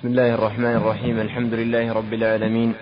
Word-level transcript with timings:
بسم 0.00 0.08
الله 0.08 0.34
الرحمن 0.34 0.76
الرحيم. 0.76 1.20
الحمد 1.20 1.54
لله 1.54 1.92
رب 1.92 2.12
العالمين. 2.12 2.72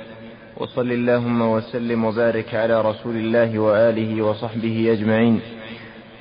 وصل 0.56 0.92
اللهم 0.92 1.42
وسلم 1.42 2.04
وبارك 2.04 2.54
على 2.54 2.80
رسول 2.80 3.16
الله 3.16 3.58
وآله 3.58 4.22
وصحبه 4.22 4.92
أجمعين. 4.92 5.40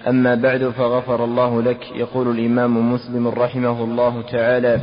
أما 0.07 0.35
بعد 0.35 0.69
فغفر 0.69 1.23
الله 1.23 1.61
لك 1.61 1.91
يقول 1.95 2.39
الإمام 2.39 2.93
مسلم 2.93 3.27
رحمه 3.27 3.83
الله 3.83 4.21
تعالى 4.21 4.79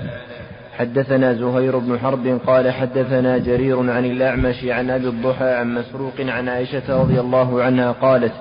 حدثنا 0.78 1.32
زهير 1.32 1.78
بن 1.78 1.98
حرب 1.98 2.40
قال 2.46 2.70
حدثنا 2.70 3.38
جرير 3.38 3.90
عن 3.90 4.04
الأعمش 4.04 4.64
عن 4.64 4.90
أبي 4.90 5.08
الضحى 5.08 5.50
عن 5.54 5.74
مسروق 5.74 6.20
عن 6.20 6.48
عائشة 6.48 7.02
رضي 7.02 7.20
الله 7.20 7.62
عنها 7.62 7.92
قالت 7.92 8.32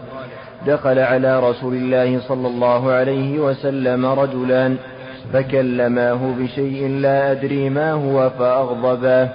دخل 0.68 1.00
على 1.00 1.40
رسول 1.50 1.74
الله 1.74 2.20
صلى 2.20 2.48
الله 2.48 2.92
عليه 2.92 3.40
وسلم 3.40 4.06
رجلان 4.06 4.78
فكلماه 5.34 6.20
بشيء 6.40 6.90
لا 6.90 7.32
أدري 7.32 7.70
ما 7.70 7.92
هو 7.92 8.30
فأغضباه 8.30 9.30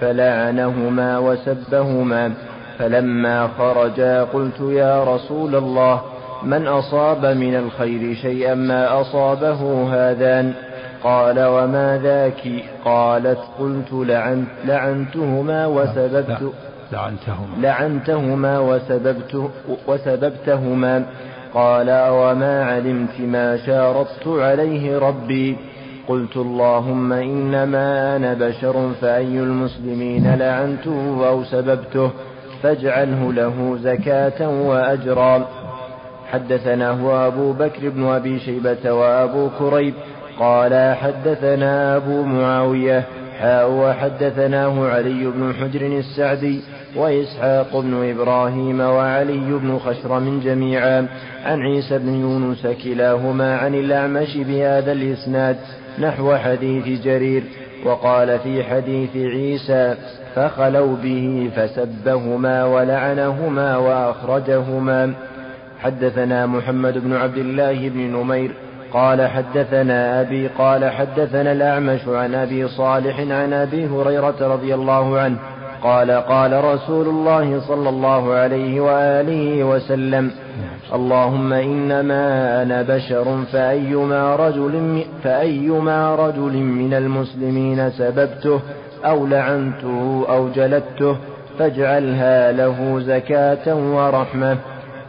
فلعنهما 0.00 1.18
وسبهما. 1.18 2.32
فلما 2.78 3.48
خرجا 3.58 4.22
قلت 4.22 4.60
يا 4.60 5.04
رسول 5.04 5.54
الله 5.54 6.02
من 6.42 6.66
أصاب 6.66 7.26
من 7.26 7.54
الخير 7.54 8.14
شيئا 8.14 8.54
ما 8.54 9.00
أصابه 9.00 9.88
هذان 9.94 10.52
قال 11.04 11.44
وما 11.44 12.00
ذاك؟ 12.02 12.42
قالت 12.84 13.38
قلت 13.58 13.92
لعنت 13.92 14.48
لعنتهما 14.64 15.66
وسببت 15.66 16.52
لعنتهما. 16.92 17.56
لعنتهما 17.60 18.58
وسببت 18.58 19.50
وسببتهما. 19.88 21.04
قال 21.54 21.86
وما 21.90 22.64
علمت 22.64 23.20
ما 23.20 23.56
شارطت 23.56 24.28
عليه 24.28 24.98
ربي؟ 24.98 25.56
قلت 26.08 26.36
اللهم 26.36 27.12
إنما 27.12 28.16
أنا 28.16 28.34
بشر 28.34 28.90
فأي 29.00 29.38
المسلمين 29.38 30.34
لعنته 30.34 31.28
أو 31.28 31.44
سببته 31.44 32.10
فاجعله 32.62 33.32
له 33.32 33.78
زكاة 33.82 34.48
وأجرا. 34.48 35.48
حدثنا 36.32 36.90
هو 36.90 37.26
أبو 37.26 37.52
بكر 37.52 37.88
بن 37.88 38.06
أبي 38.06 38.38
شيبة 38.38 38.92
وأبو 38.92 39.48
كريب. 39.58 39.94
قال 40.38 40.94
حدثنا 40.94 41.96
أبو 41.96 42.22
معاوية. 42.22 43.04
حاء 43.40 43.70
وحدثناه 43.70 44.88
علي 44.88 45.26
بن 45.26 45.54
حجر 45.60 45.86
السعدي. 45.86 46.60
وإسحاق 46.96 47.80
بن 47.80 48.10
إبراهيم 48.10 48.80
وعلي 48.80 49.58
بن 49.58 49.78
خشرم 49.78 50.40
جميعا 50.44 51.06
عن 51.44 51.60
عيسى 51.60 51.98
بن 51.98 52.14
يونس 52.14 52.66
كلاهما 52.66 53.56
عن 53.56 53.74
الأعمش 53.74 54.36
بهذا 54.36 54.92
الإسناد 54.92 55.56
نحو 55.98 56.36
حديث 56.36 57.02
جرير 57.04 57.42
وقال 57.84 58.38
في 58.38 58.64
حديث 58.64 59.16
عيسى 59.16 59.94
فخلوا 60.34 60.96
به 60.96 61.50
فسبهما 61.56 62.64
ولعنهما 62.64 63.76
وأخرجهما. 63.76 65.14
حدثنا 65.78 66.46
محمد 66.46 66.98
بن 66.98 67.12
عبد 67.12 67.36
الله 67.36 67.88
بن 67.88 68.00
نمير 68.00 68.50
قال 68.92 69.28
حدثنا 69.28 70.20
أبي 70.20 70.48
قال 70.48 70.90
حدثنا 70.90 71.52
الأعمش 71.52 72.00
عن 72.08 72.34
أبي 72.34 72.68
صالح 72.68 73.20
عن 73.20 73.52
أبي 73.52 73.86
هريرة 73.86 74.36
رضي 74.40 74.74
الله 74.74 75.18
عنه 75.18 75.38
قال 75.84 76.10
قال 76.10 76.64
رسول 76.64 77.08
الله 77.08 77.60
صلى 77.60 77.88
الله 77.88 78.34
عليه 78.34 78.80
وآله 78.80 79.64
وسلم 79.64 80.30
اللهم 80.94 81.52
إنما 81.52 82.62
أنا 82.62 82.82
بشر 82.82 83.44
فأيما 83.52 84.36
رجل 84.36 85.04
فأيما 85.22 86.14
رجل 86.14 86.52
من 86.52 86.94
المسلمين 86.94 87.90
سببته 87.90 88.60
أو 89.04 89.26
لعنته 89.26 90.24
أو 90.28 90.48
جلدته 90.48 91.16
فاجعلها 91.58 92.52
له 92.52 93.00
زكاة 93.00 93.76
ورحمة. 93.76 94.56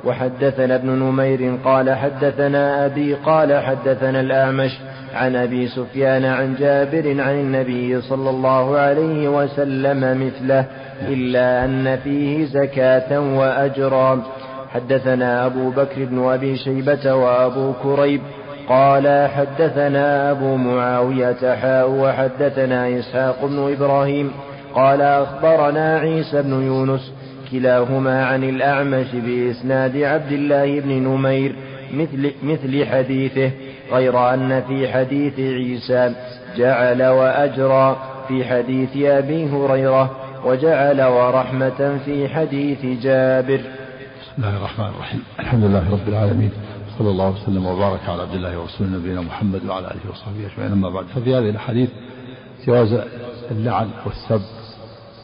وحدثنا 0.05 0.75
ابن 0.75 0.89
نمير 0.89 1.57
قال 1.65 1.95
حدثنا 1.95 2.85
أبي 2.85 3.13
قال 3.13 3.63
حدثنا 3.63 4.21
الأعمش 4.21 4.79
عن 5.15 5.35
أبي 5.35 5.67
سفيان 5.67 6.25
عن 6.25 6.55
جابر 6.59 7.21
عن 7.21 7.35
النبي 7.39 8.01
صلى 8.01 8.29
الله 8.29 8.77
عليه 8.77 9.27
وسلم 9.27 10.27
مثله 10.27 10.65
إلا 11.07 11.65
أن 11.65 11.97
فيه 12.03 12.45
زكاة 12.45 13.19
وأجرا. 13.19 14.23
حدثنا 14.69 15.45
أبو 15.45 15.69
بكر 15.69 16.05
بن 16.05 16.23
أبي 16.23 16.57
شيبة 16.57 17.13
وأبو 17.13 17.73
كريب 17.83 18.21
قال 18.69 19.29
حدثنا 19.29 20.31
أبو 20.31 20.55
معاوية 20.55 21.55
حاء 21.55 21.91
وحدثنا 21.91 22.99
إسحاق 22.99 23.45
بن 23.45 23.73
إبراهيم 23.73 24.31
قال 24.75 25.01
أخبرنا 25.01 25.97
عيسى 25.97 26.41
بن 26.41 26.53
يونس 26.63 27.13
كلاهما 27.51 28.25
عن 28.25 28.43
الأعمش 28.43 29.07
بإسناد 29.13 29.97
عبد 29.97 30.31
الله 30.31 30.79
بن 30.79 30.91
نمير 30.91 31.55
مثل, 31.93 32.31
مثل 32.43 32.85
حديثه. 32.85 33.51
غير 33.91 34.33
أن 34.33 34.63
في 34.67 34.93
حديث 34.93 35.39
عيسى 35.39 36.15
جعل 36.57 37.03
وأجرى 37.03 37.97
في 38.27 38.45
حديث 38.45 38.97
أبي 38.97 39.49
هريرة 39.49 40.11
وجعل 40.45 41.01
ورحمة 41.01 41.99
في 42.05 42.29
حديث 42.29 43.03
جابر. 43.03 43.61
بسم 44.21 44.43
الله 44.43 44.57
الرحمن 44.57 44.85
الرحيم. 44.85 45.23
الحمد 45.39 45.63
لله 45.63 45.91
رب 45.91 46.07
العالمين. 46.07 46.51
صلى 46.99 47.09
الله 47.09 47.29
وسلم 47.29 47.65
وبارك 47.65 48.09
على 48.09 48.21
عبد 48.21 48.33
الله 48.33 48.59
ورسوله 48.59 48.89
نبينا 48.89 49.21
محمد 49.21 49.65
وعلى 49.65 49.87
آله 49.87 50.11
وصحبه 50.11 50.47
أجمعين. 50.53 50.71
أما 50.71 50.89
بعد 50.89 51.05
ففي 51.05 51.35
هذه 51.35 51.49
الأحاديث 51.49 51.89
جواز 52.67 53.01
اللعن 53.51 53.89
والسب 54.05 54.41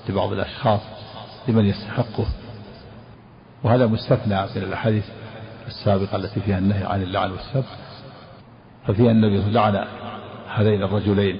لبعض 0.09 0.31
الأشخاص 0.31 0.79
لمن 1.47 1.65
يستحقه. 1.65 2.25
وهذا 3.63 3.85
مستثنى 3.87 4.41
من 4.55 4.63
الأحاديث 4.63 5.05
السابقة 5.67 6.15
التي 6.15 6.39
فيها 6.39 6.57
النهي 6.57 6.83
عن 6.83 7.01
اللعن 7.01 7.31
والسب. 7.31 7.63
ففيها 8.87 9.11
النبي 9.11 9.51
لعن 9.51 9.85
هذين 10.49 10.83
الرجلين. 10.83 11.39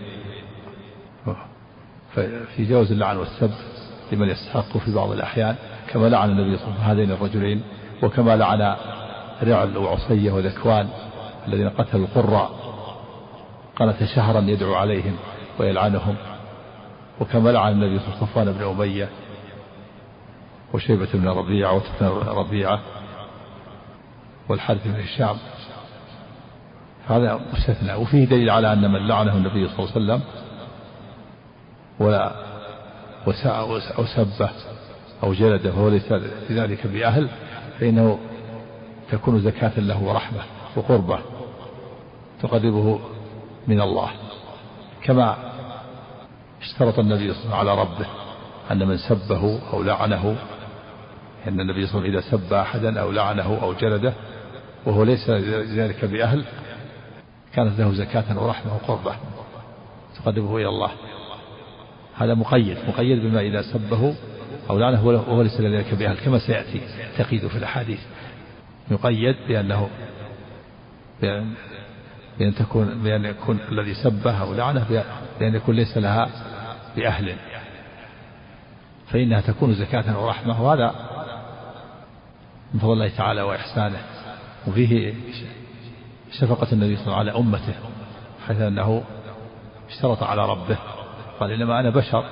في 2.56 2.66
جواز 2.66 2.91
اللعن 2.91 3.18
والسب 3.18 3.52
لمن 4.12 4.29
يستحقه 4.29 4.79
في 4.79 4.96
بعض 4.96 5.12
الأحيان 5.12 5.56
كما 5.88 6.07
لعن 6.07 6.29
النبي 6.29 6.57
صلى 6.57 6.68
الله 6.68 6.84
عليه 6.84 6.84
وسلم 6.84 7.00
هذين 7.00 7.12
الرجلين 7.12 7.63
وكما 8.03 8.35
لعن 8.35 8.75
رعل 9.44 9.78
وعصية 9.78 10.31
وذكوان 10.31 10.90
الذين 11.47 11.69
قتلوا 11.69 12.06
القراء. 12.06 12.52
قالت 13.75 14.03
شهرا 14.03 14.41
يدعو 14.41 14.73
عليهم 14.73 15.16
ويلعنهم. 15.59 16.16
وكما 17.22 17.50
لعن 17.50 17.72
النبي 17.72 18.00
صلى 18.00 18.08
الله 18.08 18.18
عليه 18.18 18.23
وسلم 18.23 18.28
صفوان 18.28 18.52
بن 18.52 18.63
أمية 18.63 19.09
وشيبة 20.73 21.08
بن 21.13 21.28
ربيعة 21.28 21.73
وتبن 21.73 22.28
ربيعة 22.28 22.79
والحارث 24.50 24.88
بن 24.88 25.02
هشام 25.02 25.38
هذا 27.07 27.39
مستثنى 27.53 27.94
وفيه 27.94 28.25
دليل 28.25 28.50
على 28.50 28.73
أن 28.73 28.91
من 28.91 29.07
لعنه 29.07 29.38
النبي 29.38 29.67
صلى 29.67 29.79
الله 29.79 29.91
عليه 29.95 30.06
وسلم 30.06 30.22
ولا 32.00 32.31
أو 33.97 34.06
سبه 34.06 34.50
أو 35.23 35.34
جلده 35.34 35.69
وهو 35.69 35.90
ليس 35.90 36.11
لذلك 36.50 36.88
بأهل 36.88 37.28
فإنه 37.79 38.19
تكون 39.11 39.40
زكاة 39.40 39.79
له 39.79 40.03
ورحمة 40.03 40.41
وقربة 40.75 41.19
تقربه 42.41 43.00
من 43.67 43.81
الله. 43.81 44.09
كما 45.03 45.35
اشترط 46.61 47.00
النبي 47.00 47.34
صلى 47.34 47.44
الله 47.45 47.57
عليه 47.57 47.72
وسلم 47.72 47.79
على 47.79 47.81
ربه 47.81 48.06
أن 48.72 48.88
من 48.88 48.97
سبه 48.97 49.59
أو 49.73 49.84
لعنه 49.84 50.35
أن 51.47 51.59
النبي 51.59 51.88
صلى 51.88 52.00
الله 52.00 52.09
عليه 52.09 52.17
وسلم 52.19 52.38
إذا 52.38 52.47
سب 52.47 52.53
أحدا 52.53 53.00
أو 53.01 53.11
لعنه 53.11 53.59
أو 53.63 53.73
جلده 53.73 54.13
وهو 54.85 55.03
ليس 55.03 55.29
ذلك 55.75 56.06
بأهل 56.06 56.45
كانت 57.53 57.79
له 57.79 57.94
زكاة 57.94 58.44
ورحمة 58.44 58.73
وقربة 58.75 59.16
تقربه 60.16 60.57
إلى 60.57 60.69
الله. 60.69 60.91
هذا 62.17 62.34
مقيد 62.34 62.78
مقيد 62.87 63.20
بما 63.20 63.41
إذا 63.41 63.61
سبه 63.61 64.16
أو 64.70 64.79
لعنه 64.79 65.05
وهو 65.05 65.41
ليس 65.41 65.61
ذلك 65.61 65.93
بأهل 65.93 66.17
كما 66.17 66.40
سيأتي 66.40 66.81
تقييد 67.17 67.47
في 67.47 67.58
الأحاديث. 67.58 67.99
يقيد 68.91 69.35
بأنه 69.47 69.90
بأن, 71.22 71.53
بأن 72.40 72.55
تكون 72.55 73.03
بأن 73.03 73.26
يكون 73.26 73.59
الذي 73.72 73.93
سبه 73.93 74.41
أو 74.41 74.53
لعنه 74.53 75.03
بأن 75.40 75.55
يكون 75.55 75.76
ليس 75.76 75.97
لها 75.97 76.29
بأهل. 76.96 77.35
فإنها 79.08 79.41
تكون 79.41 79.73
زكاة 79.73 80.23
ورحمة 80.23 80.61
وهذا 80.61 80.96
من 82.73 82.79
فضل 82.79 82.93
الله 82.93 83.09
تعالى 83.17 83.41
وإحسانه. 83.41 84.02
وفيه 84.67 85.14
شفقة 86.39 86.67
النبي 86.72 86.95
صلى 86.95 87.05
الله 87.05 87.17
عليه 87.17 87.31
وسلم 87.31 87.43
على 87.43 87.47
أمته 87.47 87.73
حيث 88.47 88.61
أنه 88.61 89.03
اشترط 89.89 90.23
على 90.23 90.45
ربه 90.45 90.78
قال 91.39 91.51
إنما 91.51 91.79
أنا 91.79 91.89
بشر. 91.89 92.25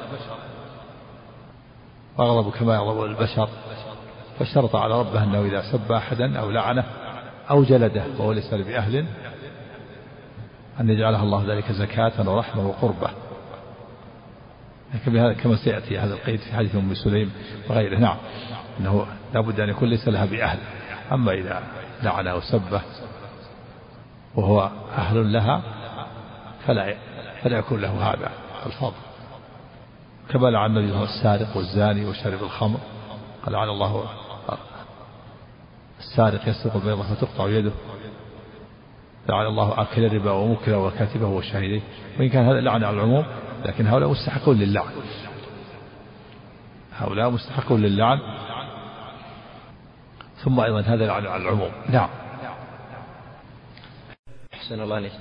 وأغضب 2.17 2.51
كما 2.51 2.75
يغضب 2.75 3.03
البشر. 3.03 3.49
فاشترط 4.39 4.75
على 4.75 4.99
ربه 4.99 5.23
أنه 5.23 5.41
إذا 5.41 5.71
سب 5.71 5.91
أحدا 5.91 6.39
أو 6.39 6.51
لعنه 6.51 6.83
أو 7.49 7.63
جلده 7.63 8.03
وهو 8.17 8.31
ليس 8.31 8.53
بأهل 8.53 9.05
أن 10.79 10.89
يجعلها 10.89 11.23
الله 11.23 11.43
ذلك 11.47 11.71
زكاة 11.71 12.29
ورحمة 12.29 12.67
وقربة. 12.67 13.09
كما 15.43 15.55
سيأتي 15.63 15.97
هذا 15.97 16.13
القيد 16.13 16.39
في 16.39 16.53
حديث 16.53 16.75
أم 16.75 16.93
سليم 16.93 17.31
وغيره. 17.69 17.97
نعم 17.97 18.17
أنه 18.79 19.05
لابد 19.33 19.59
أن 19.59 19.69
يكون 19.69 19.89
ليس 19.89 20.07
لها 20.07 20.25
بأهل. 20.25 20.59
أما 21.11 21.31
إذا 21.31 21.63
لعنه 22.03 22.35
وسبه 22.35 22.81
وهو 24.35 24.69
أهل 24.97 25.33
لها 25.33 25.61
فلا 26.65 26.95
فلا 27.43 27.57
يكون 27.57 27.81
له 27.81 28.11
هذا 28.11 28.31
الفضل. 28.65 28.93
كما 30.29 30.47
لعن 30.47 30.77
النبي 30.77 31.03
السارق 31.03 31.57
والزاني 31.57 32.05
وشارب 32.05 32.43
الخمر 32.43 32.79
قال 33.45 33.53
لعن 33.53 33.69
الله 33.69 34.05
السارق 35.99 36.47
يسرق 36.47 36.75
البيضة 36.75 37.03
فتقطع 37.03 37.47
يده. 37.47 37.71
لعن 39.29 39.45
الله 39.45 39.81
آكل 39.81 40.05
الربا 40.05 40.31
وموكله 40.31 40.77
وكاتبه 40.77 41.27
وشاهديه 41.27 41.81
وإن 42.19 42.29
كان 42.29 42.45
هذا 42.45 42.61
لعن 42.61 42.83
على 42.83 42.97
العموم 42.97 43.25
لكن 43.65 43.87
هؤلاء 43.87 44.09
مستحقون 44.09 44.57
للعن. 44.57 44.91
هؤلاء 46.97 47.29
مستحقون 47.29 47.81
للعن. 47.81 48.19
ثم 50.43 50.59
أيضا 50.59 50.81
هذا 50.81 51.05
لعن 51.05 51.27
على 51.27 51.43
العموم. 51.43 51.71
نعم. 51.89 52.09
أحسن 54.69 54.81
الله 54.81 54.95
عليك 54.95 55.12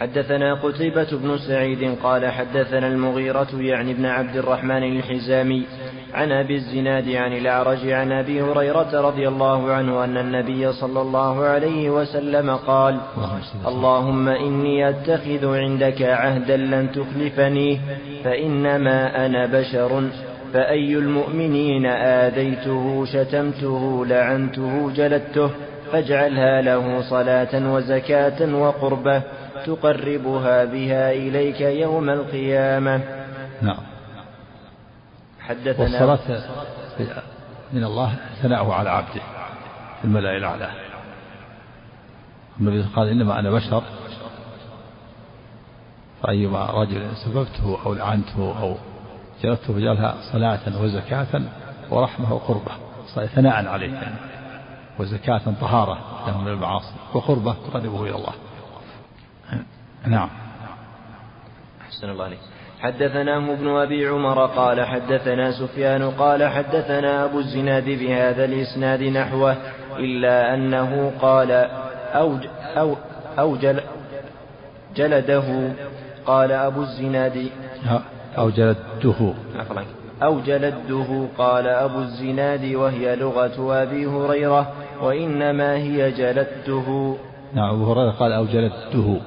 حدثنا 0.00 0.54
قتيبة 0.54 1.06
بن 1.12 1.38
سعيد 1.38 1.96
قال 2.02 2.26
حدثنا 2.26 2.86
المغيرة 2.86 3.48
يعني 3.54 3.92
ابن 3.92 4.06
عبد 4.06 4.36
الرحمن 4.36 4.82
الحزامي 4.82 5.66
عن 6.14 6.32
أبي 6.32 6.54
الزناد 6.54 7.08
عن 7.08 7.32
الأعرج 7.32 7.88
عن 7.88 8.12
أبي 8.12 8.42
هريرة 8.42 9.00
رضي 9.00 9.28
الله 9.28 9.72
عنه 9.72 10.04
أن 10.04 10.16
النبي 10.16 10.72
صلى 10.72 11.00
الله 11.00 11.44
عليه 11.44 11.90
وسلم 11.90 12.50
قال 12.50 13.00
اللهم 13.66 14.28
إني 14.28 14.88
أتخذ 14.88 15.54
عندك 15.56 16.02
عهدا 16.02 16.56
لن 16.56 16.92
تخلفني 16.92 17.80
فإنما 18.24 19.26
أنا 19.26 19.46
بشر 19.46 20.08
فأي 20.52 20.94
المؤمنين 20.94 21.86
آذيته 21.86 23.04
شتمته 23.04 24.06
لعنته 24.06 24.90
جلدته 24.96 25.50
فاجعلها 25.92 26.62
له 26.62 27.10
صلاة 27.10 27.72
وزكاة 27.72 28.54
وقربة 28.54 29.22
تقربها 29.66 30.64
بها 30.64 31.12
إليك 31.12 31.60
يوم 31.60 32.10
القيامة. 32.10 33.00
نعم. 33.62 33.78
حدثنا 35.40 36.04
والصلاة 36.04 36.40
من 37.72 37.84
الله 37.84 38.14
ثناؤه 38.42 38.74
على 38.74 38.90
عبده 38.90 39.22
في 40.00 40.04
الملأ 40.04 40.36
الأعلى. 40.36 40.70
النبي 42.60 42.84
قال 42.96 43.08
إنما 43.08 43.38
أنا 43.38 43.50
بشر. 43.50 43.82
فأيما 46.22 46.66
رجل 46.66 47.08
سببته 47.24 47.78
أو 47.86 47.94
لعنته 47.94 48.62
أو 48.62 48.76
جلدته 49.42 49.74
فجعلها 49.74 50.14
صلاة 50.32 50.82
وزكاة 50.82 51.42
ورحمة 51.90 52.32
وقربة. 52.32 52.72
ثناء 53.34 53.66
عليه 53.66 53.92
يعني. 53.94 54.35
وزكاة 54.98 55.42
طهارة 55.60 55.98
له 56.26 56.40
من 56.40 56.48
المعاصي 56.48 56.94
وقربة 57.14 57.54
تقربه 57.70 58.02
إلى 58.02 58.14
الله. 58.14 58.32
نعم. 60.06 60.28
أحسن 61.82 62.10
الله 62.10 62.24
عليك. 62.24 62.38
حدثناه 62.80 63.52
ابن 63.52 63.68
أبي 63.68 64.06
عمر 64.06 64.46
قال 64.46 64.86
حدثنا 64.86 65.52
سفيان 65.52 66.10
قال 66.10 66.48
حدثنا 66.48 67.24
أبو 67.24 67.38
الزناد 67.38 67.84
بهذا 67.84 68.44
الإسناد 68.44 69.02
نحوه 69.02 69.56
إلا 69.98 70.54
أنه 70.54 71.12
قال 71.20 71.50
أو, 72.14 72.38
أو, 72.76 72.96
أو 73.38 73.56
جل 73.56 73.80
جلده. 74.96 75.72
قال 76.26 76.52
أبو 76.52 76.82
الزناد. 76.82 77.50
أو 78.38 78.50
جلده. 78.50 79.34
أو 80.22 80.40
جلده. 80.40 81.28
قال 81.38 81.66
أبو 81.66 81.98
الزناد 81.98 82.74
وهي 82.74 83.16
لغة 83.16 83.82
أبي 83.82 84.06
هريرة. 84.06 84.72
وإنما 85.02 85.76
هي 85.76 86.12
جلدته 86.12 87.18
نعم 87.54 87.74
أبو 87.74 87.92
هريرة 87.92 88.10
قال 88.10 88.32
أو 88.32 88.44
جلدته 88.44 89.20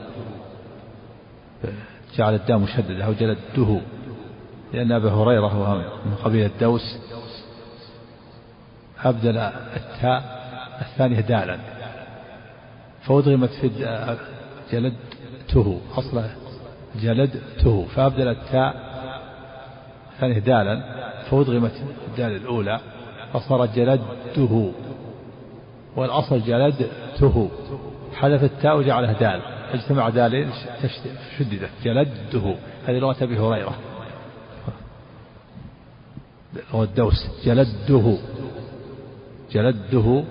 جعل 2.18 2.34
الداء 2.36 2.58
مشددة 2.58 3.06
أو 3.06 3.14
جلدته 3.14 3.82
لأن 4.74 4.92
أبا 4.92 5.10
هريرة 5.12 5.48
هو 5.48 5.76
من 6.06 6.16
قبيلة 6.24 6.46
الدوس. 6.46 6.98
أبدل 9.04 9.38
التاء 9.38 10.40
الثانية 10.82 11.20
دالا. 11.20 11.58
فأدغمت 13.02 13.50
في 13.50 13.70
جلدته 14.72 15.82
أصله 15.98 16.36
جلدته. 17.02 17.86
فأبدل 17.96 18.28
التاء 18.28 18.90
الثانية 20.14 20.40
دالا 20.40 20.82
فأدغمت 21.32 21.72
الدال 22.08 22.36
الأولى 22.36 22.80
فصار 23.34 23.66
جلدته 23.66 24.72
والأصل 26.00 26.42
جلدته. 26.42 27.50
حذف 28.16 28.44
التاء 28.44 28.78
وجعلها 28.78 29.14
دال. 29.14 29.42
اجتمع 29.74 30.10
دالين 30.10 30.50
شددت 31.38 31.70
جلده 31.84 32.56
هذه 32.86 33.00
لغة 33.00 33.24
أبي 33.24 33.40
هريرة. 33.40 33.76
والدوس 36.74 37.20
جلده 37.46 38.18
جلده 39.52 40.24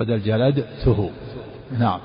بدل 0.00 0.20
جلدته. 0.22 1.10
نعم. 1.78 2.00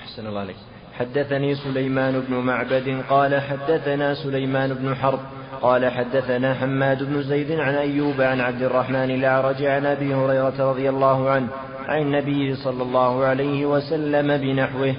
أحسن 0.00 0.26
الله 0.26 0.40
عليك. 0.40 0.56
حدثني 0.98 1.54
سليمان 1.54 2.20
بن 2.20 2.34
معبد 2.34 3.02
قال 3.10 3.40
حدثنا 3.40 4.14
سليمان 4.14 4.74
بن 4.74 4.94
حرب 4.94 5.20
قال 5.62 5.90
حدثنا 5.90 6.54
حماد 6.54 7.02
بن 7.02 7.22
زيد 7.22 7.50
عن 7.52 7.74
أيوب 7.74 8.20
عن 8.20 8.40
عبد 8.40 8.62
الرحمن 8.62 9.10
الأعرج 9.10 9.62
عن 9.62 9.86
أبي 9.86 10.14
هريرة 10.14 10.70
رضي 10.70 10.88
الله 10.88 11.30
عنه 11.30 11.48
عن 11.88 12.02
النبي 12.02 12.54
صلى 12.54 12.82
الله 12.82 13.24
عليه 13.24 13.66
وسلم 13.66 14.36
بنحوه. 14.36 14.94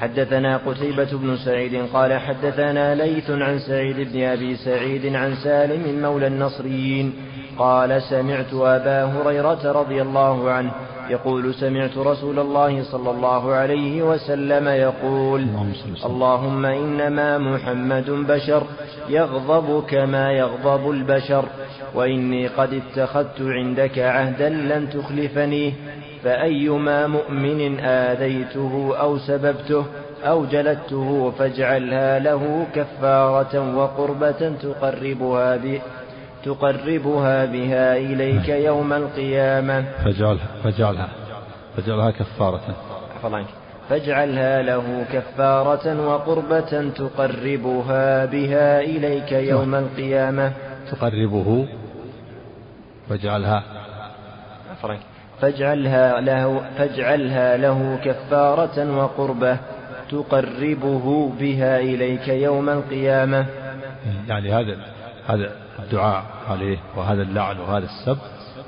حدثنا 0.00 0.56
قتيبة 0.56 1.08
بن 1.12 1.36
سعيد 1.36 1.74
قال 1.92 2.20
حدثنا 2.20 2.94
ليث 2.94 3.30
عن 3.30 3.58
سعيد 3.58 4.12
بن 4.12 4.22
أبي 4.22 4.56
سعيد 4.56 5.14
عن 5.16 5.34
سالم 5.34 6.02
مولى 6.02 6.26
النصريين 6.26 7.12
قال 7.58 8.02
سمعت 8.02 8.54
أبا 8.54 9.04
هريرة 9.04 9.72
رضي 9.72 10.02
الله 10.02 10.50
عنه 10.50 10.70
يقول 11.10 11.54
سمعت 11.54 11.98
رسول 11.98 12.38
الله 12.38 12.82
صلى 12.82 13.10
الله 13.10 13.52
عليه 13.52 14.02
وسلم 14.02 14.68
يقول 14.68 15.46
اللهم 16.04 16.64
إنما 16.66 17.38
محمد 17.38 18.10
بشر 18.10 18.62
يغضب 19.08 19.84
كما 19.88 20.32
يغضب 20.32 20.90
البشر 20.90 21.44
وإني 21.94 22.46
قد 22.46 22.74
اتخذت 22.74 23.40
عندك 23.40 23.98
عهدا 23.98 24.48
لن 24.48 24.90
تخلفني 24.90 25.74
فأيما 26.24 27.06
مؤمن 27.06 27.80
آذيته 27.80 28.94
أو 29.00 29.18
سببته 29.18 29.84
أو 30.24 30.44
جلدته 30.44 31.32
فاجعلها 31.38 32.18
له 32.18 32.66
كفارة 32.74 33.76
وقربة 33.76 34.52
تقربها 34.62 35.56
ب 35.56 35.80
تقربها 36.44 37.44
بها 37.44 37.96
إليك 37.96 38.48
يوم 38.48 38.92
القيامة. 38.92 39.82
فاجعلها 40.04 40.46
فاجعلها 40.64 41.08
فاجعلها 41.76 42.10
كفارة. 42.10 42.60
فاجعلها 43.88 44.62
له 44.62 45.04
كفارة 45.12 46.06
وقربة 46.06 46.90
تقربها 46.90 48.24
بها 48.24 48.80
إليك 48.80 49.32
يوم 49.32 49.74
القيامة. 49.74 50.52
تقربه 50.90 51.66
فاجعلها. 53.08 53.62
فاجعلها 55.40 56.20
له 56.20 56.62
فاجعلها 56.78 57.56
له 57.56 57.98
كفارة 58.04 58.96
وقربة 58.96 59.56
تقربه 60.10 61.32
بها 61.40 61.80
إليك 61.80 62.28
يوم 62.28 62.68
القيامة. 62.68 63.46
يعني 64.28 64.52
هذا 64.52 64.76
هذا 65.26 65.50
الدعاء 65.84 66.24
عليه 66.48 66.78
وهذا 66.96 67.22
اللعن 67.22 67.60
وهذا 67.60 67.84
السب 67.84 68.18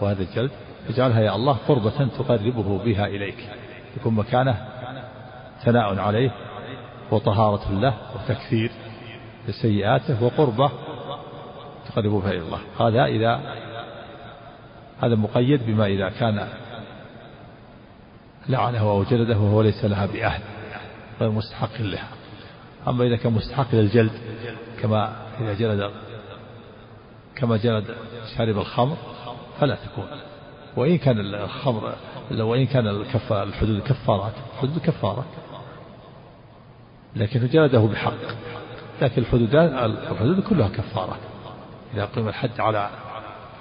وهذا 0.01 0.23
الجلد 0.23 0.51
اجعلها 0.89 1.21
يا 1.21 1.35
الله 1.35 1.57
قربة 1.69 2.09
تقربه 2.19 2.79
بها 2.79 3.07
إليك. 3.07 3.49
يكون 3.97 4.15
مكانه 4.15 4.69
ثناء 5.65 5.99
عليه 5.99 6.31
وطهارة 7.11 7.73
له 7.73 7.95
وتكثير 8.15 8.71
لسيئاته 9.49 10.25
وقربة 10.25 10.71
تقربه 11.89 12.21
بها 12.21 12.31
إلى 12.31 12.39
الله. 12.39 12.61
هذا 12.81 13.05
إذا 13.05 13.41
هذا 15.03 15.15
مقيد 15.15 15.67
بما 15.67 15.87
إذا 15.87 16.09
كان 16.09 16.49
لعنه 18.49 18.81
أو 18.81 19.03
جلده 19.03 19.39
وهو 19.39 19.63
ليس 19.63 19.85
لها 19.85 20.07
بأهل 20.07 20.43
غير 21.21 21.31
مستحق 21.31 21.81
لها. 21.81 22.09
أما 22.89 23.05
إذا 23.05 23.17
كان 23.17 23.33
مستحق 23.33 23.75
للجلد 23.75 24.13
كما 24.83 25.17
إذا 25.41 25.55
جلد 25.55 25.91
كما 27.37 27.57
جلد 27.57 27.97
شارب 28.37 28.59
الخمر 28.59 28.97
فلا 29.61 29.75
تكون. 29.75 30.05
وإن 30.77 30.99
كان 30.99 31.21
الخمر 31.21 31.95
وإن 32.31 32.67
كان 32.67 32.87
الحدود 33.31 33.83
كفارات 33.83 34.33
حدود 34.61 34.79
كفارة. 34.79 35.25
لكن 37.17 37.47
جلده 37.47 37.81
بحق. 37.81 38.13
لكن 39.03 39.23
الحدود 39.23 39.55
الحدود 39.55 40.41
كلها 40.41 40.69
كفارة. 40.69 41.19
إذا 41.95 42.05
قيم 42.05 42.29
الحد 42.29 42.61
على 42.61 42.91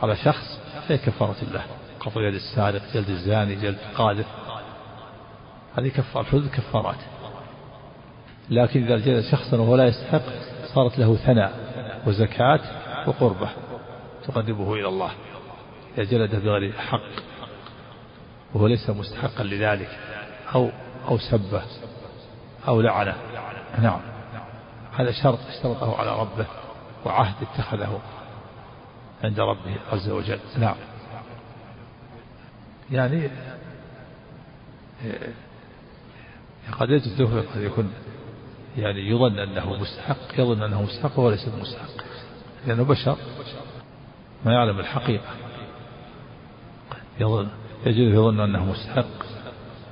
على 0.03 0.15
شخص 0.15 0.59
فهي 0.87 0.97
كفارة 0.97 1.35
الله 1.41 1.63
قطع 1.99 2.21
يد 2.21 2.33
السارق 2.33 2.81
جلد 2.93 3.09
الزاني 3.09 3.55
جلد 3.55 3.77
القاذف 3.91 4.27
هذه 5.77 5.87
كفارة 5.87 6.23
الحدود 6.23 6.47
كفارات. 6.47 6.99
لكن 8.49 8.83
إذا 8.83 8.97
جلد 8.97 9.23
شخصا 9.31 9.57
وهو 9.57 9.75
لا 9.75 9.85
يستحق 9.85 10.21
صارت 10.75 10.99
له 10.99 11.15
ثناء 11.15 11.53
وزكاة 12.07 12.59
وقربة 13.07 13.49
تقربه 14.23 14.73
إلى 14.73 14.87
الله 14.87 15.11
إذا 15.97 16.03
جلده 16.03 16.39
بغير 16.39 16.73
حق 16.73 17.01
وهو 18.53 18.67
ليس 18.67 18.89
مستحقا 18.89 19.43
لذلك 19.43 19.99
أو 20.55 20.69
أو 21.07 21.17
سبه 21.17 21.61
أو 22.67 22.81
لعنه. 22.81 23.15
نعم. 23.81 24.01
هذا 24.93 25.11
شرط 25.11 25.39
اشترطه 25.49 25.97
على 25.97 26.19
ربه 26.19 26.45
وعهد 27.05 27.35
اتخذه 27.41 28.01
عند 29.23 29.39
ربه 29.39 29.75
عز 29.91 30.09
وجل. 30.09 30.39
نعم. 30.57 30.75
يعني 32.91 33.29
قد 36.71 36.89
يجوز 36.89 37.21
له 37.21 37.43
قد 37.55 37.61
يكون 37.61 37.93
يعني 38.77 39.09
يظن 39.09 39.39
أنه 39.39 39.73
مستحق 39.73 40.39
يظن 40.39 40.63
أنه 40.63 40.81
مستحق 40.81 41.19
وهو 41.19 41.29
ليس 41.29 41.47
مستحق. 41.47 42.10
لأنه 42.67 42.83
بشر. 42.83 43.17
ما 44.45 44.53
يعلم 44.53 44.79
الحقيقة. 44.79 45.29
يظن 47.19 47.47
يجوز 47.85 48.13
يظن 48.13 48.39
أنه 48.39 48.65
مستحق 48.65 49.25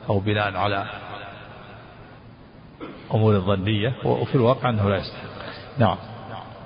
أو 0.09 0.19
بناء 0.19 0.55
على 0.55 0.85
أمور 3.13 3.39
ظنية. 3.39 3.95
وفي 4.05 4.35
الواقع 4.35 4.69
أنه 4.69 4.89
لا 4.89 4.97
يستحق. 4.97 5.29
نعم. 5.77 5.97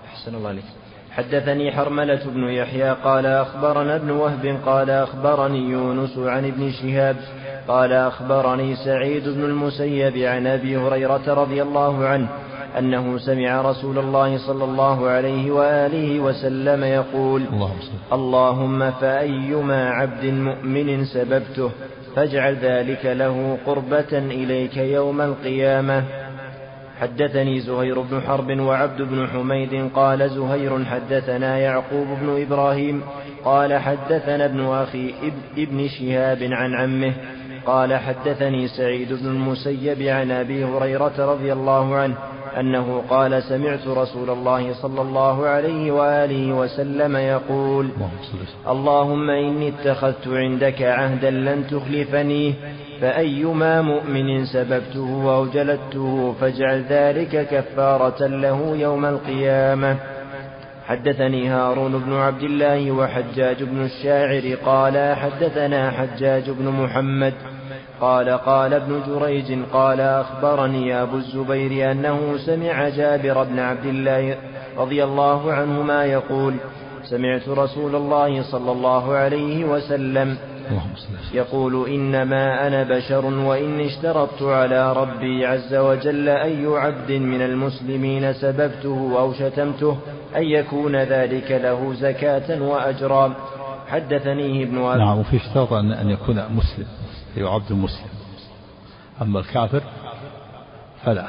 أحسن 0.06 0.36
الله 0.36 0.50
عليك. 0.50 0.64
حدثني 1.12 1.72
حرملة 1.72 2.26
بن 2.26 2.44
يحيى 2.44 2.92
قال 2.92 3.26
أخبرنا 3.26 3.96
ابن 3.96 4.12
وهب 4.12 4.60
قال 4.66 4.90
أخبرني 4.90 5.60
يونس 5.60 6.18
عن 6.18 6.46
ابن 6.46 6.72
شهاب 6.72 7.18
قال 7.68 7.94
أخبرني 7.94 8.76
سعيد 8.76 9.30
بن 9.30 9.44
المسيب 9.44 10.18
عن 10.18 10.48
أبي 10.48 10.78
هريرة 10.78 11.34
رضي 11.34 11.62
الله 11.62 12.06
عنه 12.06 12.30
أنه 12.80 13.18
سمع 13.18 13.62
رسول 13.62 13.98
الله 13.98 14.38
صلى 14.48 14.64
الله 14.64 15.10
عليه 15.10 15.52
وآله 15.52 16.20
وسلم 16.20 16.84
يقول 16.84 17.42
اللهم, 18.14 18.92
فأيما 18.92 19.90
عبد 19.90 20.26
مؤمن 20.26 21.06
سببته 21.06 21.72
فاجعل 22.16 22.56
ذلك 22.56 23.06
له 23.06 23.58
قربة 23.66 24.18
إليك 24.18 24.78
يوم 24.78 25.22
القيامة. 25.22 26.04
حدثني 27.02 27.60
زهير 27.60 28.02
بن 28.02 28.22
حرب 28.22 28.60
وعبد 28.60 29.02
بن 29.02 29.28
حميد 29.28 29.90
قال 29.96 30.30
زهير 30.30 30.86
حدثنا 30.86 31.58
يعقوب 31.58 32.08
بن 32.22 32.42
إبراهيم 32.42 33.02
قال 33.46 33.74
حدثنا 33.80 34.46
ابن 34.46 34.66
أخي 34.66 35.14
ابن 35.58 35.88
شهاب 35.88 36.44
عن 36.44 36.74
عمه 36.76 37.14
قال 37.66 37.94
حدثني 37.94 38.68
سعيد 38.68 39.14
بن 39.14 39.28
المسيب 39.28 40.02
عن 40.02 40.32
أبي 40.32 40.66
هريرة 40.66 41.34
رضي 41.34 41.54
الله 41.54 41.96
عنه 41.96 42.16
أنه 42.60 43.04
قال 43.10 43.44
سمعت 43.44 43.88
رسول 43.88 44.30
الله 44.30 44.74
صلى 44.74 45.02
الله 45.02 45.46
عليه 45.46 45.92
وآله 45.92 46.54
وسلم 46.54 47.16
يقول 47.16 47.90
اللهم 48.68 49.30
إني 49.30 49.68
اتخذت 49.68 50.28
عندك 50.28 50.82
عهدا 50.82 51.32
لن 51.32 51.68
تخلفني 51.68 52.54
فأيما 53.02 53.82
مؤمن 53.82 54.46
سببته 54.46 55.36
أو 55.36 55.46
جلدته 55.46 56.36
فاجعل 56.42 56.84
ذلك 56.90 57.48
كفارة 57.52 58.28
له 58.28 58.76
يوم 58.76 59.06
القيامة. 59.06 59.98
حدثني 60.88 61.48
هارون 61.48 62.00
بن 62.00 62.14
عبد 62.14 62.44
الله 62.44 62.92
وحجاج 62.92 63.64
بن 63.64 63.86
الشاعر 63.86 64.56
قال 64.66 65.16
حدثنا 65.16 65.92
حجاج 65.92 66.50
بن 66.50 66.66
محمد 66.70 67.34
قال 68.04 68.30
قال 68.30 68.74
ابن 68.74 69.02
جريج 69.08 69.60
قال 69.74 70.02
أخبرني 70.02 71.02
أبو 71.02 71.18
الزبير 71.18 71.92
أنه 71.92 72.38
سمع 72.38 72.90
جابر 72.90 73.44
بن 73.44 73.60
عبد 73.60 73.86
الله 73.86 74.38
رضي 74.78 75.04
الله 75.04 75.54
عنهما 75.54 76.06
يقول 76.06 76.54
سمعت 77.04 77.50
رسول 77.50 77.96
الله 77.96 78.52
صلى 78.52 78.72
الله 78.72 79.14
عليه 79.14 79.66
وسلم 79.66 80.38
يقول 81.34 81.90
إنما 81.90 82.68
أنا 82.68 82.84
بشر 82.84 83.26
وإن 83.26 83.80
اشترطت 83.80 84.42
على 84.42 84.94
ربي 84.94 85.46
عز 85.46 85.76
وجل 85.76 86.30
أي 86.30 86.66
عبد 86.66 87.12
من 87.12 87.42
المسلمين 87.42 88.34
سببته 88.34 89.20
أو 89.20 89.34
شتمته 89.34 89.98
أن 90.36 90.44
يكون 90.44 90.96
ذلك 90.96 91.52
له 91.52 91.94
زكاة 91.94 92.62
وأجرا. 92.62 93.34
حدثنيه 93.88 94.64
ابن 94.64 94.78
أبي 94.78 95.00
نعم 95.00 95.20
وفي 95.20 95.38
اشتراط 95.38 95.74
أن 95.74 96.10
يكون 96.10 96.36
مسلم. 96.36 96.86
أي 97.38 97.44
عبد 97.44 97.74
مسلم 97.74 98.10
أما 99.22 99.40
الكافر 99.40 99.84
فلا. 101.04 101.28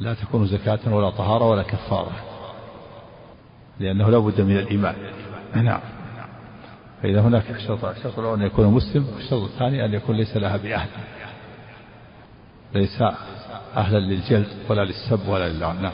لا 0.00 0.14
تكون 0.14 0.46
زكاة 0.46 0.94
ولا 0.94 1.10
طهارة 1.10 1.48
ولا 1.48 1.62
كفارة 1.62 2.12
لأنه 3.80 4.10
لا 4.10 4.18
بد 4.18 4.40
من 4.40 4.58
الإيمان. 4.58 4.94
نعم. 5.54 5.80
فإذا 7.02 7.20
هناك 7.20 7.58
شرط 7.58 7.84
الشرط 7.84 8.18
الأول 8.18 8.40
أن 8.40 8.46
يكون 8.46 8.66
مسلم 8.66 9.06
والشرط 9.14 9.42
الثاني 9.42 9.84
أن 9.84 9.94
يكون 9.94 10.16
ليس 10.16 10.36
لها 10.36 10.56
بأهل. 10.56 10.88
ليس 12.74 13.02
أهلا 13.76 13.98
للجلد 13.98 14.48
ولا 14.68 14.84
للسب 14.84 15.28
ولا 15.28 15.48
للعنة 15.48 15.80
نعم. 15.80 15.92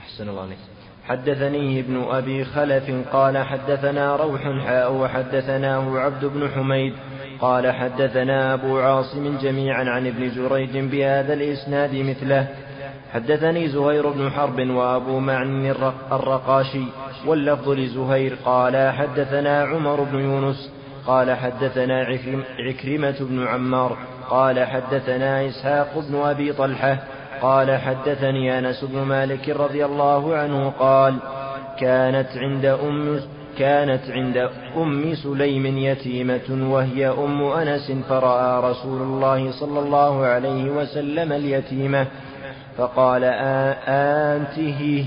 أحسن 0.00 0.28
الله 0.28 0.42
عليك 0.42 0.58
حدثني 1.08 1.80
ابن 1.80 2.02
أبي 2.10 2.44
خلف 2.44 2.90
قال 3.12 3.38
حدثنا 3.38 4.16
روح 4.16 4.40
حاء 4.66 4.92
وحدثناه 4.92 5.98
عبد 5.98 6.24
بن 6.24 6.48
حميد 6.48 6.92
قال 7.40 7.72
حدثنا 7.72 8.54
أبو 8.54 8.78
عاصم 8.78 9.38
جميعا 9.42 9.84
عن 9.84 10.06
ابن 10.06 10.30
جريج 10.30 10.78
بهذا 10.78 11.34
الإسناد 11.34 11.94
مثله. 11.94 12.46
حدثني 13.12 13.68
زهير 13.68 14.10
بن 14.10 14.30
حرب 14.30 14.70
وأبو 14.70 15.18
معن 15.18 15.66
الرقاشي 16.12 16.84
واللفظ 17.26 17.68
لزهير 17.68 18.36
قال 18.44 18.92
حدثنا 18.92 19.62
عمر 19.62 20.02
بن 20.02 20.18
يونس 20.18 20.72
قال 21.06 21.36
حدثنا 21.36 22.06
عكرمة 22.58 23.16
بن 23.20 23.46
عمار 23.46 23.96
قال 24.30 24.66
حدثنا 24.66 25.48
إسحاق 25.48 26.04
بن 26.08 26.16
أبي 26.16 26.52
طلحة 26.52 26.98
قال 27.44 27.78
حدثني 27.80 28.58
أنس 28.58 28.84
بن 28.84 28.98
مالك 29.02 29.48
رضي 29.48 29.84
الله 29.84 30.36
عنه 30.36 30.70
قال 30.70 31.14
كانت 31.78 32.28
عند 32.36 32.64
أم 32.64 33.20
كانت 33.58 34.10
عند 34.10 34.36
أم 34.76 35.14
سليم 35.14 35.66
يتيمة 35.78 36.48
وهي 36.72 37.08
أم 37.08 37.42
أنس 37.42 37.92
فرأى 38.08 38.70
رسول 38.70 39.02
الله 39.02 39.50
صلى 39.50 39.80
الله 39.80 40.24
عليه 40.26 40.70
وسلم 40.70 41.32
اليتيمة 41.32 42.06
فقال 42.76 43.24
آنت 43.88 44.58
هي؟ 44.58 45.04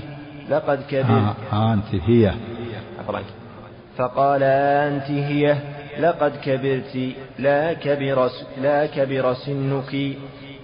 لقد 0.50 0.80
كبرت. 0.90 1.36
آنت 1.52 1.94
هي. 2.06 2.32
فقال 3.96 4.42
آنت 4.42 5.10
هي؟ 5.10 5.56
لقد 6.00 6.32
كبرت. 6.44 7.12
لا 7.38 7.72
كبر 7.72 8.30
لا 8.62 8.86
كبر 8.86 9.34
سنك. 9.34 10.16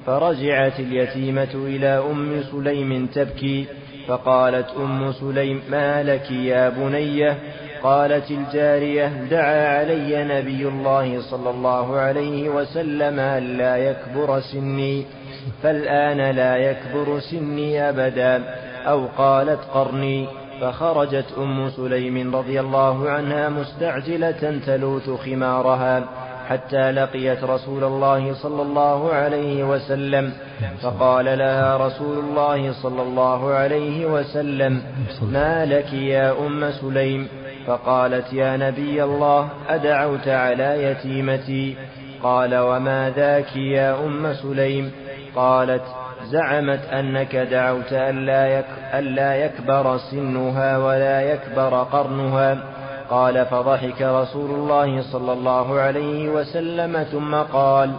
فرجعت 0.07 0.81
اليتيمة 0.81 1.55
إلى 1.55 1.87
أم 1.87 2.43
سليم 2.53 3.07
تبكي 3.07 3.67
فقالت 4.09 4.67
أم 4.77 5.13
سليم 5.13 5.63
ما 5.71 6.03
لك 6.03 6.31
يا 6.31 6.69
بنية 6.69 7.39
قالت 7.83 8.31
الجارية 8.31 9.07
دعا 9.31 9.79
علي 9.79 10.25
نبي 10.25 10.69
الله 10.69 11.21
صلى 11.21 11.51
الله 11.51 11.97
عليه 11.97 12.49
وسلم 12.49 13.19
ألا 13.19 13.77
يكبر 13.77 14.41
سني. 14.41 15.05
فالآن 15.63 16.37
لا 16.37 16.57
يكبر 16.57 17.21
سني 17.21 17.89
أبدا 17.89 18.43
أو 18.87 19.07
قالت 19.19 19.61
قرني. 19.75 20.27
فخرجت 20.61 21.27
أم 21.39 21.71
سليم 21.71 22.37
رضي 22.37 22.61
الله 22.61 23.11
عنها 23.11 23.49
مستعجلة 23.49 24.61
تلوث 24.67 25.11
خمارها. 25.11 26.05
حتى 26.49 26.91
لقيت 26.91 27.45
رسول 27.45 27.85
الله 27.85 28.35
صلى 28.35 28.63
الله 28.63 29.13
عليه 29.13 29.65
وسلم. 29.65 30.33
فقال 30.83 31.25
لها 31.25 31.77
رسول 31.77 32.19
الله 32.19 32.73
صلى 32.73 33.03
الله 33.03 33.51
عليه 33.55 34.07
وسلم 34.07 34.83
ما 35.23 35.65
لك 35.65 35.93
يا 35.93 36.33
أم 36.47 36.71
سليم؟ 36.71 37.29
فقالت 37.67 38.33
يا 38.33 38.57
نبي 38.57 39.05
الله 39.05 39.49
أدعوت 39.69 40.29
على 40.29 40.85
يتيمتي. 40.85 41.77
قال 42.23 42.57
وما 42.57 43.13
ذاك 43.17 43.57
يا 43.57 44.05
أم 44.07 44.33
سليم؟ 44.35 44.93
قالت 45.37 45.83
زعمت 46.25 46.81
أنك 46.93 47.37
دعوت 47.37 47.93
ألا, 47.93 49.45
يكبر 49.45 49.99
سنها 50.11 50.79
ولا 50.79 51.33
يكبر 51.33 51.83
قرنها. 51.83 52.59
قال 53.11 53.47
فضحك 53.47 54.03
رسول 54.03 54.51
الله 54.51 55.03
صلى 55.13 55.33
الله 55.33 55.81
عليه 55.81 56.29
وسلم 56.29 57.03
ثم 57.03 57.35
قال 57.35 57.91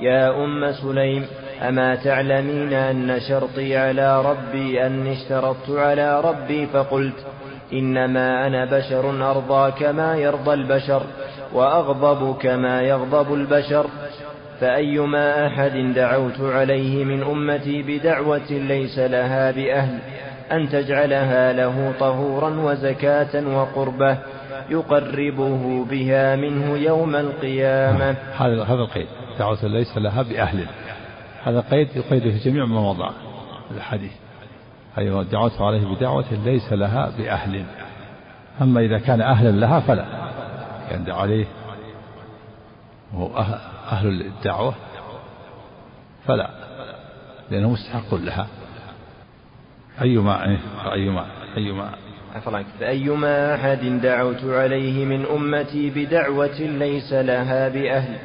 يا 0.00 0.44
أم 0.44 0.72
سليم 0.72 1.26
أما 1.68 1.94
تعلمين 1.94 2.72
أن 2.72 3.20
شرطي 3.28 3.76
على 3.76 4.22
ربي 4.22 4.86
أني 4.86 5.12
اشترطت 5.12 5.70
على 5.70 6.20
ربي؟ 6.20 6.66
فقلت 6.66 7.26
إنما 7.72 8.46
أنا 8.46 8.64
بشر 8.64 9.30
أرضى 9.30 9.72
كما 9.80 10.16
يرضى 10.16 10.54
البشر 10.54 11.02
وأغضب 11.52 12.36
كما 12.36 12.82
يغضب 12.82 13.34
البشر. 13.34 13.86
فأيما 14.60 15.46
أحد 15.46 15.92
دعوت 15.94 16.40
عليه 16.40 17.04
من 17.04 17.22
أمتي 17.22 17.82
بدعوة 17.82 18.50
ليس 18.50 18.98
لها 18.98 19.50
بأهل 19.50 19.98
أن 20.52 20.68
تجعلها 20.68 21.52
له 21.52 21.92
طهورا 22.00 22.50
وزكاة 22.60 23.46
وقربة. 23.46 24.18
يقربه 24.70 25.84
بها 25.84 26.36
منه 26.36 26.76
يوم 26.76 27.16
القيامة. 27.16 28.10
هذا 28.36 28.64
هذا 28.64 28.82
القيد. 28.82 29.06
دعوة 29.38 29.64
ليس 29.64 29.98
لها 29.98 30.22
بأهل. 30.22 30.66
هذا 31.44 31.60
قيد 31.60 31.88
يقيد 31.96 32.22
في 32.22 32.50
جميع 32.50 32.64
مواضع 32.64 33.10
الحديث. 33.76 34.12
أيوة 34.98 35.22
دعوت 35.22 35.60
عليه 35.60 35.86
بدعوة 35.86 36.24
ليس 36.44 36.72
لها 36.72 37.12
بأهل. 37.18 37.64
أما 38.62 38.80
إذا 38.80 38.98
كان 38.98 39.20
أهلا 39.20 39.50
لها 39.50 39.80
فلا. 39.80 40.04
يعني 40.90 41.04
دعا 41.04 41.20
عليه 41.20 41.46
وهو 43.14 43.36
أهل 43.92 44.20
الدعوة 44.20 44.74
فلا. 46.26 46.50
لأنه 47.50 47.70
مستحق 47.70 48.14
لها. 48.14 48.46
أيما 50.02 50.48
إيه، 50.48 50.58
أيما 51.56 51.90
أيما 52.34 52.64
فأيما 52.80 53.54
أحد 53.54 54.00
دعوت 54.02 54.44
عليه 54.44 55.04
من 55.04 55.26
أمتي 55.26 55.90
بدعوة 55.90 56.60
ليس 56.60 57.12
لها 57.12 57.68
بأهل 57.68 58.16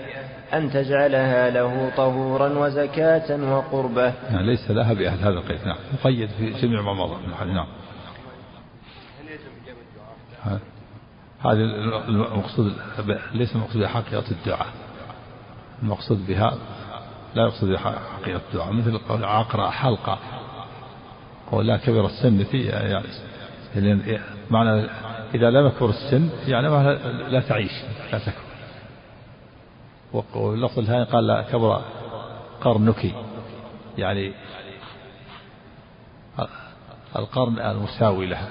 أن 0.54 0.72
تجعلها 0.72 1.50
له 1.50 1.92
طهورا 1.98 2.50
وزكاة 2.50 3.54
وقربة. 3.54 4.14
يعني 4.30 4.46
ليس 4.46 4.72
لها 4.72 4.94
بأهل. 4.94 5.20
هذا 5.20 5.30
القيد. 5.30 5.60
نعم 5.66 5.78
مقيد 5.94 6.30
في 6.30 6.50
جميع 6.50 6.82
ما 6.82 6.94
مضى 6.94 7.16
نعم. 7.54 7.68
هذه 11.40 11.60
المقصود 12.08 12.74
ليس 13.34 13.56
المقصود 13.56 13.86
حقيقة 13.86 14.32
الدعاء. 14.32 14.68
المقصود 15.84 16.28
بها 16.28 16.58
لا 17.36 17.44
يقصد 17.44 17.76
حقيقة 17.76 18.42
الدعاء. 18.50 18.74
مثل 18.74 18.98
قول 18.98 19.26
عقرة 19.26 19.70
حلقة 19.70 20.20
ولا 21.52 21.78
كبر 21.78 22.06
السن 22.06 22.46
يعني 22.54 23.06
يعني 23.76 24.20
معنى 24.50 24.86
إذا 25.36 25.50
لم 25.50 25.68
يكبر 25.68 25.90
السن 25.90 26.30
يعني 26.48 26.68
لا 27.30 27.40
تعيش 27.40 27.72
لا 28.12 28.20
تكبر. 28.20 28.46
واللفظ 30.36 30.80
الثاني 30.80 31.04
قال 31.04 31.28
لا 31.28 31.42
كبر 31.42 31.82
قرنك 32.62 33.14
يعني 33.98 34.34
القرن 37.16 37.60
المساوي 37.60 38.26
لها. 38.26 38.50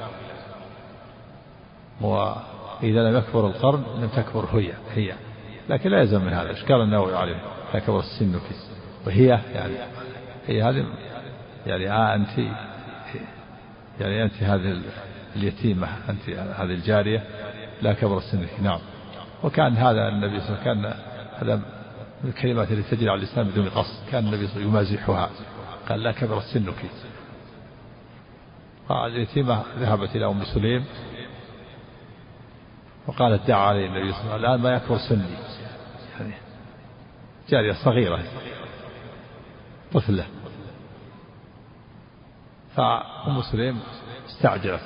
وإذا 2.01 3.11
لم 3.11 3.17
يكبر 3.17 3.47
القرن 3.47 3.85
لم 3.99 4.09
تكبر 4.09 4.45
هي 4.53 4.73
هي. 4.95 5.15
لكن 5.69 5.91
لا 5.91 6.01
يلزم 6.01 6.25
من 6.25 6.33
هذا. 6.33 6.53
إشكال 6.53 6.81
النووي 6.81 7.17
عليه؟ 7.17 7.41
لا 7.75 7.81
كبر 7.81 7.99
السن 7.99 8.41
وهي 9.07 9.27
يعني 9.55 9.75
هي 10.47 10.63
هذه 10.63 10.87
يعني 11.67 11.91
آه 11.91 12.15
أنت 12.15 12.39
يعني 14.01 14.25
أنت 14.25 14.43
هذه 14.43 14.83
اليتيمة 15.37 15.89
أنت 16.09 16.29
هذه 16.31 16.75
الجارية 16.75 17.25
لا 17.83 17.93
كبر 17.93 18.21
سنك 18.21 18.61
نعم. 18.63 18.81
وكان 19.43 19.77
هذا 19.77 20.09
النبي 20.09 20.41
صلى 20.41 20.49
الله 20.49 20.61
عليه 20.61 20.71
وسلم 20.71 20.85
كان 20.85 20.95
هذا 21.35 21.57
من 22.25 22.31
الكلمات 22.31 22.71
التي 22.71 22.97
تجري 22.97 23.11
على 23.11 23.19
اللسان 23.19 23.45
بدون 23.45 23.69
قصد 23.69 24.11
كان 24.11 24.27
النبي 24.27 24.47
صلى 24.47 24.63
الله 24.63 24.79
عليه 24.79 24.89
وسلم 24.89 24.99
يمازحها. 24.99 25.31
قال 25.89 26.03
لا 26.03 26.13
كبر 26.13 26.41
سنك. 26.41 26.75
اليتيمة 28.91 29.63
ذهبت 29.79 30.17
إلى 30.17 30.27
أم 30.27 30.45
سليم 30.45 30.85
وقالت 33.07 33.49
دعا 33.49 33.61
علي 33.61 33.87
النبي 33.87 34.13
صلى 34.13 34.21
الله 34.21 34.33
عليه 34.33 34.45
وسلم 34.45 34.45
الآن 34.45 34.61
ما 34.61 34.75
يكبر 34.75 34.99
سني. 34.99 35.37
يعني 36.21 36.35
جارية 37.49 37.73
صغيرة. 37.73 38.23
طفلة. 39.93 40.27
فأم 42.77 43.43
سليم 43.53 43.81
استعجلت. 44.27 44.81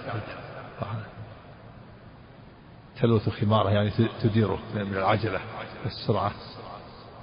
تلوث 3.00 3.28
خماره 3.28 3.70
يعني 3.70 3.90
تديره 4.22 4.58
من 4.74 4.80
العجلة 4.80 5.40
السرعة. 5.86 6.32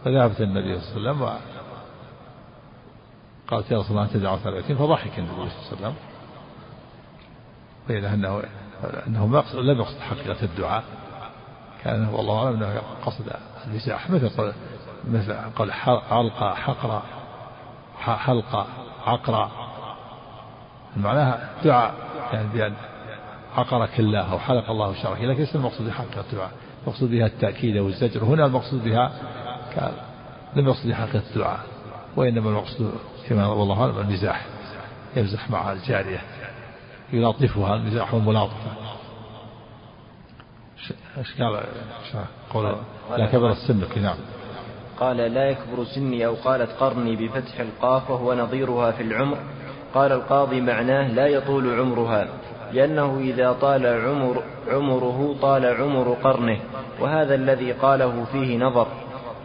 فذهبت 0.05 0.41
النبي 0.41 0.79
صلى 0.79 0.97
الله 0.97 1.09
عليه 1.09 1.21
وسلم 1.21 1.39
قالت 3.47 3.71
يا 3.71 3.77
رسول 3.77 3.91
الله 3.91 4.03
أنت 4.03 4.17
دعوت 4.17 4.47
على 4.47 4.63
فضحك 4.63 5.19
النبي 5.19 5.31
صلى 5.33 5.47
الله 5.47 5.67
عليه 5.67 5.77
وسلم. 5.77 5.95
بين 7.87 8.05
أنه 8.05 8.43
أنه 9.07 9.43
لم 9.53 9.79
يقصد 9.79 9.99
حقيقة 9.99 10.43
الدعاء. 10.43 10.83
كان 11.83 12.07
والله 12.07 12.45
أعلم 12.45 12.63
أنه 12.63 12.81
قصد 13.05 13.31
المزاح 13.67 14.09
مثل 14.09 14.53
مثل 15.11 15.33
قال 15.33 15.71
علقة 16.11 16.53
حقرة 16.53 17.03
حلقة 17.99 18.67
عقرة 19.05 19.51
معناها 20.97 21.49
دعاء 21.63 21.93
يعني 22.33 22.47
بأن 22.47 22.73
عقرك 23.57 23.99
الله 23.99 24.31
أو 24.31 24.39
حلق 24.39 24.69
الله 24.69 24.93
شرك 25.03 25.21
لكن 25.21 25.39
ليس 25.39 25.55
المقصود 25.55 25.87
بحقيقة 25.87 26.23
الدعاء 26.31 26.51
المقصود 26.83 27.11
بها 27.11 27.25
التأكيد 27.25 27.77
والزجر. 27.77 28.23
هنا 28.23 28.45
المقصود 28.45 28.83
بها 28.83 29.11
لم 30.55 30.67
يقصد 30.67 30.89
بحقيقة 30.89 31.23
الدعاء 31.29 31.59
وإنما 32.15 32.49
المقصود 32.49 32.93
كما 33.29 33.47
والله 33.47 33.81
أعلم 33.81 33.99
المزاح 33.99 34.45
يمزح 35.15 35.49
مع 35.49 35.71
الجارية. 35.71 36.21
يلاطفها 37.13 37.75
المزاح 37.75 38.13
والملاطفة. 38.13 38.71
إيش 41.17 41.41
قال؟ 41.41 41.63
قول؟ 42.53 42.75
لا 43.17 43.25
كبر 43.25 43.51
السن 43.51 44.01
نعم. 44.01 44.17
قال 44.99 45.17
لا 45.17 45.49
يكبر 45.49 45.83
سني 45.95 46.25
أو 46.25 46.35
قالت 46.35 46.71
قرني 46.71 47.15
بفتح 47.15 47.59
القاف 47.59 48.09
وهو 48.09 48.33
نظيرها 48.33 48.91
في 48.91 49.03
العمر. 49.03 49.37
قال 49.93 50.11
القاضي 50.11 50.61
معناه 50.61 51.07
لا 51.07 51.27
يطول 51.27 51.79
عمرها. 51.79 52.27
لأنه 52.73 53.19
إذا 53.19 53.51
طال 53.51 53.85
عمر 53.85 54.43
عمره 54.67 55.35
طال 55.41 55.65
عمر 55.65 56.17
قرنه 56.23 56.57
وهذا 57.01 57.35
الذي 57.35 57.71
قاله 57.71 58.25
فيه 58.31 58.57
نظر 58.57 58.87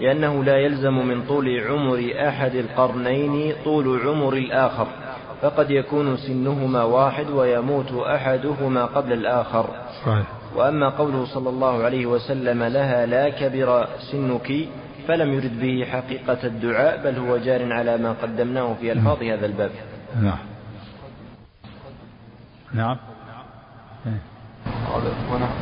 لأنه 0.00 0.44
لا 0.44 0.56
يلزم 0.56 1.06
من 1.06 1.22
طول 1.22 1.60
عمر 1.60 2.12
أحد 2.28 2.54
القرنين 2.54 3.54
طول 3.64 4.00
عمر 4.06 4.32
الآخر 4.32 4.86
فقد 5.42 5.70
يكون 5.70 6.16
سنهما 6.16 6.82
واحد 6.82 7.30
ويموت 7.30 7.92
أحدهما 7.92 8.84
قبل 8.84 9.12
الآخر. 9.12 9.66
صحيح. 10.06 10.26
وأما 10.56 10.88
قوله 10.88 11.24
صلى 11.24 11.48
الله 11.48 11.82
عليه 11.82 12.06
وسلم 12.06 12.62
لها 12.62 13.06
لا 13.06 13.28
كبر 13.28 13.86
سنك 14.12 14.52
فلم 15.08 15.32
يرد 15.32 15.60
به 15.60 15.84
حقيقة 15.84 16.38
الدعاء 16.44 17.02
بل 17.04 17.18
هو 17.18 17.36
جار 17.36 17.72
على 17.72 17.96
ما 17.96 18.12
قدمناه 18.22 18.74
في 18.80 18.92
ألفاظ 18.92 19.22
هذا 19.22 19.46
الباب. 19.46 19.70
نعم. 20.22 20.38
نعم. 22.74 22.96
ونحن 25.32 25.60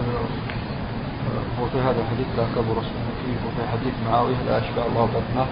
وفي 1.62 1.78
هذا 1.78 2.00
الحديث 2.00 2.26
لا 2.36 2.44
كبر 2.56 2.80
فيه 3.20 3.36
وفي 3.46 3.62
حديث 3.72 3.94
معاوية 4.10 4.36
لا 4.46 4.58
أشبع 4.58 4.82
الله 4.86 5.04
بطنه 5.04 5.46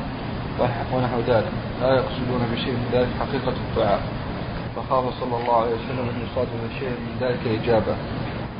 ونحو 0.95 1.21
ذلك 1.27 1.53
لا 1.83 1.95
يقصدون 1.95 2.41
بشيء 2.53 2.73
من 2.73 2.89
ذلك 2.93 3.09
حقيقة 3.21 3.55
الدعاء. 3.69 4.01
فخاف 4.77 5.05
صلى 5.21 5.37
الله 5.41 5.57
عليه 5.57 5.75
وسلم 5.75 6.09
أن 6.09 6.27
يصادف 6.27 6.61
شيء 6.79 6.89
من 6.89 7.17
ذلك 7.21 7.63
إجابة. 7.63 7.97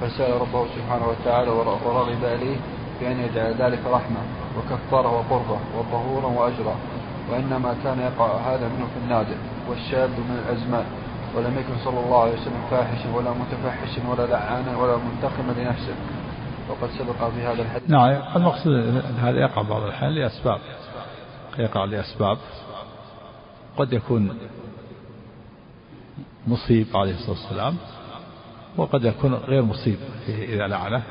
فسأل 0.01 0.41
ربه 0.41 0.67
سبحانه 0.77 1.07
وتعالى 1.09 1.51
ورغب 1.51 2.25
إليه 2.25 2.57
بأن 3.01 3.21
يجعل 3.21 3.55
ذلك 3.59 3.81
رحمة 3.87 4.21
وكفارة 4.59 5.09
وقربة 5.17 5.59
وطهورا 5.79 6.27
وأجرا 6.27 6.75
وإنما 7.31 7.77
كان 7.85 7.99
يقع 8.01 8.27
هذا 8.27 8.69
منه 8.69 8.87
في 8.87 8.99
النادر 9.05 9.37
والشاب 9.69 10.11
من 10.11 10.43
الأزمان. 10.45 10.85
ولم 11.35 11.59
يكن 11.59 11.85
صلى 11.85 12.01
الله 12.01 12.23
عليه 12.23 12.33
وسلم 12.33 12.63
فاحشا 12.71 13.15
ولا 13.15 13.31
متفحشا 13.31 14.09
ولا 14.09 14.27
لعانا 14.27 14.79
ولا 14.79 14.97
منتقما 14.97 15.53
لنفسه. 15.53 15.95
وقد 16.69 16.91
سبق 16.99 17.31
في 17.31 17.43
هذا 17.43 17.63
الحديث. 17.63 17.91
نعم 17.91 18.23
المقصود 18.37 19.03
هذا 19.21 19.41
يقع 19.41 19.63
بعض 19.63 19.83
الأحيان 19.83 20.13
لأسباب. 20.13 20.61
يقع 21.59 21.85
لأسباب 21.85 22.39
قد 23.79 23.93
يكون 23.93 24.39
مصيب 26.47 26.87
عليه 26.95 27.15
الصلاة 27.15 27.31
والسلام 27.31 27.77
وقد 28.77 29.05
يكون 29.05 29.35
غير 29.35 29.63
مصيب 29.63 29.97
إذا 30.29 30.67
لعنه 30.67 31.03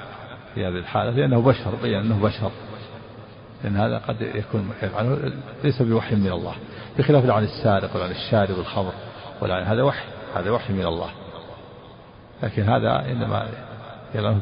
في 0.56 0.66
هذه 0.66 0.78
الحالة 0.78 1.12
لأنه 1.12 1.42
بشر 1.42 1.76
بين 1.82 2.00
أنه 2.00 2.24
بشر. 2.24 2.52
لأن 3.64 3.78
هذا 3.78 3.98
قد 3.98 4.22
يكون 4.22 4.70
يفعله 4.84 5.34
ليس 5.64 5.82
بوحي 5.82 6.16
من 6.16 6.32
الله. 6.32 6.54
بخلاف 6.98 7.30
عن 7.30 7.44
السارق 7.44 7.96
وعن 7.96 8.12
الشارب 8.12 8.60
الخمر 8.60 8.94
ولا 9.42 9.74
هذا 9.74 9.84
وحي 9.84 10.06
هذا 10.36 10.52
وحي 10.52 10.74
من 10.74 10.86
الله. 10.86 11.10
لكن 12.44 12.64
هذا 12.64 13.12
إنما 13.12 13.50
يراه 14.16 14.38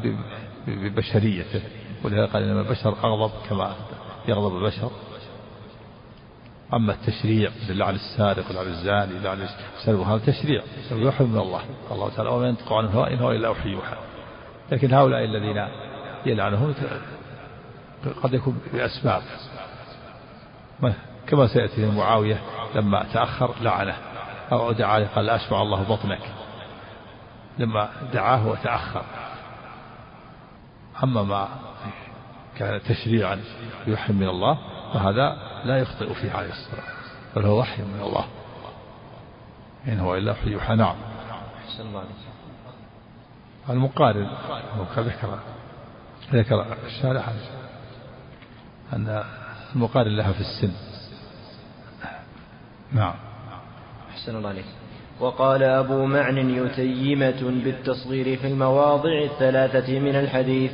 ببشريته 0.68 1.62
ولهذا 2.04 2.26
قال 2.26 2.44
إنما 2.44 2.62
البشر 2.62 2.90
أغضب 2.90 3.32
كما 3.50 3.76
يغضب 4.28 4.58
البشر. 4.58 4.92
أما 6.74 6.94
التشريع 6.94 7.52
لعن 7.70 7.96
السارق 7.96 8.50
ولعن 8.50 8.68
الزاني 8.68 9.20
لعن 9.20 9.48
السارق 9.78 10.00
هذا 10.00 10.26
تشريع 10.26 10.62
يوحى 10.92 11.24
من 11.24 11.38
الله. 11.38 11.62
الله 11.92 12.10
تعالى 12.10 12.30
وما 12.30 12.48
ينطق 12.48 12.74
عن 12.74 12.86
الهوى 12.86 13.14
إن 13.14 13.20
هو 13.20 13.32
إلا 13.32 13.50
وحي 13.50 13.70
يوحى. 13.70 13.96
لكن 14.72 14.94
هؤلاء 14.94 15.24
الذين 15.24 15.68
يلعنهم 16.26 16.74
قد 18.24 18.34
يكون 18.34 18.62
بأسباب. 18.74 19.22
كما 21.28 21.48
سيأتي 21.48 21.92
معاوية 21.92 22.42
لما 22.76 23.06
تأخر 23.14 23.56
لعنه. 23.62 23.96
أو 24.54 24.72
دعا 24.72 25.08
قال 25.16 25.30
أشبع 25.30 25.62
الله 25.62 25.84
بطنك. 25.84 26.22
لما 27.58 27.90
دعاه 28.14 28.48
وتأخر. 28.48 29.04
أما 31.04 31.24
ما 31.24 31.48
كان 32.58 32.82
تشريعا 32.82 33.42
يوحي 33.88 34.14
من 34.14 34.28
الله 34.28 34.58
فهذا 34.94 35.38
لا 35.66 35.78
يخطئ 35.78 36.14
فيه 36.14 36.32
عليه 36.32 36.50
الصلاة 36.50 36.84
بل 37.36 37.46
هو 37.46 37.60
وحي 37.60 37.82
من 37.82 38.02
الله. 38.04 38.26
إن 39.88 40.00
هو 40.00 40.16
إلا 40.16 40.32
وحي 40.32 40.50
يوحى. 40.50 40.76
نعم. 40.76 40.96
المقارن 43.70 44.30
ذكر 44.98 45.40
ذكر 46.34 46.78
الشارع 46.86 47.24
أن 48.94 49.24
المقارن 49.76 50.16
لها 50.18 50.32
في 50.32 50.42
السن. 50.42 50.72
نعم. 52.92 53.33
أحسن 54.14 54.36
الله 54.36 54.50
عليك. 54.50 54.66
وقال 55.20 55.64
أبو 55.64 56.06
معن 56.06 56.38
يتيمة 56.38 57.62
بالتصغير 57.64 58.38
في 58.38 58.48
المواضع 58.48 59.24
الثلاثة 59.24 60.00
من 60.00 60.16
الحديث. 60.16 60.72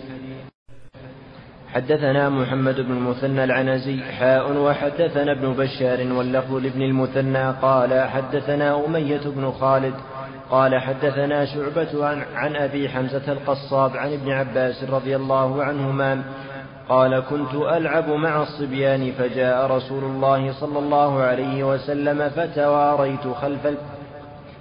حدثنا 1.73 2.29
محمد 2.29 2.75
بن 2.75 2.91
المثنى 2.91 3.43
العنزي 3.43 4.03
حاء 4.03 4.51
وحدثنا 4.57 5.31
ابن 5.31 5.53
بشار 5.53 6.13
واللفظ 6.13 6.55
لابن 6.55 6.81
المثنى 6.81 7.51
قال 7.51 8.09
حدثنا 8.09 8.85
أمية 8.85 9.21
بن 9.25 9.51
خالد 9.51 9.93
قال 10.51 10.81
حدثنا 10.81 11.45
شعبة 11.45 12.05
عن, 12.05 12.25
عن 12.35 12.55
أبي 12.55 12.89
حمزة 12.89 13.31
القصاب 13.31 13.97
عن 13.97 14.13
ابن 14.13 14.31
عباس 14.31 14.83
رضي 14.83 15.15
الله 15.15 15.63
عنهما 15.63 16.23
قال 16.89 17.19
كنت 17.19 17.53
ألعب 17.53 18.09
مع 18.09 18.41
الصبيان 18.43 19.11
فجاء 19.11 19.71
رسول 19.71 20.03
الله 20.03 20.53
صلى 20.53 20.79
الله 20.79 21.21
عليه 21.21 21.63
وسلم 21.63 22.29
فتواريت 22.29 23.27
خلف 23.41 23.67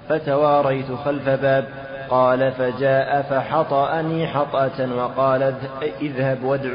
فتواريت 0.09 0.93
خلف 1.05 1.29
باب 1.29 1.69
قال 2.11 2.53
فجاء 2.53 3.23
فحطأني 3.23 4.27
حطأة 4.27 4.95
وقال 4.97 5.55
اذهب 6.03 6.45
وادع 6.45 6.71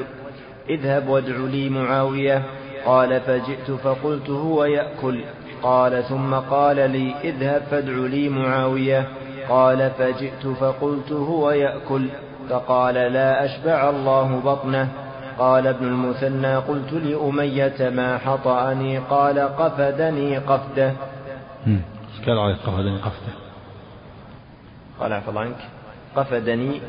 اذهب 0.69 1.07
وادع 1.09 1.35
لي 1.35 1.69
معاوية 1.69 2.43
قال 2.85 3.21
فجئت 3.21 3.71
فقلت 3.71 4.29
هو 4.29 4.65
يأكل 4.65 5.23
قال 5.63 6.03
ثم 6.03 6.33
قال 6.33 6.75
لي 6.75 7.15
اذهب 7.23 7.61
فادع 7.71 7.93
لي 7.93 8.29
معاوية 8.29 9.07
قال 9.49 9.91
فجئت 9.97 10.47
فقلت 10.47 11.11
هو 11.11 11.51
يأكل 11.51 12.07
فقال 12.49 12.95
لا 12.95 13.45
أشبع 13.45 13.89
الله 13.89 14.41
بطنه 14.45 15.02
قال 15.39 15.67
ابن 15.67 15.85
المثنى 15.85 16.55
قلت 16.55 16.93
لأمية 16.93 17.89
ما 17.89 18.17
حطأني 18.17 18.97
قال 18.97 19.39
قفدني 19.39 20.37
قفدة. 20.37 20.93
قال 22.25 22.39
عليه 22.39 22.55
قفدني 22.55 22.97
قفدة؟ 22.97 23.33
قال 24.99 25.13
عفى 25.13 25.29
الله 25.29 25.41
عنك 25.41 25.69
قفدني 26.15 26.81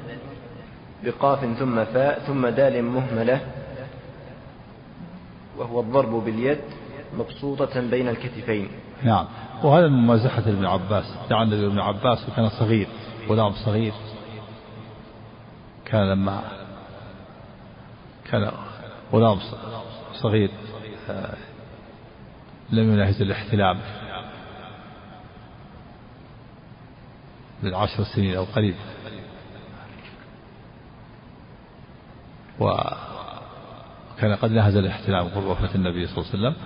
بقاف 1.04 1.58
ثم 1.58 1.84
فاء 1.84 2.18
ثم 2.18 2.46
دال 2.46 2.84
مهملة 2.84 3.40
وهو 5.58 5.80
الضرب 5.80 6.24
باليد 6.24 6.60
مبسوطة 7.18 7.80
بين 7.80 8.08
الكتفين. 8.08 8.68
نعم. 9.02 9.26
وهذا 9.62 9.88
من 9.88 10.02
ممازحة 10.02 10.42
ابن 10.46 10.66
عباس. 10.66 11.04
النبي 11.30 11.66
ابن 11.66 11.78
عباس 11.78 12.28
وكان 12.28 12.48
صغير 12.48 12.88
غلام 13.28 13.52
صغير. 13.52 13.92
كان 15.84 16.10
لما 16.10 16.63
كان 18.34 18.50
غلام 19.12 19.38
صغير 20.14 20.50
لم 22.70 22.92
يناهز 22.92 23.22
الاحتلام 23.22 23.80
من 27.62 27.74
عشر 27.74 28.04
سنين 28.04 28.36
أو 28.36 28.44
قريب 28.44 28.74
وكان 32.60 34.34
قد 34.42 34.50
نهز 34.50 34.76
الاحتلام 34.76 35.28
قرب 35.28 35.44
وفاة 35.44 35.74
النبي 35.74 36.06
صلى 36.06 36.18
الله 36.18 36.30
عليه 36.32 36.38
وسلم. 36.38 36.56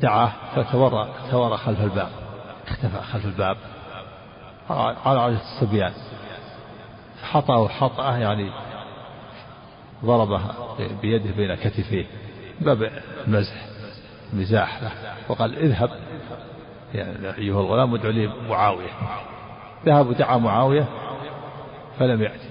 دعاه 0.00 0.32
فتورى 0.54 1.14
تورى 1.30 1.56
خلف 1.56 1.80
الباب 1.80 2.10
اختفى 2.68 3.00
خلف 3.00 3.24
الباب. 3.24 3.56
على 4.70 5.20
عادة 5.20 5.40
الصبيان. 5.40 5.92
حطأه 7.22 7.68
حطأه 7.68 8.16
يعني 8.16 8.52
ضربه 10.04 10.40
بيده 11.02 11.30
بين 11.36 11.54
كتفيه 11.54 12.06
باب 12.60 12.90
المزح 13.26 13.66
مزاح 14.32 14.82
له 14.82 14.92
وقال 15.28 15.58
اذهب. 15.58 15.90
يعني 16.94 17.36
أيها 17.38 17.60
الغلام 17.60 17.94
ادعو 17.94 18.10
لي 18.10 18.32
معاوية. 18.48 18.90
ذهب 19.86 20.06
ودعا 20.06 20.36
معاوية 20.36 20.84
فلم 21.98 22.22
يأتي. 22.22 22.48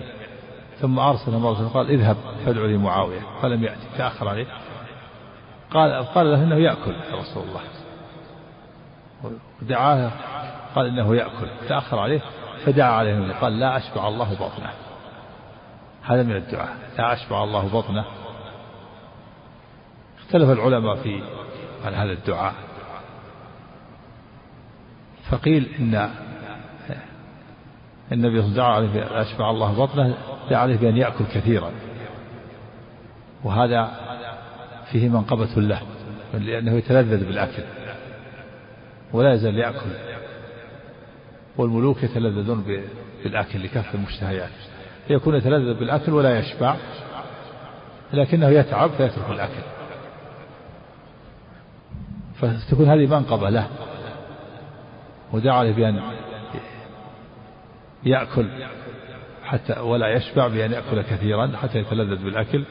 ثم 0.80 1.00
أرسل 1.00 1.32
مرة 1.32 1.68
قال 1.74 1.90
اذهب 1.90 2.18
فادعو 2.46 2.66
لي 2.66 2.78
معاوية 2.78 3.20
فلم 3.42 3.64
يأتي 3.64 3.88
تأخر 3.98 4.28
عليه. 4.28 4.48
قال 5.72 6.06
قال 6.06 6.32
له 6.32 6.44
إنه 6.44 6.56
يأكل 6.56 6.92
يا 6.92 7.16
رسول 7.16 7.44
الله. 7.44 7.62
ودعاه 9.62 10.12
قال 10.76 10.86
إنه 10.86 11.16
يأكل 11.16 11.48
تأخر 11.70 12.00
عليه 12.00 12.22
فدعا 12.66 12.92
عليه 12.92 13.34
قال 13.34 13.60
لا 13.60 13.78
أشبع 13.78 14.08
الله 14.08 14.34
بطنه. 14.34 14.74
هذا 16.10 16.24
من 16.24 16.36
الدعاء. 16.36 16.78
لا 16.98 17.14
أشبع 17.14 17.44
الله 17.44 17.68
بطنه. 17.68 18.06
اختلف 20.20 20.50
العلماء 20.50 20.96
في 20.96 21.24
عن 21.86 21.94
هذا 21.94 22.12
الدعاء. 22.12 22.54
فقيل 25.30 25.70
إن 25.80 26.10
النبي 28.12 28.42
صلى 28.42 28.52
الله 28.52 28.64
عليه 28.64 28.90
وسلم 28.90 29.04
أشبع 29.04 29.50
الله 29.50 29.86
بطنه 29.86 30.18
دعا 30.50 30.60
عليه 30.60 30.78
بأن 30.78 30.98
يأكل 30.98 31.26
كثيرا. 31.26 31.72
وهذا 33.44 33.92
فيه 34.92 35.10
منقبة 35.10 35.56
له 35.56 35.82
لأنه 36.34 36.72
يتلذذ 36.72 37.26
بالأكل. 37.26 37.64
ولا 39.14 39.34
يزال 39.34 39.58
يأكل. 39.58 39.92
والملوك 41.58 42.04
يتلذذون 42.04 42.82
بالأكل 43.24 43.64
لكثرة 43.64 43.94
المشتهيات. 43.94 44.50
يكون 45.10 45.36
يتلذذ 45.36 45.80
بالأكل 45.80 46.14
ولا 46.14 46.40
يشبع 46.40 46.76
لكنه 48.14 48.50
يتعب 48.50 48.90
فيترك 48.90 49.30
الأكل. 49.30 49.62
فتكون 52.36 52.90
هذه 52.90 53.06
منقبة 53.06 53.50
له 53.50 53.68
ودعا 55.34 55.56
عليه 55.56 55.74
بأن 55.74 56.02
يأكل 58.04 58.50
حتى 59.44 59.80
ولا 59.80 60.08
يشبع 60.08 60.48
بأن 60.48 60.72
يأكل 60.72 61.02
كثيرا 61.02 61.58
حتى 61.58 61.78
يتلذذ 61.78 62.24
بالأكل 62.24 62.66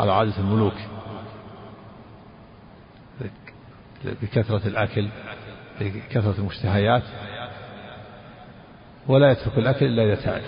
على 0.00 0.12
عادة 0.12 0.38
الملوك. 0.38 0.74
بكثرة 4.22 4.66
الأكل 4.66 5.08
بكثرة 5.80 6.34
المشتهيات 6.38 7.02
ولا 9.06 9.30
يترك 9.30 9.58
الأكل 9.58 9.86
إلا 9.86 10.02
إذا 10.02 10.14
تعب 10.14 10.42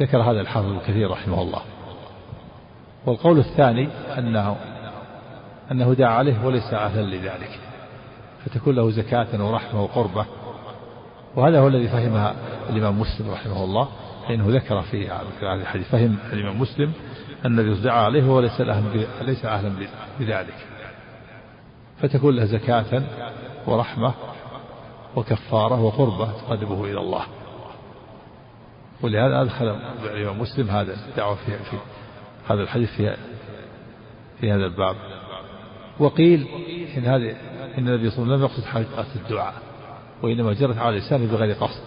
ذكر 0.00 0.22
هذا 0.22 0.40
الحافظ 0.40 0.68
الكثير 0.68 1.10
رحمه 1.10 1.42
الله. 1.42 1.60
والقول 3.06 3.38
الثاني 3.38 3.88
أنه 4.18 4.56
أنه 5.70 5.94
دعا 5.94 6.10
عليه 6.10 6.44
وليس 6.44 6.74
أهلا 6.74 7.16
لذلك. 7.16 7.60
فتكون 8.44 8.74
له 8.74 8.90
زكاة 8.90 9.44
ورحمة 9.46 9.82
وقربة. 9.82 10.26
وهذا 11.36 11.60
هو 11.60 11.68
الذي 11.68 11.88
فهمها 11.88 12.34
الإمام 12.70 13.00
مسلم 13.00 13.30
رحمه 13.30 13.64
الله 13.64 13.88
فإنه 14.28 14.44
ذكر 14.48 14.82
في 14.82 15.08
هذا 15.08 15.62
الحديث. 15.62 15.88
فهم 15.88 16.16
الإمام 16.32 16.60
مسلم 16.60 16.92
أن 17.46 17.58
الذي 17.58 17.82
دعا 17.82 18.02
عليه 18.02 18.22
هو 18.22 18.40
ليس 18.40 18.60
ليس 19.22 19.44
أهلا 19.44 19.72
بذلك 20.20 20.66
فتكون 21.98 22.36
له 22.36 22.44
زكاة 22.44 23.02
ورحمة 23.66 24.14
وكفارة 25.16 25.80
وقربة 25.80 26.32
تقربه 26.32 26.84
إلى 26.84 27.00
الله. 27.00 27.24
ولهذا 29.02 29.42
أدخل 29.42 29.76
الإمام 30.04 30.40
مسلم 30.40 30.70
هذا 30.70 30.96
الدعوة 31.08 31.34
في, 31.34 31.58
في 31.70 31.76
هذا 32.48 32.62
الحديث 32.62 32.90
في 32.96 33.16
في 34.40 34.52
هذا 34.52 34.66
الباب. 34.66 34.96
وقيل 35.98 36.46
إن 36.96 37.04
هذه 37.04 37.36
إن 37.78 37.88
النبي 37.88 38.10
صلى 38.10 38.22
الله 38.22 38.34
عليه 38.34 38.34
وسلم 38.34 38.34
لم 38.34 38.42
يقصد 38.42 38.64
حلقة 38.64 39.06
الدعاء 39.16 39.54
وإنما 40.22 40.52
جرت 40.52 40.78
على 40.78 40.98
لسانه 40.98 41.32
بغير 41.32 41.54
قصد 41.54 41.80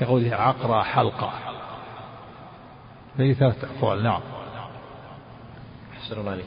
كقوله 0.00 0.34
عقرى 0.34 0.84
حلقة. 0.84 1.32
هذه 3.18 3.32
ثلاثة 3.32 3.68
أقوال. 3.78 4.02
نعم. 4.02 4.20
أحسن 5.92 6.20
الله 6.20 6.30
عليك. 6.30 6.46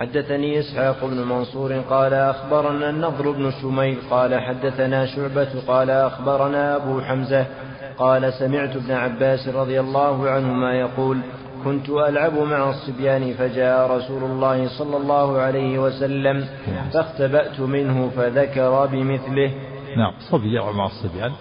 حدثني 0.00 0.60
إسحاق 0.60 1.04
بن 1.04 1.16
منصور 1.16 1.72
قال 1.72 2.14
أخبرنا 2.14 2.90
النضر 2.90 3.30
بن 3.30 3.50
شميل 3.62 3.98
قال 4.10 4.40
حدثنا 4.40 5.06
شعبة 5.06 5.66
قال 5.66 5.90
أخبرنا 5.90 6.76
أبو 6.76 7.00
حمزة 7.00 7.46
قال 7.98 8.32
سمعت 8.32 8.76
ابن 8.76 8.92
عباس 8.92 9.48
رضي 9.48 9.80
الله 9.80 10.30
عنهما 10.30 10.74
يقول 10.74 11.20
كنت 11.64 11.88
ألعب 11.88 12.38
مع 12.38 12.70
الصبيان 12.70 13.34
فجاء 13.34 13.90
رسول 13.90 14.22
الله 14.24 14.68
صلى 14.78 14.96
الله 14.96 15.38
عليه 15.38 15.78
وسلم 15.78 16.48
فاختبأت 16.92 17.60
منه 17.60 18.10
فذكر 18.16 18.86
بمثله. 18.86 19.50
نعم 19.96 20.12
صبي 20.30 20.54
يلعب 20.54 20.74
مع 20.74 20.86
الصبيان 20.86 21.32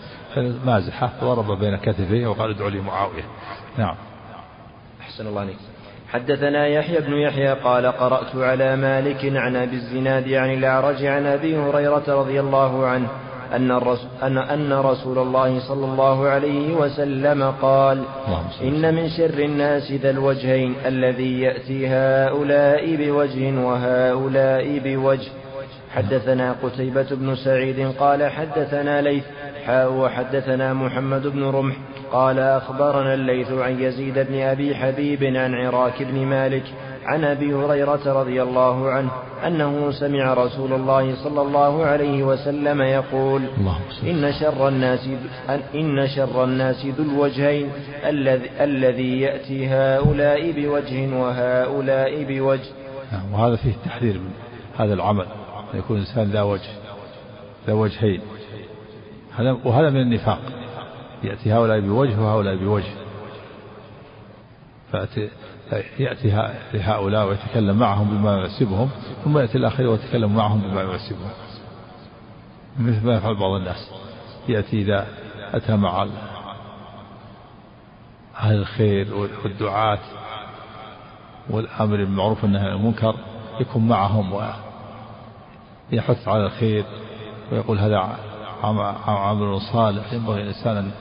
مازحة 0.66 1.10
ضرب 1.22 1.60
بين 1.60 1.78
كتفيه 1.78 2.28
وقال 2.28 2.50
ادعوا 2.56 2.70
لي 2.70 2.82
معاوية 2.82 3.24
نعم. 3.78 3.96
أحسن 5.02 5.28
الله 5.28 5.42
عليك. 5.42 5.58
حدثنا 6.14 6.68
يحيى 6.68 7.00
بن 7.00 7.14
يحيى 7.14 7.54
قال 7.54 7.86
قرأت 7.86 8.36
على 8.36 8.76
مالك 8.76 9.26
عن 9.36 9.56
أبي 9.56 9.76
الزناد 9.76 10.34
عن 10.34 10.54
الأعرج 10.54 11.06
عن 11.06 11.26
أبي 11.26 11.58
هريرة 11.58 12.04
رضي 12.08 12.40
الله 12.40 12.88
عنه 12.88 13.08
أن, 13.56 13.72
أن, 14.24 14.38
أن 14.38 14.74
رسول 14.74 15.18
الله 15.18 15.60
صلى 15.60 15.86
الله 15.86 16.28
عليه 16.28 16.74
وسلم 16.76 17.54
قال 17.62 18.04
إن 18.62 18.96
من 18.96 19.10
شر 19.10 19.40
الناس 19.40 19.92
ذا 19.92 20.10
الوجهين 20.10 20.76
الذي 20.86 21.42
يأتي 21.42 21.88
هؤلاء 21.88 22.96
بوجه 22.96 23.66
وهؤلاء 23.66 24.80
بوجه. 24.80 25.32
حدثنا 25.96 26.56
قتيبة 26.64 27.08
بن 27.12 27.36
سعيد 27.36 27.92
قال 28.00 28.32
حدثنا 28.32 29.02
ليث 29.02 29.24
حاء 29.66 29.92
وحدثنا 29.94 30.74
محمد 30.74 31.28
بن 31.28 31.44
رمح 31.44 31.76
قال 32.12 32.40
أخبرنا 32.40 33.14
الليث 33.14 33.52
عن 33.52 33.80
يزيد 33.82 34.20
بن 34.20 34.40
أبي 34.40 34.76
حبيب 34.76 35.24
عن 35.24 35.56
عراك 35.56 36.04
بن 36.04 36.26
مالك 36.26 36.64
عن 37.06 37.24
أبي 37.24 37.54
هريرة 37.54 38.22
رضي 38.22 38.44
الله 38.44 38.90
عنه 38.90 39.12
أنه 39.48 39.92
سمع 39.92 40.34
رسول 40.34 40.74
الله 40.74 41.16
صلى 41.24 41.42
الله 41.42 41.86
عليه 41.86 42.24
وسلم 42.24 42.82
يقول 42.82 43.42
إن 44.04 44.34
شر 44.40 44.68
الناس 44.68 45.10
إن 45.76 46.08
شر 46.08 46.44
الناس 46.44 46.86
ذو 46.86 47.04
الوجهين 47.04 47.72
الذي 48.06 48.50
الذي 48.64 49.22
يأتي 49.22 49.68
هؤلاء 49.68 50.52
بوجه 50.52 51.18
وهؤلاء 51.18 52.24
بوجه. 52.24 52.72
نعم 53.12 53.34
وهذا 53.34 53.56
فيه 53.56 53.74
تحذير 53.86 54.14
من 54.14 54.32
هذا 54.78 54.94
العمل 54.94 55.26
يكون 55.74 55.98
الإنسان 55.98 56.32
ذا 56.32 56.42
وجه 56.42 56.70
ذا 57.68 57.74
وجهين. 57.74 58.22
هذا 59.36 59.58
وهذا 59.66 59.90
من 59.90 60.02
النفاق 60.02 60.40
يأتي 61.24 61.54
هؤلاء 61.54 61.80
بوجه 61.80 62.22
وهؤلاء 62.22 62.56
بوجه. 62.56 62.94
فأتي 64.92 65.30
يأتي 66.00 66.52
لهؤلاء 66.74 67.28
ويتكلم 67.28 67.80
معهم 67.80 68.18
بما 68.18 68.38
يناسبهم 68.38 68.90
ثم 69.24 69.38
يأتي 69.38 69.58
الآخر 69.58 69.88
ويتكلم 69.88 70.36
معهم 70.36 70.62
بما 70.62 70.82
يناسبهم. 70.82 71.32
مثل 72.80 73.06
ما 73.06 73.16
يفعل 73.16 73.36
بعض 73.36 73.52
الناس. 73.52 73.92
يأتي 74.50 74.82
إذا 74.82 75.08
أتى 75.54 75.76
مع 75.76 76.08
أهل 78.40 78.56
الخير 78.56 79.08
والدعاة 79.44 80.00
والأمر 81.50 81.98
بالمعروف 81.98 82.44
والنهي 82.44 82.70
عن 82.70 82.76
المنكر 82.76 83.16
يكون 83.60 83.88
معهم 83.88 84.34
ويحث 85.92 86.28
على 86.28 86.46
الخير 86.46 86.86
ويقول 87.52 87.80
هذا 87.80 88.18
عمل 89.08 89.62
صالح 89.62 90.14
ينبغي 90.14 90.42
الإنسان 90.42 90.78
أن 90.78 90.92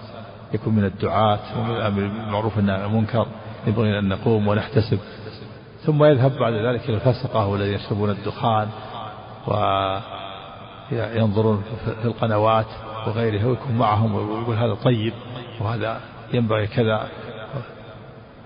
يكون 0.54 0.74
من 0.74 0.84
الدعاة 0.84 1.40
ومن 1.58 1.70
الأمر 1.70 2.00
بالمعروف 2.00 2.56
والنهي 2.56 2.76
عن 2.76 2.84
المنكر. 2.84 3.26
ينبغي 3.66 3.98
أن 3.98 4.08
نقوم 4.08 4.48
ونحتسب. 4.48 4.98
ثم 5.84 6.04
يذهب 6.04 6.38
بعد 6.38 6.52
ذلك 6.52 6.88
إلى 6.88 6.94
الفسقة 6.94 7.46
والذين 7.46 7.74
يشربون 7.74 8.10
الدخان 8.10 8.68
وينظرون 10.92 11.62
في 11.84 12.04
القنوات 12.04 12.66
وغيرها 13.06 13.46
ويكون 13.46 13.76
معهم 13.78 14.14
ويقول 14.14 14.56
هذا 14.56 14.74
طيب 14.74 15.12
وهذا 15.60 16.00
ينبغي 16.32 16.66
كذا. 16.66 17.08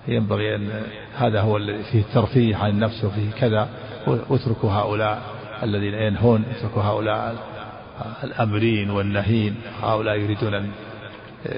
ينبغي 0.09 0.57
أن 0.57 0.83
هذا 1.17 1.41
هو 1.41 1.57
الذي 1.57 1.83
فيه 1.83 2.01
الترفيه 2.01 2.57
عن 2.57 2.71
النفس 2.71 3.05
وفيه 3.05 3.31
كذا. 3.31 3.69
واتركوا 4.07 4.71
هؤلاء 4.71 5.23
الذين 5.63 5.95
ينهون 5.95 6.45
اتركوا 6.57 6.83
هؤلاء 6.83 7.37
الأمرين 8.25 8.91
والنهين 8.91 9.55
هؤلاء 9.83 10.17
يريدون 10.17 10.55
أن 10.55 10.71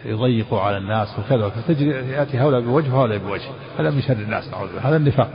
يضيقوا 0.05 0.61
على 0.61 0.77
الناس 0.77 1.19
وكذا 1.19 1.47
وكذا. 1.47 1.63
تجد 1.69 1.81
يأتي 1.87 2.39
هؤلاء 2.39 2.61
بوجه 2.61 2.95
وهؤلاء 2.95 3.19
بوجه. 3.19 3.51
هذا 3.79 3.91
من 3.91 4.03
شر 4.03 4.13
الناس 4.13 4.49
نعوذ 4.49 4.79
هذا 4.79 4.97
النفاق. 4.97 5.31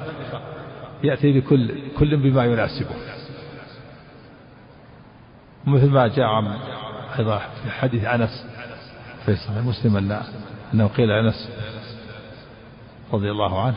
يأتي 1.03 1.39
بكل 1.39 1.71
كل 1.99 2.17
بما 2.17 2.45
يناسبه. 2.45 2.95
مثل 5.67 5.89
ما 5.89 6.07
جاء 6.07 6.25
عن 6.25 6.57
أيضا 7.19 7.37
في 7.37 7.71
حديث 7.71 8.05
أنس 8.05 8.45
في 9.25 9.35
صحيح 9.35 9.57
مسلم 9.57 9.97
أن 9.97 10.21
أنه 10.73 10.87
قيل 10.87 11.11
أنس 11.11 11.49
رضي 13.13 13.31
الله 13.31 13.61
عنه 13.61 13.75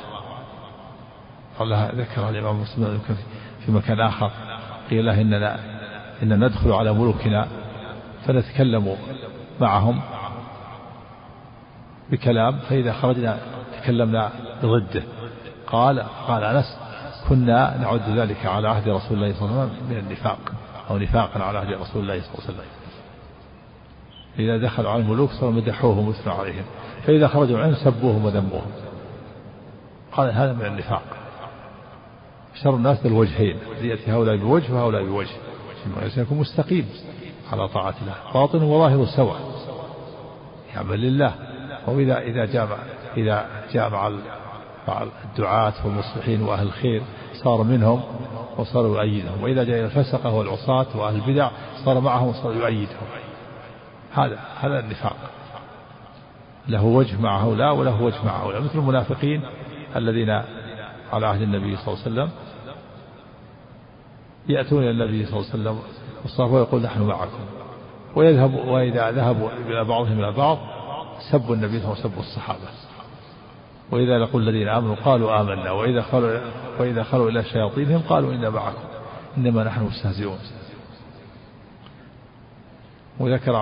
قال 1.59 1.91
ذكر 1.95 2.29
الإمام 2.29 2.61
مسلم 2.61 2.99
في 3.67 3.73
مكان 3.73 4.01
آخر 4.01 4.31
قيل 4.91 5.07
له 5.07 5.21
إننا 5.21 5.59
إننا 6.23 6.49
ندخل 6.49 6.73
على 6.73 6.93
ملوكنا 6.93 7.49
فنتكلم 8.27 8.97
معهم. 9.61 10.01
بكلام 12.11 12.59
فإذا 12.59 12.93
خرجنا 12.93 13.39
تكلمنا 13.83 14.31
بضده. 14.63 15.03
قال 15.67 16.01
قال 16.29 16.45
أنس 16.45 16.79
كنا 17.29 17.77
نعد 17.77 18.19
ذلك 18.19 18.47
على 18.47 18.69
عهد 18.69 18.89
رسول 18.89 19.17
الله 19.17 19.35
صلى 19.35 19.49
الله 19.49 19.61
عليه 19.61 19.73
وسلم 19.73 19.91
من 19.91 19.99
النفاق 19.99 20.39
أو 20.91 20.99
نفاقا 20.99 21.43
على 21.43 21.59
عهد 21.59 21.73
رسول 21.73 22.03
الله 22.03 22.21
صلى 22.21 22.29
الله 22.29 22.45
عليه 22.45 22.55
وسلم. 22.55 22.65
إذا 24.39 24.57
دخلوا 24.57 24.91
على 24.91 25.03
الملوك 25.03 25.31
صاروا 25.31 25.53
مدحوهم 25.53 26.09
واثنوا 26.09 26.35
عليهم. 26.35 26.65
فإذا 27.07 27.29
خرجوا 27.29 27.59
عنهم 27.59 27.75
سبوهم 27.75 28.25
وذموهم. 28.25 28.71
قال 30.13 30.31
هذا 30.31 30.53
من 30.53 30.67
النفاق. 30.67 31.03
شر 32.55 32.75
الناس 32.75 33.07
الوجهين 33.07 33.57
يأتي 33.83 34.13
هؤلاء 34.13 34.37
بوجه 34.37 34.73
وهؤلاء 34.73 35.05
بوجه. 35.05 35.37
يكون 36.17 36.39
مستقيم 36.39 36.89
على 37.53 37.69
طاعة 37.69 37.95
الله. 38.03 38.15
باطن 38.35 38.63
وظاهر 38.63 39.07
سواء. 39.07 39.41
يعمل 40.75 41.01
لله. 41.01 41.35
وإذا 41.87 42.19
إذا 42.19 42.45
جاء 42.45 42.79
إذا 43.17 43.47
جاء 43.73 43.91
مع 43.91 44.11
مع 44.89 45.07
الدعاة 45.25 45.73
والمصلحين 45.85 46.43
وأهل 46.43 46.67
الخير 46.67 47.03
صار 47.33 47.63
منهم 47.63 48.03
وصار 48.57 48.87
يؤيدهم. 48.87 49.43
وإذا 49.43 49.65
جاء 49.65 49.79
إلى 49.79 49.85
الفسقة 49.85 50.35
والعصاة 50.35 50.87
وأهل 50.95 51.15
البدع 51.15 51.51
صار 51.85 52.01
معهم 52.01 52.29
وصار 52.29 52.53
يؤيدهم. 52.55 53.07
هذا 54.15 54.39
هذا 54.61 54.79
النفاق. 54.81 55.17
له 56.69 56.85
وجه 56.85 57.21
مع 57.21 57.45
هؤلاء 57.45 57.75
وله 57.75 58.03
وجه 58.03 58.25
مع 58.25 58.43
هؤلاء. 58.43 58.63
مثل 58.63 58.79
المنافقين 58.79 59.43
الذين 59.97 60.31
على 61.13 61.27
عهد 61.27 61.43
النبي 61.43 61.77
صلى 61.77 61.95
الله 61.95 62.05
عليه 62.05 62.13
وسلم 62.13 62.31
يأتون 64.49 64.83
إلى 64.83 64.91
النبي 64.91 65.27
صلى 65.27 65.41
الله 65.41 65.51
عليه 65.53 65.63
وسلم 65.63 65.79
والصحابة 66.23 66.53
ويقول 66.53 66.83
نحن 66.83 67.03
معكم. 67.03 67.41
ويذهب 68.17 68.55
وإذا 68.55 69.11
ذهبوا 69.11 69.49
إلى 69.69 69.85
بعضهم 69.85 70.19
إلى 70.19 70.33
بعض 70.33 70.59
سبوا 71.33 71.55
النبي 71.55 71.81
صلى 71.81 71.85
الله 71.85 71.97
عليه 71.97 72.07
وسلم 72.07 72.19
الصحابة. 72.19 72.69
وإذا 73.91 74.19
لقوا 74.19 74.41
الذين 74.41 74.69
آمنوا 74.69 74.95
قالوا 74.95 75.41
آمنا. 75.41 75.71
وإذا 75.71 76.03
خلوا 76.03 76.41
وإذا 76.79 77.03
خلوا 77.03 77.31
إلى 77.31 77.45
شياطينهم 77.45 78.03
قالوا 78.09 78.33
إنا 78.33 78.51
معكم. 78.51 78.85
إنما 79.37 79.65
نحن 79.65 79.83
مستهزئون. 79.83 80.39
وذكر 83.21 83.57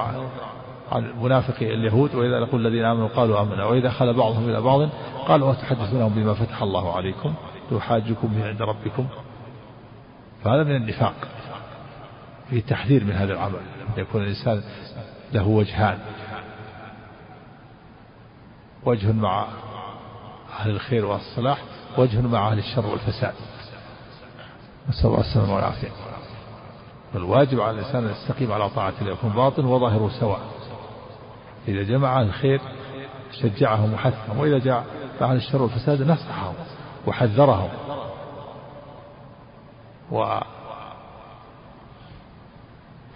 عن 0.93 1.13
منافقي 1.23 1.75
اليهود 1.75 2.15
وإذا 2.15 2.41
لقوا 2.41 2.59
الذين 2.59 2.85
آمنوا 2.85 3.09
قالوا 3.09 3.43
آمنا. 3.43 3.65
وإذا 3.65 3.91
خل 3.91 4.15
بعضهم 4.15 4.49
إلى 4.49 4.61
بعض 4.61 4.89
قالوا 5.29 5.53
أتحدثونهم 5.53 6.15
بما 6.15 6.35
فتح 6.35 6.63
الله 6.63 6.97
عليكم؟ 6.97 7.35
يحاجكم 7.73 8.29
به 8.29 8.49
عند 8.49 8.63
ربكم. 8.63 9.07
فهذا 10.45 10.63
من 10.63 10.77
النفاق. 10.77 11.15
في 12.51 12.61
تحذير 12.61 13.05
من 13.05 13.13
هذا 13.13 13.33
العمل. 13.33 13.61
يكون 13.97 14.23
الإنسان 14.23 14.63
له 15.33 15.49
وجهان. 15.49 15.99
وجه 18.87 19.13
مع 19.13 19.47
أهل 20.61 20.71
الخير 20.71 21.05
والصلاح 21.05 21.59
وجه 21.99 22.21
مع 22.21 22.49
أهل 22.49 22.59
الشر 22.59 22.87
والفساد. 22.87 23.35
نسأل 24.89 25.07
الله 25.07 25.21
السلامة 25.21 25.55
والعافية. 25.55 25.91
والواجب 27.15 27.61
على 27.61 27.79
الإنسان 27.81 28.05
أن 28.05 28.11
يستقيم 28.11 28.53
على 28.53 28.69
طاعة 28.71 28.93
الله 29.01 29.13
يكون 29.13 29.31
باطن 29.31 29.65
وظاهره 29.65 30.11
سواء. 30.21 30.41
إذا 31.69 31.83
جمع 31.83 32.21
أهل 32.21 32.27
الخير 32.27 32.61
شجعهم 33.33 33.95
وحثهم 33.95 34.39
وإذا 34.39 34.59
جاء 34.59 34.85
أهل 35.21 35.37
الشر 35.37 35.63
والفساد 35.63 36.03
نصحهم 36.03 36.55
وحذرهم. 37.07 37.71
و 40.13 40.41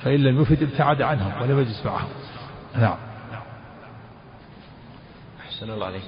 فإن 0.03 0.21
لم 0.21 0.43
يفد 0.43 0.63
ابتعد 0.63 1.03
عنهم 1.03 1.43
ولم 1.43 1.59
يجلس 1.59 1.87
معهم. 1.87 2.09
نعم. 2.77 3.08
أحسن 5.59 5.71
الله 5.71 5.87
عليك 5.87 6.03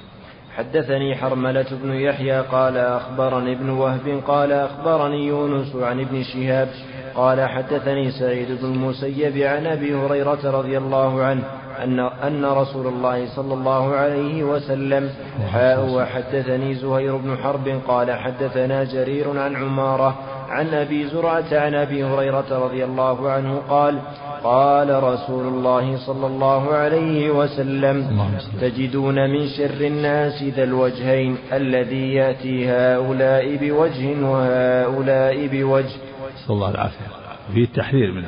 حدثني 0.57 1.15
حرملة 1.15 1.65
بن 1.71 1.93
يحيى 1.93 2.39
قال 2.39 2.77
أخبرني 2.77 3.53
ابن 3.53 3.69
وهب 3.69 4.21
قال 4.27 4.51
أخبرني 4.51 5.27
يونس 5.27 5.75
عن 5.75 5.99
ابن 5.99 6.23
شهاب 6.23 6.69
قال 7.15 7.49
حدثني 7.49 8.11
سعيد 8.11 8.47
بن 8.61 8.65
المسيب 8.65 9.37
عن 9.37 9.65
أبي 9.65 9.95
هريرة 9.95 10.51
رضي 10.59 10.77
الله 10.77 11.23
عنه 11.23 11.43
أن 11.83 11.99
أن 11.99 12.45
رسول 12.45 12.87
الله 12.87 13.35
صلى 13.35 13.53
الله 13.53 13.95
عليه 13.95 14.43
وسلم 14.43 15.09
حاء 15.51 15.89
وحدثني 15.89 16.75
زهير 16.75 17.17
بن 17.17 17.37
حرب 17.37 17.81
قال 17.87 18.11
حدثنا 18.11 18.83
جرير 18.83 19.39
عن 19.39 19.55
عمارة 19.55 20.15
عن 20.49 20.73
أبي 20.73 21.07
زرعة 21.07 21.45
عن 21.51 21.75
أبي 21.75 22.03
هريرة 22.03 22.65
رضي 22.65 22.83
الله 22.85 23.31
عنه 23.31 23.61
قال 23.69 23.99
قال 24.43 25.03
رسول 25.03 25.47
الله 25.47 26.05
صلى 26.05 26.27
الله 26.27 26.73
عليه 26.73 27.29
وسلم 27.29 28.27
تجدون 28.61 29.29
من 29.29 29.47
شر 29.47 29.87
الناس 29.87 30.43
ذا 30.43 30.63
الوجهين 30.63 31.37
الذي 31.53 32.13
يأتي 32.13 32.69
هؤلاء 32.69 33.55
بوجه 33.55 34.25
وهؤلاء 34.25 35.47
بوجه. 35.47 35.99
نسأل 36.35 36.49
الله 36.49 36.69
العافية. 36.69 37.05
فيه 37.53 37.63
التحذير 37.63 38.11
من 38.11 38.23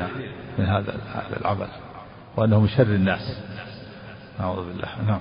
من 0.60 0.65
هذا 0.65 0.93
العمل 1.41 1.67
وأنه 2.38 2.60
من 2.60 2.67
شر 2.67 2.84
الناس. 2.84 3.38
أعوذ 4.39 4.67
بالله. 4.67 4.88
نعم. 5.08 5.19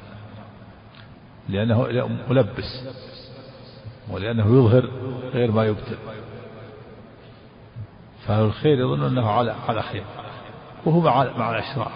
لأنه 1.48 1.87
ملبس 2.31 2.83
ولأنه 4.11 4.46
يظهر 4.46 4.90
غير 5.33 5.50
ما 5.50 5.64
يبطل 5.64 5.96
فأهل 8.26 8.44
الخير 8.44 8.78
يظن 8.78 9.05
أنه 9.07 9.31
على 9.31 9.55
على 9.68 9.83
خير. 9.83 10.05
وهو 10.86 11.00
مع 11.00 11.38
مع 11.38 11.50
الأشرار 11.50 11.92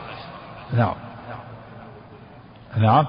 نعم. 0.72 0.94
نعم. 2.76 3.06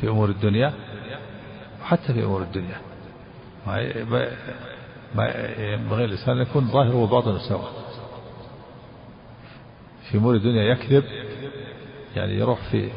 في 0.00 0.08
أمور 0.08 0.28
الدنيا 0.28 0.72
حتى 1.84 2.12
في 2.12 2.24
أمور 2.24 2.42
الدنيا. 2.42 2.76
ما 3.66 3.92
ما 5.14 5.26
ينبغي 5.58 6.04
الإنسان 6.04 6.38
يكون 6.38 6.68
ظاهر 6.68 6.96
وباطن 6.96 7.38
سواء. 7.38 7.72
في 10.10 10.18
أمور 10.18 10.34
الدنيا 10.34 10.62
يكذب 10.62 11.04
يعني 12.16 12.32
يروح 12.32 12.58
في 12.70 12.90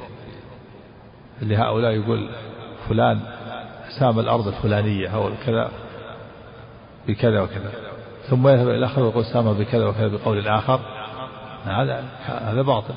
لهؤلاء 1.41 1.91
يقول 1.91 2.29
فلان 2.89 3.21
سام 3.99 4.19
الأرض 4.19 4.47
الفلانية 4.47 5.07
أو 5.07 5.29
كذا 5.45 5.71
بكذا 7.07 7.41
وكذا. 7.41 7.84
ثم 8.29 8.47
يذهب 8.47 8.67
إلى 8.67 8.77
الآخر 8.77 9.03
ويقول 9.03 9.25
سام 9.25 9.53
بكذا 9.53 9.85
وكذا 9.85 10.07
بقول 10.07 10.37
الآخر. 10.37 10.79
هذا 11.65 12.03
هذا 12.25 12.61
باطل. 12.61 12.93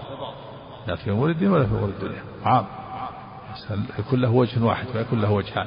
لا 0.87 0.97
في 0.97 1.11
أمور 1.11 1.31
الدين 1.31 1.51
ولا 1.51 1.67
في 1.67 1.73
أمور 1.73 1.89
الدنيا. 1.89 2.23
عام. 2.45 2.67
يكون 3.99 4.21
له 4.21 4.31
وجه 4.31 4.65
واحد 4.65 4.87
ما 4.95 5.01
يكون 5.01 5.21
له 5.21 5.33
وجهان. 5.33 5.67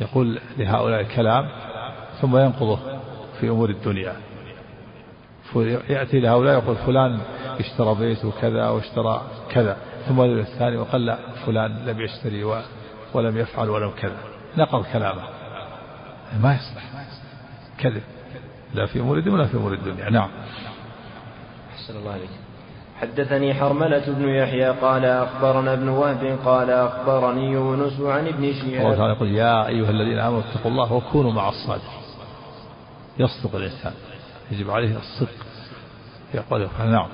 يقول 0.00 0.40
لهؤلاء 0.58 1.00
الكلام 1.00 1.48
ثم 2.20 2.36
ينقضه 2.36 2.78
في 3.40 3.48
أمور 3.48 3.70
الدنيا. 3.70 4.16
يأتي 5.88 6.20
لهؤلاء 6.20 6.62
يقول 6.62 6.76
فلان 6.76 7.20
اشترى 7.60 7.94
بيت 7.94 8.24
وكذا 8.24 8.68
واشترى 8.68 9.22
كذا. 9.50 9.76
ثم 10.08 10.20
الثاني 10.20 10.76
وقال 10.76 11.06
لا 11.06 11.18
فلان 11.46 11.86
لم 11.86 12.00
يشتري 12.00 12.44
ولم 13.14 13.38
يفعل 13.38 13.70
ولم 13.70 13.90
كذا. 13.90 14.16
نقض 14.56 14.84
كلامه. 14.92 15.22
ما 16.42 16.54
يصلح. 16.54 16.91
كذب. 17.82 18.02
لا 18.74 18.86
في 18.86 19.00
أمور 19.00 19.18
الدنيا 19.18 19.34
ولا 19.36 19.46
في 19.46 19.56
أمور 19.56 19.72
الدنيا. 19.72 20.10
نعم. 20.10 20.28
أحسن 21.74 21.96
الله 21.98 22.12
عليك 22.12 22.30
حدثني 23.00 23.54
حرملة 23.54 24.04
بن 24.06 24.28
يحيى 24.28 24.68
قال 24.68 25.04
أخبرنا 25.04 25.72
ابن 25.72 25.88
وهب 25.88 26.38
قال 26.44 26.70
أخبرني 26.70 27.52
يونس 27.52 28.00
عن 28.00 28.26
ابن 28.26 28.52
شهاب. 28.52 28.86
الله 28.86 28.96
تعالى 28.96 29.12
يقول 29.12 29.28
يا 29.28 29.66
أيها 29.66 29.90
الذين 29.90 30.18
آمنوا 30.18 30.40
اتقوا 30.40 30.70
الله 30.70 30.92
وكونوا 30.92 31.32
مع 31.32 31.48
الصادقين. 31.48 32.02
يصدق 33.18 33.56
الإنسان. 33.56 33.92
يجب 34.50 34.70
عليه 34.70 34.96
الصدق. 34.96 35.46
في 36.32 36.38
أقواله 36.38 36.68
نعم. 36.84 37.08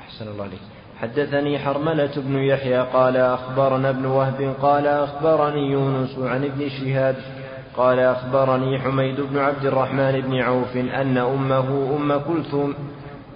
أحسن 0.00 0.28
الله 0.28 0.44
عليك 0.44 0.60
حدثني 1.00 1.58
حرملة 1.58 2.12
بن 2.16 2.38
يحيى 2.38 2.78
قال 2.78 3.16
أخبرنا 3.16 3.90
ابن 3.90 4.04
وهب 4.06 4.54
قال 4.62 4.86
أخبرني 4.86 5.70
يونس 5.70 6.18
عن 6.18 6.44
ابن 6.44 6.68
شهاب. 6.68 7.16
قال 7.78 7.98
أخبرني 7.98 8.78
حميد 8.78 9.20
بن 9.20 9.38
عبد 9.38 9.64
الرحمن 9.64 10.20
بن 10.20 10.40
عوف 10.40 10.76
أن 10.76 11.18
أمه 11.18 11.96
أم 11.96 12.20
كلثوم 12.28 12.74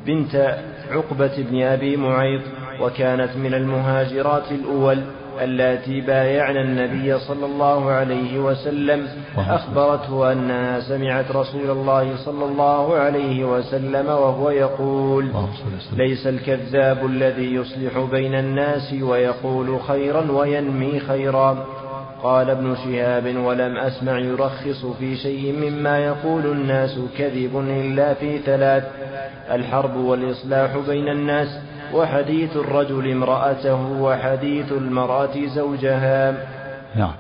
بنت 0.07 0.57
عقبة 0.91 1.45
بن 1.51 1.63
أبي 1.63 1.97
معيط 1.97 2.43
وكانت 2.81 3.37
من 3.37 3.55
المهاجرات 3.55 4.53
الأول 4.53 4.99
اللاتي 5.41 6.01
بايعن 6.01 6.57
النبي 6.57 7.19
صلى 7.19 7.47
الله 7.47 7.91
عليه 7.91 8.39
وسلم. 8.39 9.07
أخبرته 9.37 10.33
أنها 10.33 10.81
سمعت 10.81 11.31
رسول 11.31 11.71
الله 11.71 12.17
صلى 12.17 12.45
الله 12.45 12.95
عليه 12.95 13.45
وسلم 13.45 14.07
وهو 14.07 14.51
يقول 14.51 15.29
ليس 15.97 16.27
الكذاب 16.27 17.07
الذي 17.07 17.55
يصلح 17.55 17.99
بين 18.11 18.35
الناس 18.35 18.95
ويقول 19.03 19.81
خيرا 19.81 20.33
وينمي 20.33 21.01
خيرا. 21.01 21.67
قال 22.23 22.51
ابن 22.51 22.77
شهاب 22.77 23.37
ولم 23.37 23.77
أسمع 23.77 24.19
يرخص 24.19 24.87
في 24.99 25.17
شيء 25.17 25.53
مما 25.53 25.99
يقول 25.99 26.47
الناس 26.47 26.99
كذب 27.19 27.59
إلا 27.59 28.15
في 28.15 28.39
ثلاث 28.39 28.85
الحرب 29.51 29.97
والإصلاح 29.97 30.77
بين 30.77 31.09
الناس 31.09 31.49
وحديث 31.95 32.57
الرجل 32.57 33.11
امرأته 33.11 34.03
وحديث 34.03 34.73
المرأة 34.73 35.47
زوجها. 35.55 36.47
نعم. 36.97 37.13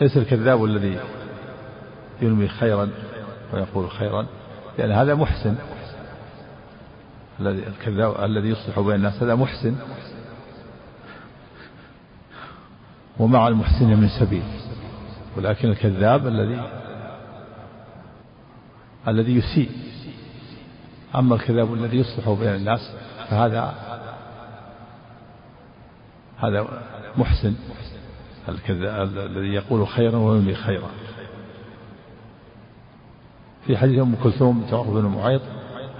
ليس 0.00 0.16
الكذاب 0.16 0.64
الذي 0.64 0.98
ينمي 2.22 2.48
خيرا 2.48 2.90
ويقول 3.54 3.90
خيرا 3.90 4.26
لأن 4.78 4.90
هذا 4.90 5.14
محسن. 5.14 5.54
الذي 7.40 7.62
الكذاب 7.66 8.24
الذي 8.24 8.48
يصلح 8.48 8.80
بين 8.80 8.94
الناس 8.94 9.22
هذا 9.22 9.34
محسن. 9.34 9.74
ومع 13.20 13.48
المحسن 13.48 13.86
من 13.86 14.08
سبيل. 14.08 14.42
ولكن 15.36 15.68
الكذاب 15.68 16.26
الذي 16.26 16.60
الذي 19.08 19.36
يسيء. 19.36 19.70
أما 21.14 21.34
الكذاب 21.34 21.74
الذي 21.74 21.98
يصلح 21.98 22.28
بين 22.28 22.54
الناس 22.54 22.92
فهذا 23.28 23.74
هذا 26.38 26.66
محسن. 27.16 27.54
الذي 28.48 29.54
يقول 29.54 29.88
خيرا 29.88 30.16
وينمي 30.16 30.54
خيرا. 30.54 30.90
في 33.66 33.76
حديث 33.76 33.98
أم 33.98 34.14
كلثوم 34.22 34.60
بنت 34.60 34.74
بن 34.74 35.06
معيط 35.06 35.42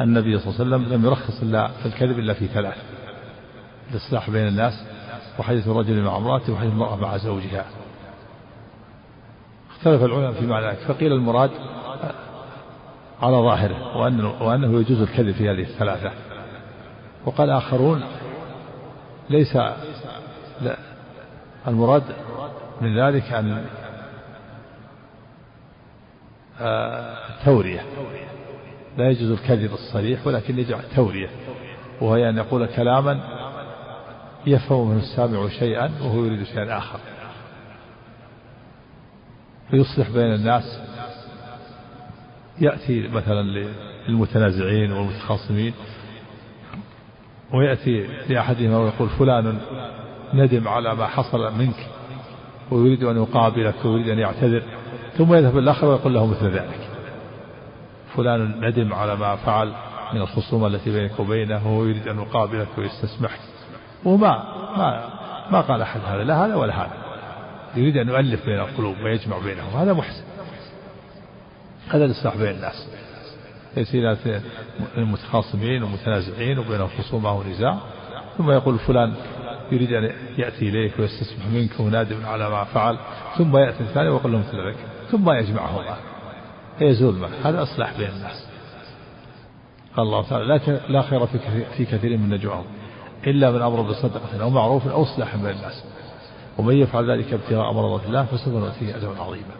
النبي 0.00 0.38
صلى 0.38 0.50
الله 0.50 0.76
عليه 0.76 0.86
وسلم 0.86 0.94
لم 0.94 1.04
يرخص 1.06 1.42
إلا 1.42 1.68
في 1.68 1.86
الكذب 1.86 2.18
إلا 2.18 2.34
في 2.34 2.46
ثلاث. 2.46 2.76
الإصلاح 3.90 4.30
بين 4.30 4.48
الناس 4.48 4.84
وحديث 5.38 5.68
الرجل 5.68 6.02
مع 6.02 6.16
امراته 6.16 6.52
وحديث 6.52 6.72
المرأة 6.72 6.96
مع 6.96 7.16
زوجها. 7.16 7.66
اختلف 9.70 10.02
العلماء 10.02 10.32
في 10.32 10.46
معنى 10.46 10.66
ذلك. 10.66 10.78
فقيل 10.78 11.12
المراد 11.12 11.50
على 13.22 13.36
ظاهره 13.36 13.96
وأنه, 13.96 14.42
وأنه 14.42 14.80
يجوز 14.80 15.00
الكذب 15.00 15.34
في 15.34 15.50
هذه 15.50 15.62
الثلاثة. 15.62 16.12
وقال 17.26 17.50
آخرون 17.50 18.02
ليس 19.30 19.56
لا 20.60 20.76
المراد 21.68 22.02
من 22.80 23.00
ذلك 23.00 23.32
أن 23.32 23.64
التورية. 26.60 27.84
لا 28.98 29.10
يجوز 29.10 29.30
الكذب 29.30 29.72
الصريح 29.72 30.26
ولكن 30.26 30.58
يجعل 30.58 30.82
تورية 30.96 31.28
وهي 32.00 32.28
أن 32.28 32.36
يقول 32.36 32.66
كلاما 32.66 33.39
يفهم 34.46 34.88
منه 34.90 34.98
السامع 34.98 35.48
شيئا 35.48 35.90
وهو 36.02 36.24
يريد 36.24 36.42
شيئا 36.42 36.78
آخر. 36.78 36.98
فيصلح 39.70 40.10
بين 40.10 40.34
الناس. 40.34 40.80
يأتي 42.60 43.08
مثلا 43.08 43.68
للمتنازعين 44.08 44.92
والمتخاصمين 44.92 45.74
ويأتي 47.52 48.06
لأحدهما 48.28 48.78
ويقول 48.78 49.08
فلان 49.08 49.58
ندم 50.34 50.68
على 50.68 50.94
ما 50.94 51.06
حصل 51.06 51.52
منك 51.54 51.86
ويريد 52.70 53.04
أن 53.04 53.16
يقابلك 53.16 53.84
ويريد 53.84 54.08
أن 54.08 54.18
يعتذر. 54.18 54.62
ثم 55.18 55.34
يذهب 55.34 55.58
الآخر 55.58 55.86
ويقول 55.86 56.14
له 56.14 56.26
مثل 56.26 56.50
ذلك. 56.50 56.88
فلان 58.16 58.66
ندم 58.66 58.92
على 58.92 59.16
ما 59.16 59.36
فعل 59.36 59.72
من 60.14 60.20
الخصومة 60.20 60.66
التي 60.66 60.90
بينك 60.90 61.20
وبينه 61.20 61.66
وهو 61.66 61.84
يريد 61.84 62.08
أن 62.08 62.18
يقابلك 62.18 62.68
ويستسمحك. 62.78 63.49
وما 64.04 64.44
ما 64.76 65.10
ما 65.50 65.60
قال 65.60 65.82
أحد 65.82 66.00
هذا 66.00 66.24
لا 66.24 66.46
هذا 66.46 66.54
ولا 66.54 66.82
هذا. 66.82 66.92
يريد 67.76 67.96
أن 67.96 68.08
يؤلف 68.08 68.46
بين 68.46 68.60
القلوب 68.60 68.96
ويجمع 69.04 69.38
بينهم 69.38 69.76
هذا 69.76 69.92
محسن. 69.92 70.24
هذا 71.90 72.04
الإصلاح 72.04 72.36
بين 72.36 72.50
الناس. 72.50 72.88
ليس 73.76 73.96
المتخاصمين 74.96 75.82
والمتنازعين 75.82 76.58
وبينهم 76.58 76.88
خصومة 76.98 77.32
ونزاع 77.32 77.78
ثم 78.38 78.50
يقول 78.50 78.78
فلان 78.78 79.14
يريد 79.72 79.92
أن 79.92 80.12
يأتي 80.38 80.68
إليك 80.68 80.98
ويستسمح 80.98 81.46
منك 81.46 81.80
ونادم 81.80 82.26
على 82.26 82.50
ما 82.50 82.64
فعل 82.64 82.98
ثم 83.38 83.56
يأتي 83.56 83.80
الثاني 83.80 84.08
ويقول 84.08 84.32
له 84.32 84.38
مثل 84.38 84.56
ذلك 84.56 84.76
ثم 85.10 85.30
يجمعهما. 85.30 85.96
فيزول 86.78 87.14
منه 87.14 87.36
هذا 87.44 87.62
إصلاح 87.62 87.98
بين 87.98 88.08
الناس. 88.08 88.46
قال 89.96 90.06
الله 90.06 90.28
تعالى 90.28 90.80
لا 90.88 91.02
خير 91.02 91.26
في 91.26 91.38
كثير, 91.38 91.66
في 91.76 91.84
كثير 91.84 92.16
من 92.16 92.30
نجواهم. 92.30 92.64
إلا 93.26 93.50
من 93.50 93.62
أمر 93.62 93.82
بصدقة 93.82 94.42
أو 94.42 94.50
معروف 94.50 94.88
أو 94.88 95.02
إصلاح 95.02 95.36
بين 95.36 95.50
الناس. 95.50 95.84
ومن 96.58 96.74
يفعل 96.76 97.10
ذلك 97.10 97.32
ابتغاء 97.32 97.72
مرضات 97.72 98.06
الله 98.06 98.24
فسوف 98.24 98.54
نؤتيه 98.54 98.96
أجرا 98.96 99.22
عظيما. 99.22 99.54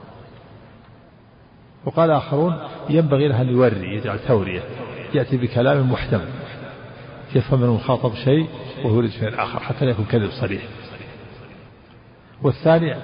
وقال 1.85 2.11
آخرون 2.11 2.59
ينبغي 2.89 3.29
له 3.29 3.41
أن 3.41 3.49
يوري 3.49 3.97
يجعل 3.97 4.19
تورية 4.19 4.63
يأتي 5.15 5.37
بكلام 5.37 5.93
محتمل 5.93 6.29
يفهم 7.35 7.61
من 7.61 7.67
المخاطب 7.67 8.15
شيء 8.15 8.49
وهو 8.85 8.97
يريد 8.97 9.11
شيء 9.11 9.43
آخر 9.43 9.61
حتى 9.61 9.85
لا 9.85 9.91
يكون 9.91 10.05
كذب 10.05 10.31
صريح. 10.31 10.63
والثاني 12.43 12.95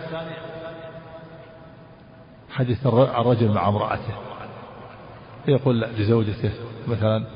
حديث 2.50 2.86
الرجل 2.86 3.48
مع 3.48 3.68
امرأته 3.68 4.14
يقول 5.48 5.80
لزوجته 5.80 6.50
مثلا 6.88 7.26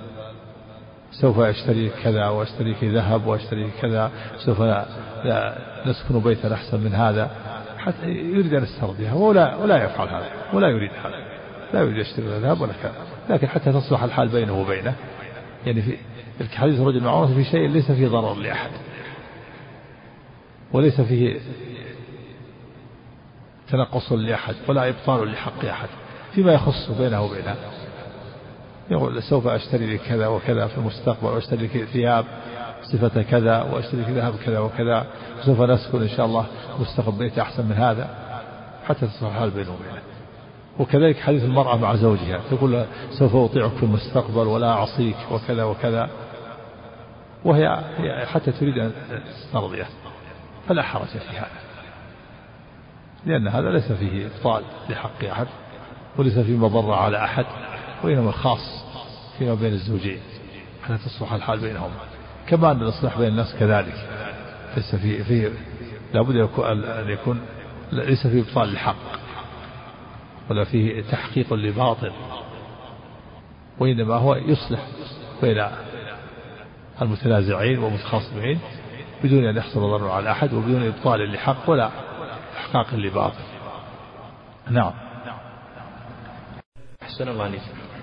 سوف 1.13 1.39
أشتري 1.39 1.91
كذا 2.05 2.29
وأشتري 2.29 2.75
ذهب 2.83 3.27
وأشتري 3.27 3.71
كذا 3.83 4.11
سوف 4.45 4.63
نسكن 5.87 6.21
بيتا 6.21 6.55
أحسن 6.55 6.81
من 6.81 6.95
هذا. 6.95 7.31
حتى 7.79 8.07
يريد 8.07 8.55
أن 8.55 8.63
يسترضيها 8.63 9.15
ولا 9.15 9.57
ولا 9.57 9.85
يفعل 9.85 10.09
هذا 10.09 10.31
ولا 10.53 10.69
يريد 10.69 10.91
هذا 11.05 11.15
لا 11.73 11.81
يريد 11.81 11.97
يشتري 11.97 12.27
ذهب 12.27 12.61
ولا 12.61 12.73
كذا. 12.83 12.95
لكن 13.31 13.47
حتى 13.47 13.73
تصلح 13.73 14.03
الحال 14.03 14.29
بينه 14.29 14.61
وبينه. 14.61 14.95
يعني 15.67 15.83
في 15.83 16.59
حديث 16.59 16.81
الرجل 16.81 17.05
مع 17.05 17.27
في 17.27 17.45
شيء 17.45 17.69
ليس 17.69 17.93
فيه 17.93 18.09
ضرر 18.09 18.35
لأحد 18.35 18.71
وليس 20.73 21.01
فيه 21.01 21.41
تنقص 23.71 24.13
لأحد 24.13 24.55
ولا 24.69 24.89
إبطال 24.89 25.33
لحق 25.33 25.65
أحد 25.65 25.89
فيما 26.35 26.53
يخص 26.53 26.91
بينه 26.99 27.23
وبينها 27.23 27.57
يقول 28.91 29.23
سوف 29.23 29.47
أشتري 29.47 29.95
لك 29.95 30.01
كذا 30.01 30.27
وكذا 30.27 30.67
في 30.67 30.79
المستقبل 30.79 31.27
وأشتري 31.27 31.67
لك 31.67 31.85
ثياب 31.85 32.25
صفة 32.83 33.23
كذا 33.23 33.63
وأشتري 33.63 34.01
لك 34.01 34.09
ذهب 34.09 34.35
كذا 34.45 34.59
وكذا. 34.59 35.07
سوف 35.45 35.61
نسكن 35.61 36.03
إن 36.03 36.09
شاء 36.09 36.27
الله 36.27 36.47
مستقبل 36.81 37.19
بيت 37.19 37.39
أحسن 37.39 37.67
من 37.67 37.73
هذا. 37.73 38.09
حتى 38.89 39.07
تصلح 39.07 39.31
الحال 39.31 39.51
بينه 39.51 39.71
وبينه 39.71 40.03
وكذلك 40.79 41.17
حديث 41.17 41.45
المرأة 41.45 41.77
مع 41.77 41.95
زوجها. 41.95 42.41
تقول 42.51 42.85
سوف 43.11 43.37
أطيعك 43.37 43.71
في 43.71 43.83
المستقبل 43.83 44.47
ولا 44.47 44.73
أعصيك 44.73 45.17
وكذا 45.31 45.65
وكذا. 45.65 46.11
وهي 47.45 47.81
حتى 48.27 48.53
تريد 48.53 48.79
أن 48.79 48.93
تسترضيه. 49.27 49.87
فلا 50.69 50.83
حرج 50.83 51.07
في 51.07 51.37
هذا. 51.37 51.61
لأن 53.27 53.49
هذا 53.49 53.71
ليس 53.71 53.93
فيه 53.93 54.27
إبطال 54.27 54.63
لحق 54.89 55.25
أحد 55.25 55.47
وليس 56.19 56.39
فيه 56.39 56.57
مضرة 56.57 56.97
على 56.97 57.25
أحد. 57.25 57.45
وإنما 58.05 58.33
خاص 58.33 58.85
فيما 59.39 59.55
بين 59.55 59.73
الزوجين 59.73 60.21
حتى 60.85 60.99
تصلح 60.99 61.33
الحال 61.33 61.61
بينهم 61.61 61.91
كما 62.47 62.73
أن 62.73 62.83
الإصلاح 62.83 63.19
بين 63.19 63.29
الناس 63.29 63.55
كذلك. 63.61 63.95
ليس 64.77 64.95
فيه 64.95 65.23
فيه 65.23 65.53
لابد 66.15 66.37
أن 66.85 67.11
يكون 67.11 67.41
ليس 67.93 68.27
فيه 68.27 68.41
إبطال 68.43 68.69
للحق 68.69 68.97
ولا 70.51 70.65
فيه 70.65 71.03
تحقيق 71.03 71.55
لباطل 71.55 72.13
وإنما 73.79 74.15
هو 74.15 74.35
يصلح 74.35 74.87
بين 75.43 75.67
المتنازعين 77.03 77.79
والمتخاصمين 77.79 78.59
بدون 79.25 79.45
أن 79.45 79.57
يحصل 79.57 79.81
ضرر 79.81 80.11
على 80.11 80.31
أحد 80.31 80.53
وبدون 80.53 80.87
إبطال 80.87 81.33
لحق 81.33 81.71
ولا 81.71 81.91
إحقاق 82.57 82.95
لباطل 82.95 83.45
نعم. 84.71 84.93
أحسن 87.03 87.29
الله 87.29 87.45
عليك 87.45 87.63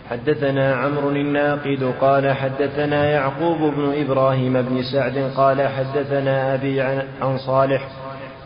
حدثنا 0.09 0.75
عمرو 0.75 1.09
الناقد 1.09 1.93
قال 2.01 2.31
حدثنا 2.33 3.09
يعقوب 3.09 3.57
بن 3.57 3.93
إبراهيم 4.05 4.61
بن 4.61 4.83
سعد 4.91 5.31
قال 5.37 5.67
حدثنا 5.67 6.53
أبي 6.53 6.81
عن 7.21 7.37
صالح 7.37 7.87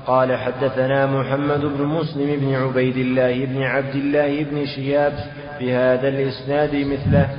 قال 0.07 0.38
حدثنا 0.38 1.05
محمد 1.05 1.62
بن 1.62 1.86
مسلم 1.86 2.39
بن 2.39 2.53
عبيد 2.55 2.97
الله 2.97 3.45
بن 3.45 3.64
عبد 3.64 3.95
الله 3.95 4.43
بن 4.43 4.66
شهاب 4.66 5.14
بهذا 5.59 6.07
الإسناد 6.07 6.76
مثله 6.76 7.30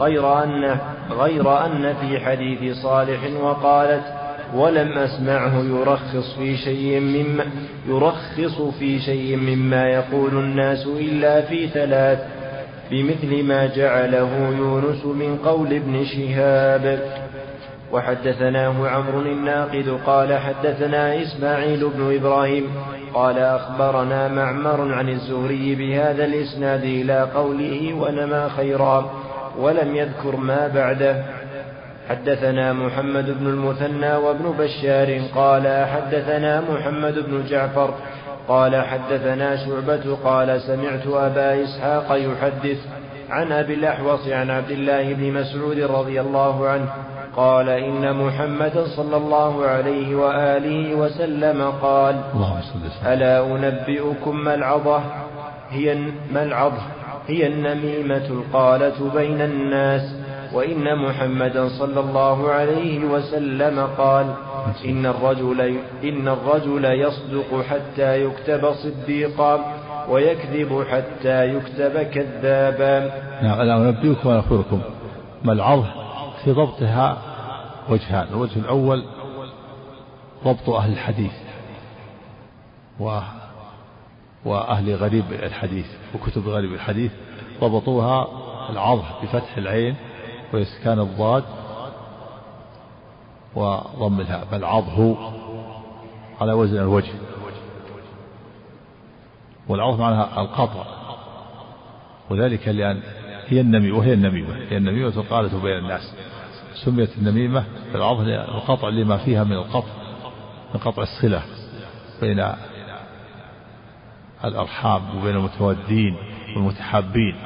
غير 0.00 0.42
أن 0.44 0.78
غير 1.10 1.66
أن 1.66 1.94
في 2.00 2.20
حديث 2.20 2.76
صالح 2.76 3.20
وقالت 3.42 4.04
ولم 4.54 4.98
أسمعه 4.98 5.62
يرخص 5.62 6.34
في 6.38 6.56
شيء 6.56 7.00
مما 7.00 7.44
يرخص 7.88 8.60
في 8.78 8.98
شيء 8.98 9.36
مما 9.36 9.88
يقول 9.88 10.38
الناس 10.38 10.86
إلا 10.86 11.40
في 11.40 11.68
ثلاث 11.68 12.37
بمثل 12.90 13.42
ما 13.44 13.66
جعله 13.66 14.48
يونس 14.58 15.04
من 15.04 15.38
قول 15.44 15.72
ابن 15.72 16.04
شهاب. 16.04 17.00
وحدثناه 17.92 18.88
عمرو 18.88 19.20
الناقد 19.20 19.98
قال 20.06 20.38
حدثنا 20.38 21.22
إسماعيل 21.22 21.88
بن 21.88 22.16
إبراهيم 22.16 22.70
قال 23.14 23.38
أخبرنا 23.38 24.28
معمر 24.28 24.94
عن 24.94 25.08
الزهري 25.08 25.74
بهذا 25.74 26.24
الإسناد 26.24 26.84
إلى 26.84 27.28
قوله 27.34 27.94
ونما 27.94 28.48
خيرا 28.48 29.10
ولم 29.58 29.96
يذكر 29.96 30.36
ما 30.36 30.68
بعده. 30.68 31.24
حدثنا 32.08 32.72
محمد 32.72 33.38
بن 33.40 33.46
المثنى 33.46 34.16
وابن 34.16 34.54
بشار 34.58 35.20
قال 35.34 35.86
حدثنا 35.86 36.60
محمد 36.60 37.14
بن 37.14 37.44
جعفر 37.50 37.94
قال 38.48 38.76
حدثنا 38.76 39.56
شعبة 39.56 40.16
قال 40.24 40.60
سمعت 40.60 41.06
أبا 41.06 41.64
إسحاق 41.64 42.06
يحدث 42.10 42.78
عن 43.30 43.52
أبي 43.52 43.74
الأحوص 43.74 44.28
عن 44.28 44.50
عبد 44.50 44.70
الله 44.70 45.14
بن 45.14 45.32
مسعود 45.32 45.78
رضي 45.78 46.20
الله 46.20 46.68
عنه 46.68 46.92
قال 47.36 47.68
إن 47.68 48.16
محمدا 48.16 48.84
صلى 48.96 49.16
الله 49.16 49.66
عليه 49.66 50.16
وآله 50.16 50.94
وسلم 50.94 51.72
قال 51.82 52.20
ألا 53.06 53.46
أنبئكم 53.46 54.36
ما 54.36 54.54
هي 55.70 55.94
ما 56.32 56.42
هي 57.26 57.46
النميمة 57.46 58.26
القالة 58.26 59.10
بين 59.14 59.40
الناس 59.40 60.17
وإن 60.52 60.98
محمدا 60.98 61.68
صلى 61.68 62.00
الله 62.00 62.48
عليه 62.50 63.04
وسلم 63.04 63.86
قال 63.98 64.34
إن 64.84 65.06
الرجل 65.06 65.60
إن 66.04 66.28
الرجل 66.28 66.84
يصدق 66.84 67.62
حتى 67.62 68.24
يكتب 68.24 68.72
صديقا 68.72 69.74
ويكذب 70.08 70.84
حتى 70.90 71.54
يكتب 71.54 72.02
كذابا. 72.02 73.10
نعم 73.42 73.60
أنا 73.60 73.76
أنبئكم 73.76 74.28
وأخبركم. 74.28 74.80
ما 75.44 75.52
العظ 75.52 75.84
في 76.44 76.52
ضبطها 76.52 77.18
وجهان 77.88 78.28
الوجه 78.28 78.58
الأول 78.58 79.04
ضبط 80.44 80.70
أهل 80.70 80.92
الحديث 80.92 81.32
و 83.00 83.20
وأهل 84.44 84.94
غريب 84.94 85.24
الحديث 85.32 85.86
وكتب 86.14 86.48
غريب 86.48 86.72
الحديث 86.72 87.12
ضبطوها 87.60 88.28
العظ 88.70 89.00
بفتح 89.22 89.56
العين 89.56 89.96
وإسكان 90.52 91.00
الضاد 91.00 91.44
وضم 93.54 94.20
الهاء 94.20 94.46
بل 94.52 94.64
عضه 94.64 95.16
على 96.40 96.52
وزن 96.52 96.76
الوجه. 96.76 97.12
والعض 99.68 99.98
معناها 100.00 100.40
القطع. 100.40 100.84
وذلك 102.30 102.68
لأن 102.68 103.02
هي 103.46 103.60
النمي 103.60 103.90
وهي 103.90 104.12
النميمة. 104.12 104.56
هي 104.68 104.76
النميمة 104.76 105.08
القالة 105.08 105.62
بين 105.62 105.78
الناس. 105.78 106.14
سميت 106.84 107.18
النميمة 107.18 107.64
بالعض 107.92 108.20
القطع 108.20 108.88
لما 108.88 109.16
فيها 109.16 109.44
من 109.44 109.52
القطع 109.52 109.92
من 110.74 110.80
قطع 110.80 111.02
الصلة 111.02 111.42
بين 112.20 112.52
الأرحام 114.44 115.18
وبين 115.18 115.36
المتودين 115.36 116.16
والمتحابين. 116.56 117.36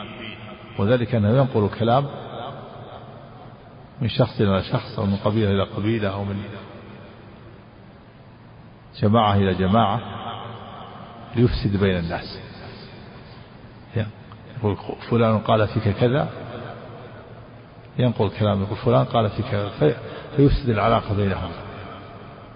وذلك 0.78 1.14
أنه 1.14 1.28
ينقل 1.28 1.68
كلام 1.78 2.07
من 4.03 4.09
شخص 4.09 4.40
إلى 4.40 4.62
شخص 4.62 4.98
أو 4.98 5.07
من 5.07 5.16
قبيلة 5.16 5.50
إلى 5.50 5.62
قبيلة 5.62 6.09
أو 6.09 6.24
من 6.24 6.42
جماعة 9.00 9.34
إلى 9.36 9.55
جماعة 9.55 10.00
ليفسد 11.36 11.76
بين 11.80 11.96
الناس. 11.96 12.38
يقول 14.59 14.76
فلان 15.11 15.38
قال 15.38 15.68
فيك 15.68 15.88
كذا. 15.88 16.28
ينقل 17.98 18.30
كلام 18.30 18.62
يقول 18.62 18.76
فلان 18.76 19.05
قال 19.05 19.30
فيك 19.30 19.46
كذا. 19.46 19.96
فيفسد 20.36 20.68
العلاقة 20.68 21.14
بينهم 21.14 21.50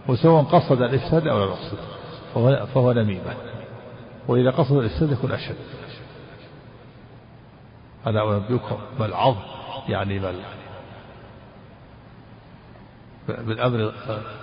وسواء 0.08 0.44
قصد 0.44 0.82
الإفساد 0.82 1.26
أو 1.26 1.44
لم 1.44 1.50
يقصد 1.50 1.78
فهو, 2.34 2.66
فهو 2.66 2.92
نميمة. 2.92 3.34
وإذا 4.28 4.50
قصد 4.50 4.76
الإفساد 4.76 5.12
يكون 5.12 5.32
أشد. 5.32 5.56
أنا 8.06 8.36
أنبئكم 8.36 8.76
ما 8.98 9.06
العظم 9.06 9.40
يعني 9.88 10.18
ما 10.18 10.30
بالأمر 13.28 13.92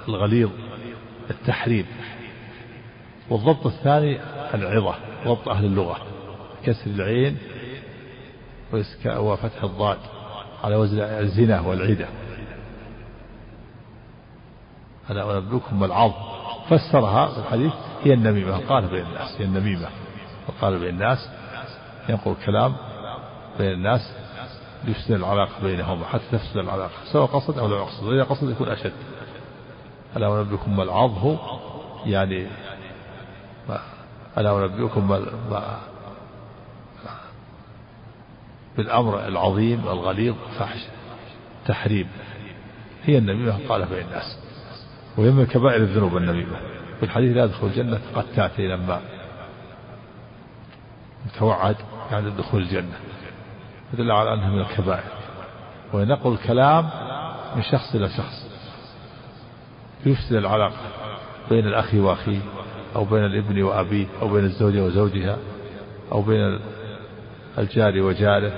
الغليظ 0.08 0.50
التحريم. 1.30 1.86
والضبط 3.30 3.66
الثاني 3.66 4.20
العظة 4.54 4.96
ضبط 5.26 5.50
أهل 5.50 5.66
اللغة. 5.66 5.98
كسر 6.66 6.92
العين 6.92 7.38
وفتح 9.08 9.64
الضاد 9.64 9.98
على 10.64 10.76
وزن 10.76 11.00
الزنا 11.00 11.62
والعدة 11.62 12.08
أنا 15.10 15.38
أنبئكم 15.38 15.80
بالعظ 15.80 16.12
فسرها 16.70 17.28
في 17.28 17.38
الحديث 17.38 17.74
هي 18.04 18.14
النميمة. 18.14 18.58
قال 18.58 18.88
بين 18.88 19.06
الناس؟ 19.06 19.36
هي 19.42 19.46
النميمة. 19.46 19.88
وقال 20.48 20.80
بين 20.80 20.90
الناس؟ 20.90 21.30
ينقل 22.10 22.36
كلام 22.46 22.76
بين 23.58 23.72
الناس. 23.72 24.14
يفسد 24.88 25.12
العلاقة 25.12 25.64
بينهم 25.64 26.04
حتى 26.04 26.24
تفسد 26.32 26.58
العلاقة 26.58 26.92
سواء 27.12 27.26
قصد 27.26 27.58
أو 27.60 27.68
لا 27.68 27.78
يقصد 27.78 28.04
وإذا 28.04 28.24
قصد 28.24 28.50
يكون 28.50 28.70
أشد. 28.70 28.94
ألا 30.18 30.42
أنبئكم 30.42 30.78
ما 30.78 30.84
العظه 30.84 31.38
يعني 32.06 32.48
ألا 34.38 34.66
أنبئكم 34.66 35.10
ما 35.10 35.78
بالأمر 38.78 39.28
العظيم 39.28 39.80
الغليظ 39.80 40.36
فحش 40.60 40.80
تحريم. 41.68 42.08
هي 43.04 43.18
النميمة 43.18 43.60
قال 43.70 43.86
بين 43.86 44.06
الناس. 44.06 44.38
وهي 45.18 45.32
من 45.32 45.46
كبائر 45.46 45.82
الذنوب 45.82 46.18
النميمة. 46.18 46.58
في 47.00 47.04
الحديث 47.04 47.36
لا 47.38 47.44
يدخل 47.44 47.68
الجنة 47.68 48.02
قد 48.16 48.26
تأتي 48.36 48.68
لما 48.68 49.02
متوعد 51.26 51.76
يعني 52.12 52.30
دخول 52.30 52.62
الجنة. 52.62 53.00
يدل 53.94 54.12
على 54.12 54.34
أنها 54.34 54.50
من 54.50 54.60
الكبائر. 54.60 55.04
ونقل 55.94 56.32
الكلام 56.32 56.90
من 57.56 57.64
شخص 57.64 57.96
إلى 57.96 58.10
شخص. 58.10 58.48
يفسد 60.06 60.34
العلاقة 60.34 60.82
بين 61.50 61.68
الأخ 61.68 61.94
وأخيه 61.94 62.40
أو 62.96 63.06
بين 63.06 63.26
الابن 63.26 63.64
وأبيه 63.64 64.08
أو 64.22 64.28
بين 64.28 64.44
الزوجة 64.46 64.84
وزوجها 64.84 65.38
أو 66.12 66.22
بين 66.22 66.60
الجار 67.58 68.02
وجاره 68.02 68.52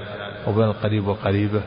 أو 0.47 0.53
بين 0.53 0.63
القريب 0.63 1.07
وقريبه 1.07 1.61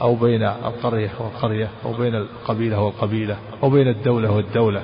أو 0.00 0.14
بين 0.14 0.42
القرية 0.42 1.10
والقرية 1.18 1.68
أو 1.84 1.92
بين 1.92 2.14
القبيلة 2.14 2.80
والقبيلة 2.80 3.36
أو 3.62 3.70
بين 3.70 3.88
الدولة 3.88 4.30
والدولة. 4.30 4.82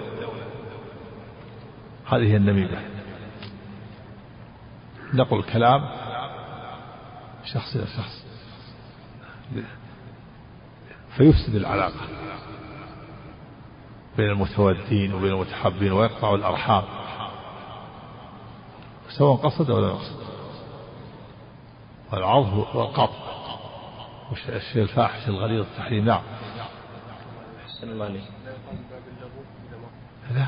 هذه 2.06 2.36
النميمة. 2.36 2.78
نقل 5.14 5.38
الكلام 5.38 5.88
شخص 7.44 7.76
إلى 7.76 7.86
شخص. 7.86 8.21
فيفسد 11.16 11.54
العلاقة 11.54 12.08
بين 14.16 14.30
المتودين 14.30 15.14
وبين 15.14 15.32
المتحابين 15.32 15.92
ويقطع 15.92 16.34
الأرحام 16.34 16.82
سواء 19.18 19.36
قصد 19.36 19.70
أو 19.70 19.80
لا 19.80 19.88
يقصد 19.88 20.22
والعرض 22.12 22.66
والقطع 22.74 23.32
الشيء 24.48 24.82
الفاحش 24.82 25.28
الغليظ 25.28 25.60
التحريم. 25.60 26.04
نعم. 26.04 26.22
أحسن 27.66 27.90
الله 27.90 28.04
عليك 28.04 28.22
لا 30.34 30.46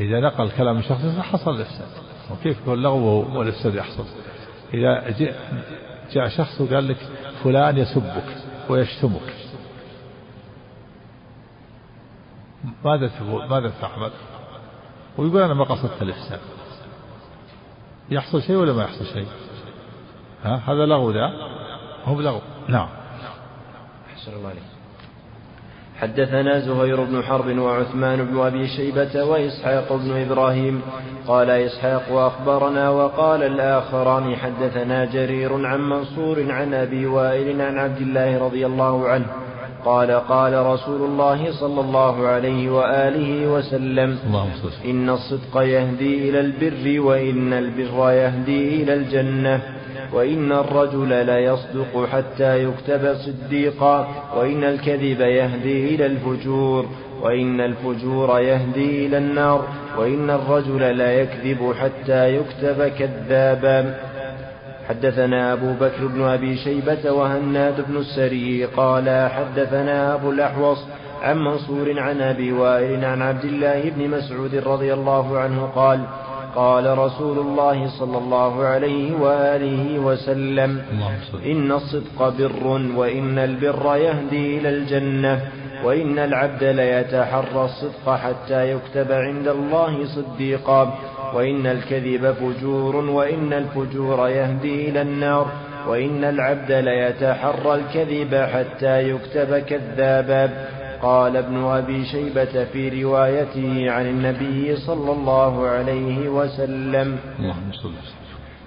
إذا 0.00 0.20
نقل 0.20 0.50
كلام 0.50 0.76
من 0.76 0.82
شخص 0.82 1.18
حصل 1.18 1.50
الإفساد. 1.50 1.88
وكيف 2.30 2.60
يكون 2.60 2.74
اللغو 2.74 3.38
والإفساد 3.38 3.74
يحصل؟ 3.74 4.04
إذا 4.74 5.10
جاء, 5.10 5.64
جاء 6.12 6.28
شخص 6.28 6.60
وقال 6.60 6.88
لك 6.88 6.98
فلان 7.44 7.78
يسبك 7.78 8.36
ويشتمك. 8.68 9.34
ماذا 12.84 13.08
تقول؟ 13.08 13.48
ماذا 13.48 13.72
تعمل 13.80 14.10
ويقول 15.18 15.42
أنا 15.42 15.54
ما 15.54 15.64
قصدت 15.64 16.02
الإفساد 16.02 16.40
يحصل 18.10 18.42
شيء 18.42 18.56
ولا 18.56 18.72
ما 18.72 18.82
يحصل 18.82 19.06
شيء؟ 19.06 19.26
ها 20.44 20.56
هذا 20.56 20.86
لغو 20.86 21.10
ذا؟ 21.10 21.32
هو 22.04 22.20
لغو 22.20 22.40
نعم. 22.68 22.88
أحسن 24.12 24.32
الله 24.32 24.48
عليك. 24.48 24.81
حدثنا 26.02 26.58
زهير 26.58 27.04
بن 27.04 27.22
حرب 27.22 27.58
وعثمان 27.58 28.24
بن 28.24 28.38
أبي 28.38 28.68
شيبة 28.68 29.24
وإسحاق 29.24 29.92
بن 29.92 30.16
إبراهيم. 30.16 30.80
قال 31.26 31.50
إسحاق 31.50 32.02
وأخبرنا 32.12 32.90
وقال 32.90 33.42
الآخران 33.42 34.36
حدثنا 34.36 35.04
جرير 35.04 35.66
عن 35.66 35.80
منصور 35.80 36.52
عن 36.52 36.74
أبي 36.74 37.06
وائل 37.06 37.60
عن 37.60 37.78
عبد 37.78 38.00
الله 38.00 38.38
رضي 38.44 38.66
الله 38.66 39.08
عنه. 39.08 39.26
قال 39.84 40.10
قال 40.10 40.66
رسول 40.66 41.02
الله 41.02 41.52
صلى 41.60 41.80
الله 41.80 42.26
عليه 42.26 42.70
وآله 42.70 43.46
وسلم. 43.46 44.18
إن 44.84 45.10
الصدق 45.10 45.56
يهدي 45.56 46.30
إلى 46.30 46.40
البر 46.40 47.00
وإن 47.00 47.52
البر 47.52 48.10
يهدي 48.10 48.82
إلى 48.82 48.94
الجنة. 48.94 49.60
وإن 50.12 50.52
الرجل 50.52 51.26
ليصدق 51.26 52.06
حتى 52.12 52.64
يكتب 52.64 53.14
صديقا 53.14 54.08
وإن 54.36 54.64
الكذب 54.64 55.20
يهدي 55.20 55.94
إلى 55.94 56.06
الفجور 56.06 56.86
وإن 57.22 57.60
الفجور 57.60 58.40
يهدي 58.40 59.06
إلى 59.06 59.18
النار 59.18 59.64
وإن 59.98 60.30
الرجل 60.30 60.98
لا 60.98 61.20
يكذب 61.20 61.74
حتى 61.80 62.36
يكتب 62.36 62.88
كذابا. 62.98 63.94
حدثنا 64.88 65.52
أبو 65.52 65.72
بكر 65.72 66.06
بن 66.06 66.22
أبي 66.22 66.56
شيبة 66.56 67.12
وهناد 67.12 67.84
بن 67.88 67.96
السري 67.96 68.64
قال 68.64 69.30
حدثنا 69.30 70.14
أبو 70.14 70.30
الأحوص 70.30 70.78
عن 71.22 71.38
منصور 71.38 72.00
عن 72.00 72.20
أبي 72.20 72.52
وائل 72.52 73.04
عن 73.04 73.22
عبد 73.22 73.44
الله 73.44 73.90
بن 73.96 74.10
مسعود 74.10 74.54
رضي 74.54 74.94
الله 74.94 75.38
عنه 75.38 75.66
قال 75.74 76.00
قال 76.54 76.98
رسول 76.98 77.38
الله 77.38 77.88
صلى 77.98 78.18
الله 78.18 78.64
عليه 78.64 79.12
وآله 79.14 79.98
وسلم 79.98 80.82
إن 81.46 81.72
الصدق 81.72 82.28
بر 82.38 82.66
وإن 82.96 83.38
البر 83.38 83.96
يهدي 83.96 84.58
إلى 84.58 84.68
الجنة 84.68 85.40
وإن 85.84 86.18
العبد 86.18 86.64
ليتحرى 86.64 87.64
الصدق 87.64 88.14
حتى 88.16 88.70
يكتب 88.72 89.12
عند 89.12 89.48
الله 89.48 90.04
صديقا 90.04 90.98
وإن 91.34 91.66
الكذب 91.66 92.32
فجور 92.32 92.96
وإن 92.96 93.52
الفجور 93.52 94.28
يهدي 94.28 94.88
إلى 94.88 95.02
النار 95.02 95.46
وإن 95.88 96.24
العبد 96.24 96.72
ليتحرى 96.72 97.74
الكذب 97.74 98.34
حتى 98.34 99.08
يكتب 99.10 99.58
كذابا 99.58 100.50
قال 101.02 101.36
ابن 101.36 101.64
أبي 101.64 102.04
شيبة 102.04 102.64
في 102.72 103.02
روايته 103.02 103.90
عن 103.90 104.06
النبي 104.06 104.76
صلى 104.76 105.12
الله 105.12 105.66
عليه 105.68 106.28
وسلم. 106.28 107.16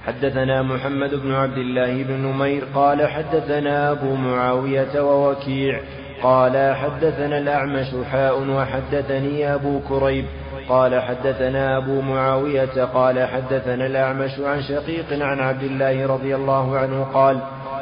حدثنا 0.05 0.61
محمد 0.61 1.15
بن 1.15 1.31
عبد 1.33 1.57
الله 1.57 2.03
بن 2.03 2.13
نمير 2.13 2.63
قال 2.75 3.07
حدثنا 3.07 3.91
أبو 3.91 4.15
معاوية 4.15 5.01
ووكيع 5.01 5.79
قال 6.23 6.75
حدثنا 6.75 7.37
الأعمش 7.37 7.87
حاء 8.11 8.49
وحدثني 8.49 9.53
أبو 9.53 9.79
كريب 9.89 10.25
قال 10.69 11.01
حدثنا 11.01 11.77
أبو 11.77 12.01
معاوية 12.01 12.83
قال 12.83 13.27
حدثنا 13.27 13.85
الأعمش 13.85 14.39
عن 14.39 14.61
شقيق 14.61 15.23
عن 15.23 15.39
عبد 15.39 15.63
الله 15.63 16.07
رضي 16.07 16.35
الله 16.35 16.77
عنه 16.77 17.03
قال 17.03 17.37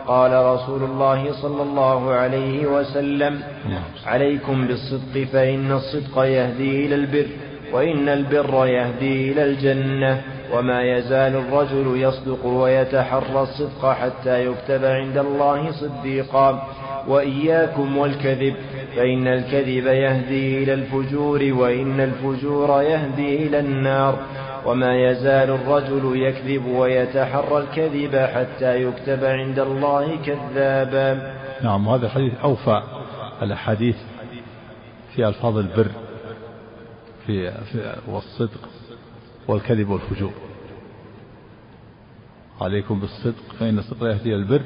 قال 0.07 0.45
رسول 0.45 0.83
الله 0.83 1.31
صلى 1.41 1.61
الله 1.61 2.11
عليه 2.11 2.65
وسلم 2.67 3.39
عليكم 4.05 4.67
بالصدق 4.67 5.23
فإن 5.33 5.71
الصدق 5.71 6.15
يهدي 6.23 6.85
إلى 6.85 6.95
البر 6.95 7.27
وإن 7.73 8.09
البر 8.09 8.65
يهدي 8.67 9.31
إلى 9.31 9.43
الجنة 9.43 10.21
وما 10.53 10.81
يزال 10.81 11.35
الرجل 11.35 11.87
يصدق 11.97 12.45
ويتحرى 12.45 13.41
الصدق 13.41 13.91
حتى 13.91 14.45
يكتب 14.45 14.85
عند 14.85 15.17
الله 15.17 15.71
صديقا. 15.71 16.67
وإياكم 17.07 17.97
والكذب 17.97 18.55
فإن 18.95 19.27
الكذب 19.27 19.85
يهدي 19.87 20.63
إلى 20.63 20.73
الفجور 20.73 21.41
وإن 21.53 21.99
الفجور 21.99 22.81
يهدي 22.81 23.47
إلى 23.47 23.59
النار. 23.59 24.19
وما 24.65 24.95
يزال 24.95 25.49
الرجل 25.49 26.21
يكذب 26.21 26.65
ويتحرى 26.65 27.57
الكذب 27.57 28.15
حتى 28.15 28.83
يكتب 28.83 29.25
عند 29.25 29.59
الله 29.59 30.15
كذابا. 30.25 31.33
نعم 31.63 31.89
هذا 31.89 32.05
الحديث 32.05 32.33
أوفى 32.43 32.81
الأحاديث 33.41 33.95
في 35.15 35.27
ألفاظ 35.27 35.57
البر 35.57 35.87
في, 37.25 37.51
في 37.51 37.95
والصدق 38.07 38.69
والكذب 39.47 39.89
والفجور. 39.89 40.33
عليكم 42.61 42.99
بالصدق 42.99 43.53
فإن 43.59 43.79
الصدق 43.79 44.07
يهدي 44.07 44.35
إلى 44.35 44.35
البر 44.35 44.61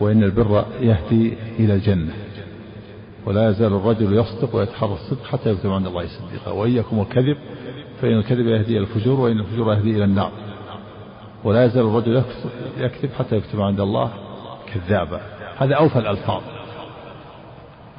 وإن 0.00 0.22
البر 0.22 0.64
يهدي 0.80 1.34
إلى 1.58 1.74
الجنة. 1.74 2.12
ولا 3.26 3.50
يزال 3.50 3.72
الرجل 3.72 4.18
يصدق 4.18 4.56
ويتحرى 4.56 4.92
الصدق 4.92 5.24
حتى 5.24 5.50
يكتب 5.50 5.70
عند 5.70 5.86
الله 5.86 6.06
صديقا. 6.06 6.50
وإياكم 6.50 7.00
الكذب 7.00 7.36
فإن 8.00 8.12
الكذب 8.12 8.46
يهدي 8.46 8.78
إلى 8.78 8.78
الفجور 8.78 9.20
وإن 9.20 9.40
الفجور 9.40 9.74
يهدي 9.74 9.90
إلى 9.90 10.04
النار. 10.04 10.32
ولا 11.44 11.64
يزال 11.64 11.86
الرجل 11.86 12.22
يكذب 12.78 13.10
حتى 13.18 13.36
يكتب 13.36 13.60
عند 13.60 13.80
الله 13.80 14.10
كذابا 14.74 15.20
هذا 15.58 15.74
أوفى 15.74 15.98
الألفاظ. 15.98 16.42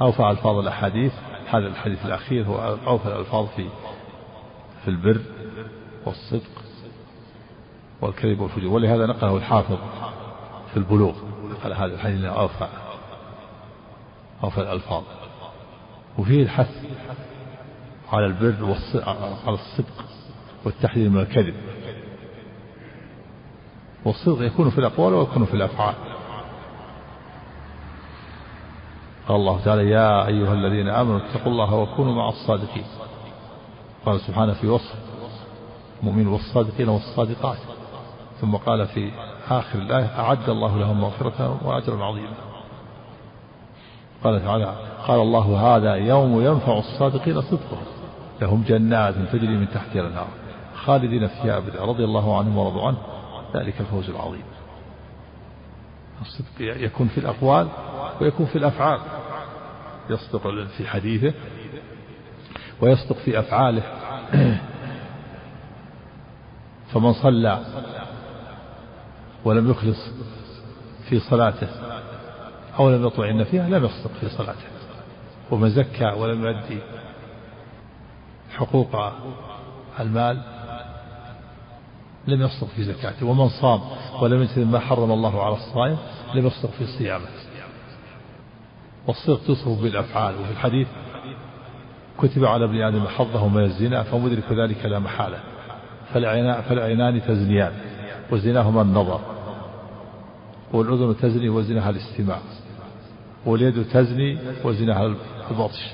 أوفى 0.01 0.29
ألفاظ 0.29 0.57
الأحاديث. 0.57 1.13
هذا 1.49 1.67
الحديث 1.67 2.05
الأخير 2.05 2.45
هو 2.45 2.77
أوفى 2.87 3.07
الألفاظ 3.07 3.47
في 3.55 3.67
في 4.83 4.87
البر 4.87 5.21
والصدق 6.05 6.63
والكذب 8.01 8.39
والفجور. 8.39 8.73
ولهذا 8.73 9.05
نقله 9.05 9.37
الحافظ 9.37 9.77
في 10.71 10.77
البلوغ 10.77 11.15
نقل 11.51 11.73
هذا 11.73 11.93
الحديث. 11.95 12.23
أوفى 12.23 12.67
أوفى 14.43 14.61
الألفاظ. 14.61 15.03
وفيه 16.17 16.43
الحث 16.43 16.69
على 18.11 18.25
البر 18.25 18.63
والصدق 18.63 19.09
على 19.45 19.55
الصدق 19.55 20.05
والتحذير 20.65 21.09
من 21.09 21.19
الكذب. 21.19 21.55
والصدق 24.05 24.45
يكون 24.45 24.69
في 24.69 24.77
الأقوال 24.77 25.13
ويكون 25.13 25.45
في 25.45 25.53
الأفعال. 25.53 25.95
قال 29.27 29.37
الله 29.37 29.59
تعالى 29.65 29.89
يا 29.89 30.27
أيها 30.27 30.53
الذين 30.53 30.87
آمنوا 30.87 31.17
اتقوا 31.17 31.51
الله 31.51 31.75
وكونوا 31.75 32.13
مع 32.13 32.29
الصادقين. 32.29 32.85
قال 34.05 34.19
سبحانه 34.19 34.53
في 34.53 34.67
وصف 34.67 34.95
المؤمن 36.01 36.27
والصادقين 36.27 36.89
والصادقات. 36.89 37.57
ثم 38.41 38.55
قال 38.55 38.87
في 38.87 39.11
آخر 39.49 39.79
الآية 39.79 40.19
أعد 40.19 40.49
الله 40.49 40.77
لهم 40.77 41.01
مغفرة 41.01 41.59
وأجرا 41.65 42.05
عظيما. 42.05 42.33
قال 44.23 44.43
تعالى 44.43 44.75
قال 45.07 45.19
الله 45.19 45.75
هذا 45.75 45.95
يوم 45.95 46.41
ينفع 46.41 46.77
الصادقين 46.77 47.41
صدقهم. 47.41 47.96
لهم 48.41 48.63
جنات 48.67 49.15
تجري 49.31 49.57
من 49.57 49.67
تحتها 49.69 50.01
الأنهار 50.01 50.27
خالدين 50.75 51.27
فيها 51.27 51.57
أبدا 51.57 51.85
رضي 51.85 52.03
الله 52.03 52.37
عنهم 52.37 52.57
ورضوا 52.57 52.87
عنه. 52.87 52.97
ذلك 53.55 53.81
الفوز 53.81 54.09
العظيم. 54.09 54.43
الصدق 56.21 56.45
يكون 56.59 57.07
في 57.07 57.17
الأقوال 57.17 57.67
ويكون 58.21 58.45
في 58.45 58.57
الأفعال. 58.57 58.99
يصدق 60.09 60.67
في 60.77 60.87
حديثه 60.87 61.33
ويصدق 62.81 63.15
في 63.15 63.39
أفعاله. 63.39 63.83
فمن 66.93 67.13
صلى 67.13 67.59
ولم 69.45 69.71
يخلص 69.71 70.11
في 71.09 71.19
صلاته 71.19 71.67
أو 72.79 72.89
لم 72.89 73.07
يطمئن 73.07 73.43
فيها 73.43 73.69
لم 73.69 73.85
يصدق 73.85 74.11
في 74.21 74.29
صلاته. 74.29 74.67
ومن 75.51 75.69
زكى 75.69 76.05
ولم 76.05 76.45
يؤدي 76.45 76.79
حقوق 78.57 79.11
المال 79.99 80.41
لم 82.27 82.41
يصدق 82.41 82.67
في 82.67 82.83
زكاته 82.83 83.25
ومن 83.25 83.49
صام 83.49 83.81
ولم 84.21 84.41
يجتنب 84.41 84.71
ما 84.71 84.79
حرم 84.79 85.11
الله 85.11 85.43
على 85.43 85.55
الصائم 85.55 85.97
لم 86.35 86.47
يصدق 86.47 86.69
في 86.69 86.85
صيامه. 86.85 87.25
والصدق 89.07 89.39
تصف 89.47 89.81
بالأفعال 89.81 90.35
وفي 90.35 90.51
الحديث 90.51 90.87
كتب 92.19 92.45
على 92.45 92.65
ابن 92.65 92.81
آدم 92.81 93.07
حظه 93.07 93.47
من 93.47 93.63
الزنا 93.63 94.03
فمدرك 94.03 94.51
ذلك 94.51 94.85
لا 94.85 94.99
محالة. 94.99 95.39
فالعينان 96.69 97.21
تزنيان 97.27 97.73
وزناهما 98.31 98.81
النظر. 98.81 99.19
والأذن 100.73 101.17
تزني 101.17 101.49
وزنها 101.49 101.89
الاستماع. 101.89 102.39
واليد 103.45 103.85
تزني 103.85 104.37
وزنها 104.63 105.15
البطش. 105.51 105.93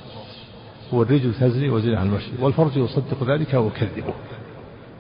والرجل 0.92 1.34
تزني 1.34 1.70
وزنها 1.70 2.04
المشي 2.04 2.32
والفرج 2.40 2.78
يصدق 2.78 3.24
ذلك 3.24 3.54
ويكذبه. 3.54 4.14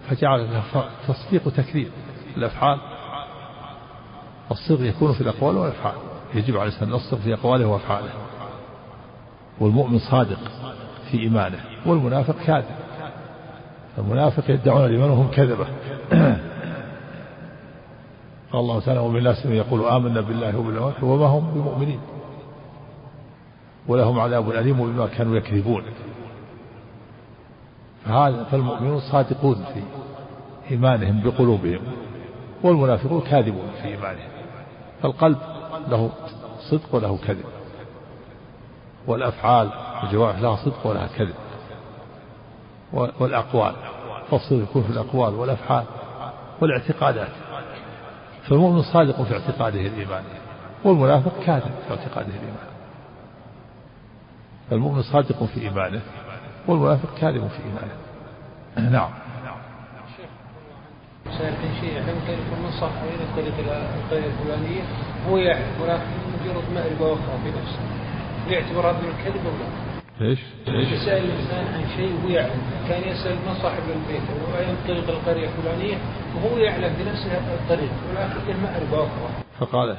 فجعل 0.10 0.62
تصديق 1.08 1.48
وتكذيب 1.48 1.88
الأفعال. 2.38 2.80
الصدق 4.52 4.90
يكون 4.90 5.14
في 5.14 5.22
الأقوال 5.22 5.58
والأفعال. 5.58 5.96
يجب 6.36 6.58
على 6.58 6.70
الإنسان 6.70 6.94
الصدق 6.94 7.20
في 7.20 7.34
أقواله 7.34 7.66
وأفعاله. 7.66 8.10
والمؤمن 9.60 10.00
صادق 10.00 10.40
في 11.12 11.20
إيمانه 11.20 11.60
والمنافق 11.86 12.36
كاذب. 12.46 12.76
المنافق 13.98 14.52
يدعون 14.52 14.86
الإيمان 14.86 15.10
وهم 15.10 15.28
كذبة. 15.28 15.66
قال 18.52 18.62
الله 18.62 18.80
تعالى 18.80 19.00
ومن 19.00 19.18
الناس 19.18 19.46
من 19.46 19.56
يقول 19.56 19.86
آمنا 19.86 20.22
بالله 20.22 20.58
وباليوم 20.58 20.94
وما 21.02 21.26
هم 21.26 21.52
بمؤمنين. 21.54 22.00
ولهم 23.88 24.20
عذاب 24.20 24.52
أليم 24.52 24.92
بما 24.92 25.08
كانوا 25.08 25.38
يكذبون. 25.38 25.84
فهذا 28.06 28.44
فالمؤمنون 28.44 29.00
صادقون 29.00 29.56
في 29.56 29.84
إيمانهم 30.72 31.22
بقلوبهم 31.24 31.80
والمنافقون 32.64 33.22
كاذبون 33.22 33.72
في 33.82 33.88
إيمانهم. 33.88 34.30
فالقلب 35.02 35.38
له 35.88 36.10
صدق 36.72 36.96
وله 36.96 37.18
كذب 37.18 37.46
والأفعال 39.08 39.70
الجوارح 40.04 40.40
لها 40.40 40.56
صدق 40.56 40.88
ولها 40.88 41.08
كذب 41.08 41.36
والأقوال 43.20 43.74
فالصدق 44.32 44.64
يكون 44.64 44.84
في 44.84 44.90
الأقوال 44.90 45.34
والأفعال 45.34 45.84
والاعتقادات. 46.62 47.32
فالمؤمن 48.44 48.82
صادق 48.82 49.22
في 49.22 49.34
اعتقاده 49.34 49.80
الإيماني 49.80 50.26
والمنافق 50.84 51.32
كاذب 51.46 51.72
في 51.88 51.92
اعتقاده 51.92 52.28
الإيماني 52.28 52.73
فالمؤمن 54.74 55.02
صادق 55.02 55.44
في 55.44 55.62
إيمانه 55.62 56.02
والمنافق 56.68 57.16
كاذب 57.22 57.48
في 57.48 57.60
إيمانه. 57.64 57.96
نعم. 58.98 59.10
سائل 61.38 61.54
شيء 61.82 61.94
يعلم 61.94 62.20
كيف 62.28 62.40
النصح 62.58 62.92
بين 63.04 63.22
الطريقة 63.30 63.78
الطريقة 64.04 64.26
الفلانية؟ 64.26 64.82
هو 65.30 65.38
يعرف 65.38 65.82
ولكن 65.82 66.04
مجرد 66.34 66.64
معرفة 66.76 67.14
أخرى 67.14 67.38
في 67.44 67.50
نفسه. 67.50 67.80
يعتبر 68.50 68.90
هذا 68.90 68.98
من 69.02 69.14
الكذب 69.20 69.46
ولا؟ 69.46 70.30
إيش؟ 70.30 70.40
إيش؟ 70.68 70.88
يسأل 70.88 71.26
الإنسان 71.26 71.66
عن 71.74 71.86
شيء 71.96 72.14
وهو 72.24 72.30
يعلم. 72.30 72.62
كان 72.90 73.02
يسأل 73.10 73.36
من 73.36 73.54
صاحب 73.62 73.84
البيت؟ 73.90 74.24
وأين 74.54 74.76
طريق 74.88 75.10
القرية 75.10 75.50
الفلانية 75.50 75.98
وهو 76.36 76.58
يعلم 76.58 76.94
بنفسه 77.00 77.38
الطريق. 77.38 77.92
ولكن 78.10 78.48
له 78.48 78.58
معرفة 78.64 78.98
أخرى 78.98 79.30
فقال 79.60 79.90
هل 79.90 79.98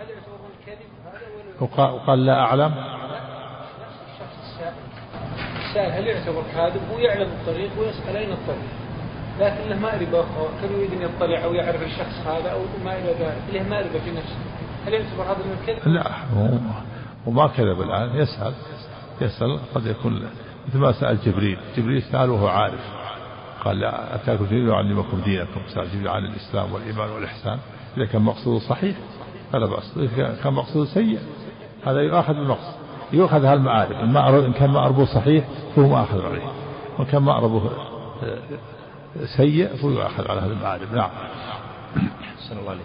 يعتبر 0.00 0.38
الكذب؟ 0.60 0.88
هذا 1.04 1.70
ولا؟ 1.70 1.90
وقال 1.90 2.26
لا 2.26 2.40
أعلم. 2.40 2.96
السائل 5.76 5.92
هل 5.92 6.06
يعتبر 6.06 6.42
كاذب؟ 6.54 6.80
هو 6.92 6.98
يعلم 6.98 7.28
الطريق 7.28 7.70
ويسأل 7.78 8.16
أين 8.16 8.32
الطريق. 8.32 8.68
لكن 9.40 9.70
له 9.70 9.78
معرفة 9.78 10.20
أخرى 10.20 10.48
كان 10.62 10.72
يريد 10.72 10.92
أن 10.92 11.02
يطلع 11.02 11.44
أو 11.44 11.54
يعرف 11.54 11.82
الشخص 11.82 12.26
هذا 12.26 12.50
أو 12.50 12.60
ما 12.84 12.98
إلى 12.98 13.14
ذلك. 13.20 13.42
له 13.52 13.68
معرفة 13.68 13.98
في 13.98 14.10
نفسه. 14.10 14.36
هل 14.86 14.92
يعتبر 14.92 15.22
هذا 15.22 15.38
من 15.44 15.56
الكذب؟ 15.60 15.88
لا 15.88 16.04
وما 17.26 17.46
كذب 17.46 17.80
الآن. 17.80 18.16
يسأل. 18.16 18.54
يسأل. 19.20 19.58
قد 19.74 19.86
يكون 19.86 20.28
مثل 20.68 20.78
ما 20.78 20.92
سأل 20.92 21.18
جبريل. 21.24 21.58
جبريل 21.76 22.02
سأل 22.02 22.30
وهو 22.30 22.48
عارف. 22.48 22.80
قال 23.64 23.80
لا 23.80 24.14
أتاكم 24.14 24.44
جبريل 24.44 24.68
يعلمكم 24.68 25.20
دينكم. 25.20 25.60
سأل 25.74 25.88
جبريل 25.90 26.08
عن 26.08 26.24
الإسلام 26.24 26.72
والإيمان 26.72 27.10
والإحسان. 27.10 27.58
إذا 27.96 28.06
كان 28.06 28.22
مقصوده 28.22 28.58
صحيح 28.68 28.96
فلا 29.52 29.66
بأس. 29.66 29.96
إذا 29.96 30.36
كان 30.44 30.52
مقصوده 30.52 30.90
سيء 30.90 31.18
هذا 31.86 32.00
يؤخذ 32.00 32.34
بالمقصد 32.34 32.85
يؤخذ 33.12 33.44
هالمعارف 33.44 34.46
إن 34.46 34.52
كان 34.52 34.70
مأربه 34.70 35.04
صحيح 35.04 35.44
فهو 35.76 35.88
مأخذ 35.88 36.26
عليه. 36.26 36.46
وإن 36.98 37.06
كان 37.06 37.22
مأربه 37.22 37.62
سيء 39.36 39.68
فيؤخذ 39.68 40.30
على 40.30 40.40
هذا 40.40 40.52
المعارف. 40.52 40.92
نعم. 40.92 41.10
صلى 42.48 42.60
الله 42.60 42.70
عليه 42.70 42.80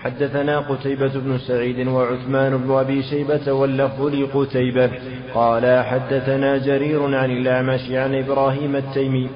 حدثنا 0.00 0.58
قتيبة 0.58 1.12
بن 1.14 1.38
سعيد 1.38 1.88
وعثمان 1.88 2.56
بن 2.56 2.72
أبي 2.72 3.02
شيبة 3.02 3.52
واللفظ 3.52 4.06
لقتيبة. 4.06 4.90
قال 5.34 5.84
حدثنا 5.84 6.56
جرير 6.56 7.16
عن 7.16 7.30
الأعمش 7.30 7.90
عن 7.90 8.14
إبراهيم 8.14 8.76
التيمي. 8.76 9.30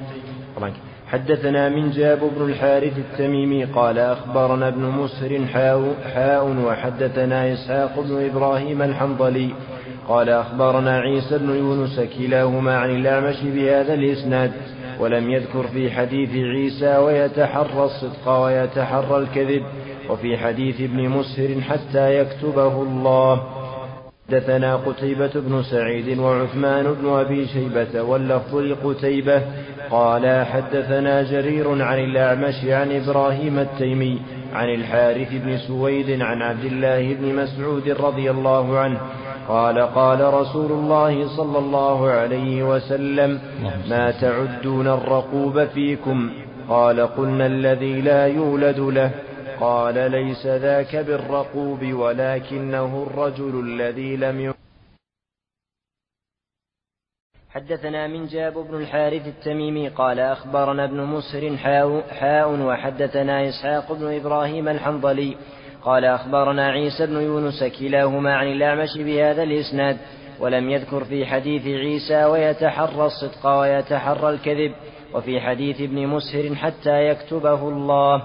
حدثنا 1.06 1.68
من 1.68 1.90
جاب 1.90 2.18
بن 2.36 2.44
الحارث 2.44 2.98
التميمي. 2.98 3.64
قال 3.64 3.98
أخبرنا 3.98 4.68
ابن 4.68 5.08
حاء, 5.52 5.94
حاء 6.14 6.56
وحدثنا 6.66 7.52
إسحاق 7.52 8.00
بن 8.00 8.30
إبراهيم 8.30 8.82
الحنظلي. 8.82 9.50
قال 10.08 10.28
أخبرنا 10.28 10.98
عيسى 10.98 11.38
بن 11.38 11.56
يونس 11.56 12.00
كلاهما 12.18 12.76
عن 12.76 12.90
الأعمش 12.90 13.40
بهذا 13.42 13.94
الإسناد 13.94 14.52
ولم 15.00 15.30
يذكر 15.30 15.66
في 15.66 15.90
حديث 15.90 16.30
عيسى 16.30 16.96
ويتحرى 16.96 17.84
الصدق 17.84 18.28
ويتحرى 18.28 19.16
الكذب 19.16 19.62
وفي 20.10 20.36
حديث 20.38 20.80
ابن 20.80 21.08
مسهر 21.08 21.60
حتى 21.60 22.18
يكتبه 22.18 22.82
الله. 22.82 23.42
حدثنا 24.28 24.76
قتيبة 24.76 25.30
بن 25.34 25.62
سعيد 25.62 26.18
وعثمان 26.18 26.94
بن 26.94 27.08
أبي 27.08 27.46
شيبة 27.46 28.02
واللفظ 28.02 28.56
لقتيبة 28.56 29.42
قال 29.90 30.46
حدثنا 30.46 31.22
جرير 31.22 31.82
عن 31.82 31.98
الأعمش 31.98 32.64
عن 32.64 32.92
إبراهيم 32.92 33.58
التيمي 33.58 34.20
عن 34.52 34.68
الحارث 34.68 35.28
بن 35.32 35.58
سويد 35.58 36.22
عن 36.22 36.42
عبد 36.42 36.64
الله 36.64 37.14
بن 37.14 37.34
مسعود 37.34 37.88
رضي 37.88 38.30
الله 38.30 38.78
عنه 38.78 39.00
قال 39.48 39.78
قال 39.78 40.34
رسول 40.34 40.72
الله 40.72 41.36
صلى 41.36 41.58
الله 41.58 42.10
عليه 42.10 42.62
وسلم 42.62 43.40
ما 43.88 44.10
تعدون 44.20 44.86
الرقوب 44.88 45.64
فيكم؟ 45.64 46.30
قال 46.68 47.00
قلنا 47.00 47.46
الذي 47.46 48.00
لا 48.00 48.26
يولد 48.26 48.78
له. 48.78 49.10
قال 49.60 50.10
ليس 50.10 50.46
ذاك 50.46 50.96
بالرقوب 50.96 51.92
ولكنه 51.92 53.06
الرجل 53.06 53.60
الذي 53.60 54.16
لم 54.16 54.54
حدثنا 57.54 58.06
من 58.06 58.26
جاب 58.26 58.52
بن 58.52 58.74
الحارث 58.74 59.26
التميمي 59.26 59.88
قال 59.88 60.20
أخبرنا 60.20 60.84
ابن 60.84 61.00
حاء, 61.58 62.00
حاء 62.00 62.60
وحدثنا 62.60 63.48
إسحاق 63.48 63.92
بن 63.92 64.14
إبراهيم 64.14 64.68
الحنظلي 64.68 65.36
قال 65.84 66.04
أخبرنا 66.04 66.70
عيسى 66.70 67.06
بن 67.06 67.20
يونس 67.22 67.64
كلاهما 67.64 68.34
عن 68.36 68.46
الأعمش 68.46 68.98
بهذا 68.98 69.42
الإسناد 69.42 69.96
ولم 70.40 70.70
يذكر 70.70 71.04
في 71.04 71.26
حديث 71.26 71.66
عيسى 71.66 72.24
ويتحرى 72.24 73.06
الصدق 73.06 73.46
ويتحرى 73.46 74.30
الكذب 74.30 74.72
وفي 75.14 75.40
حديث 75.40 75.80
ابن 75.80 76.06
مسهر 76.06 76.54
حتى 76.54 77.08
يكتبه 77.08 77.68
الله. 77.68 78.22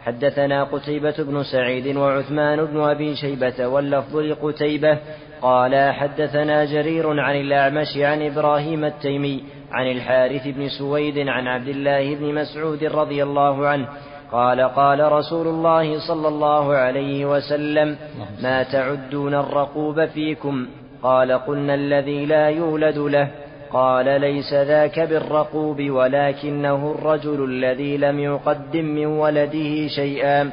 حدثنا 0.00 0.64
قتيبة 0.64 1.14
بن 1.18 1.42
سعيد 1.42 1.96
وعثمان 1.96 2.64
بن 2.64 2.80
أبي 2.80 3.16
شيبة 3.16 3.66
واللفظ 3.66 4.16
لقتيبة 4.16 4.98
قال 5.42 5.92
حدثنا 5.92 6.64
جرير 6.64 7.20
عن 7.20 7.40
الأعمش 7.40 7.96
عن 7.96 8.22
إبراهيم 8.22 8.84
التيمي 8.84 9.44
عن 9.72 9.90
الحارث 9.90 10.48
بن 10.48 10.68
سويد 10.68 11.28
عن 11.28 11.46
عبد 11.46 11.68
الله 11.68 12.14
بن 12.14 12.34
مسعود 12.34 12.84
رضي 12.84 13.22
الله 13.22 13.66
عنه 13.66 13.88
قال 14.32 14.60
قال 14.60 15.12
رسول 15.12 15.46
الله 15.46 16.08
صلى 16.08 16.28
الله 16.28 16.74
عليه 16.74 17.26
وسلم 17.26 17.96
ما 18.42 18.62
تعدون 18.62 19.34
الرقوب 19.34 20.06
فيكم؟ 20.06 20.66
قال 21.02 21.32
قلنا 21.32 21.74
الذي 21.74 22.26
لا 22.26 22.48
يولد 22.48 22.98
له. 22.98 23.30
قال 23.72 24.20
ليس 24.20 24.52
ذاك 24.52 25.00
بالرقوب 25.00 25.82
ولكنه 25.90 26.94
الرجل 26.98 27.44
الذي 27.44 27.96
لم 27.96 28.18
يقدم 28.18 28.84
من 28.84 29.06
ولده 29.06 29.88
شيئا. 29.88 30.50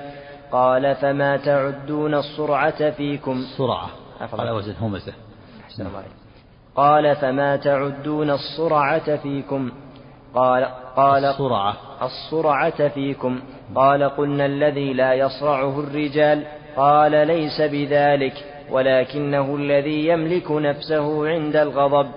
قال 0.51 0.95
فما 0.95 1.37
تعدون 1.37 2.13
الصرعة 2.13 2.91
فيكم؟ 2.91 3.37
الصرعة 3.37 3.89
على 4.33 4.51
وزن 4.51 4.73
همزة 4.81 5.13
قال 6.75 7.15
فما 7.15 7.55
تعدون 7.55 8.29
الصرعة 8.29 9.15
فيكم؟ 9.15 9.71
قال 10.35 10.67
قال 10.97 11.25
الصرعة 11.25 11.75
الصرعة 12.01 12.87
فيكم. 12.87 13.39
قال 13.75 14.03
قلنا 14.03 14.45
الذي 14.45 14.93
لا 14.93 15.13
يصرعه 15.13 15.79
الرجال. 15.79 16.43
قال 16.77 17.27
ليس 17.27 17.61
بذلك 17.61 18.33
ولكنه 18.71 19.55
الذي 19.55 20.07
يملك 20.07 20.51
نفسه 20.51 21.27
عند 21.27 21.55
الغضب. 21.55 22.07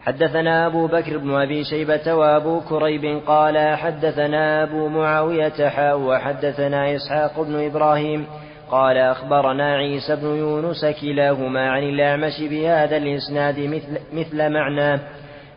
حدثنا 0.00 0.66
أبو 0.66 0.86
بكر 0.86 1.18
بن 1.18 1.34
أبي 1.34 1.64
شيبة 1.64 2.14
وأبو 2.14 2.60
كريب 2.60 3.20
قال 3.26 3.76
حدثنا 3.76 4.62
أبو 4.62 4.88
معاوية 4.88 5.68
حاء 5.68 5.98
وحدثنا 5.98 6.96
إسحاق 6.96 7.40
بن 7.40 7.64
إبراهيم. 7.66 8.26
قال 8.70 8.96
أخبرنا 8.98 9.76
عيسى 9.76 10.16
بن 10.16 10.26
يونس 10.26 10.86
كلاهما 11.00 11.70
عن 11.70 11.82
الأعمش 11.82 12.40
بهذا 12.40 12.96
الإسناد 12.96 13.60
مثل, 13.60 13.98
مثل 14.12 14.52
معناه. 14.52 15.00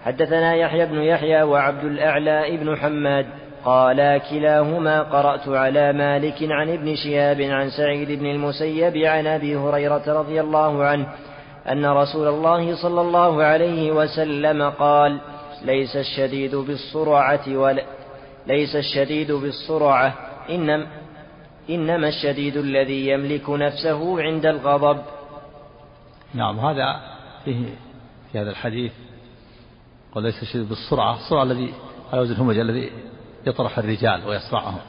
حدثنا 0.05 0.55
يحيى 0.55 0.85
بن 0.85 1.01
يحيى 1.01 1.43
وعبد 1.43 1.83
الأعلى 1.83 2.57
بن 2.57 2.77
حماد 2.77 3.25
قالا 3.65 4.17
كلاهما 4.17 5.01
قرأت 5.01 5.47
على 5.47 5.93
مالك 5.93 6.37
عن 6.41 6.69
ابن 6.69 6.95
شهاب 6.95 7.41
عن 7.41 7.69
سعيد 7.69 8.19
بن 8.19 8.25
المسيب 8.25 8.97
عن 8.97 9.27
أبي 9.27 9.55
هريرة 9.55 10.03
رضي 10.07 10.41
الله 10.41 10.83
عنه 10.83 11.07
أن 11.71 11.85
رسول 11.85 12.27
الله 12.27 12.75
صلى 12.75 13.01
الله 13.01 13.43
عليه 13.43 13.91
وسلم 13.91 14.69
قال 14.69 15.19
ليس 15.65 15.95
الشديد 15.95 16.55
بالصرعة 16.55 17.47
ولا 17.47 17.83
ليس 18.47 18.75
الشديد 18.75 19.31
بالصرعة 19.31 20.13
إنما 20.49 20.87
إنما 21.69 22.07
الشديد 22.07 22.57
الذي 22.57 23.09
يملك 23.09 23.49
نفسه 23.49 24.21
عند 24.21 24.45
الغضب. 24.45 25.01
نعم 26.33 26.59
هذا 26.59 27.01
فيه 27.45 27.65
في 28.31 28.39
هذا 28.39 28.49
الحديث 28.49 28.91
قال 30.15 30.23
ليس 30.23 30.41
الشديد 30.41 30.69
بالسرعة 30.69 31.15
السرعة 31.15 31.43
الذي 31.43 31.73
على 32.11 32.21
وزن 32.21 32.33
الهمج 32.33 32.57
الذي 32.57 32.91
يطرح 33.47 33.77
الرجال 33.77 34.27
ويصرعهم. 34.27 34.79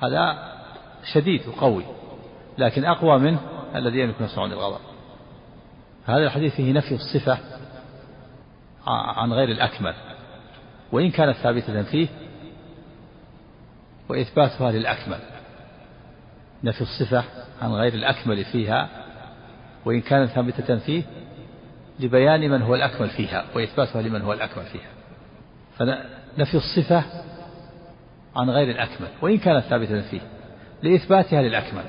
هذا 0.00 0.52
شديد 1.12 1.46
وقوي 1.48 1.84
لكن 2.58 2.84
أقوى 2.84 3.18
منه 3.18 3.40
الذي 3.74 3.98
يملك 4.00 4.22
نفسه 4.22 4.44
الغضب. 4.44 4.80
هذا 6.06 6.24
الحديث 6.24 6.54
فيه 6.54 6.72
نفي 6.72 6.94
الصفة 6.94 7.38
عن 8.86 9.32
غير 9.32 9.48
الأكمل 9.48 9.94
وإن 10.92 11.10
كانت 11.10 11.36
ثابتة 11.36 11.82
فيه 11.82 12.08
وإثباتها 14.08 14.72
للأكمل. 14.72 15.18
نفي 16.64 16.80
الصفة 16.80 17.24
عن 17.62 17.72
غير 17.72 17.94
الأكمل 17.94 18.44
فيها 18.44 18.88
وإن 19.84 20.00
كانت 20.00 20.30
ثابتة 20.30 20.76
فيه 20.78 21.02
لبيان 22.00 22.50
من 22.50 22.62
هو 22.62 22.74
الأكمل 22.74 23.08
فيها 23.08 23.44
وإثباتها 23.56 24.02
لمن 24.02 24.22
هو 24.22 24.32
الأكمل 24.32 24.64
فيها. 24.64 24.90
فنفي 25.78 26.54
الصفة 26.54 27.04
عن 28.36 28.50
غير 28.50 28.70
الأكمل 28.70 29.08
وإن 29.22 29.38
كانت 29.38 29.64
ثابتة 29.64 30.00
فيه 30.00 30.20
لإثباتها 30.82 31.42
للأكمل. 31.42 31.84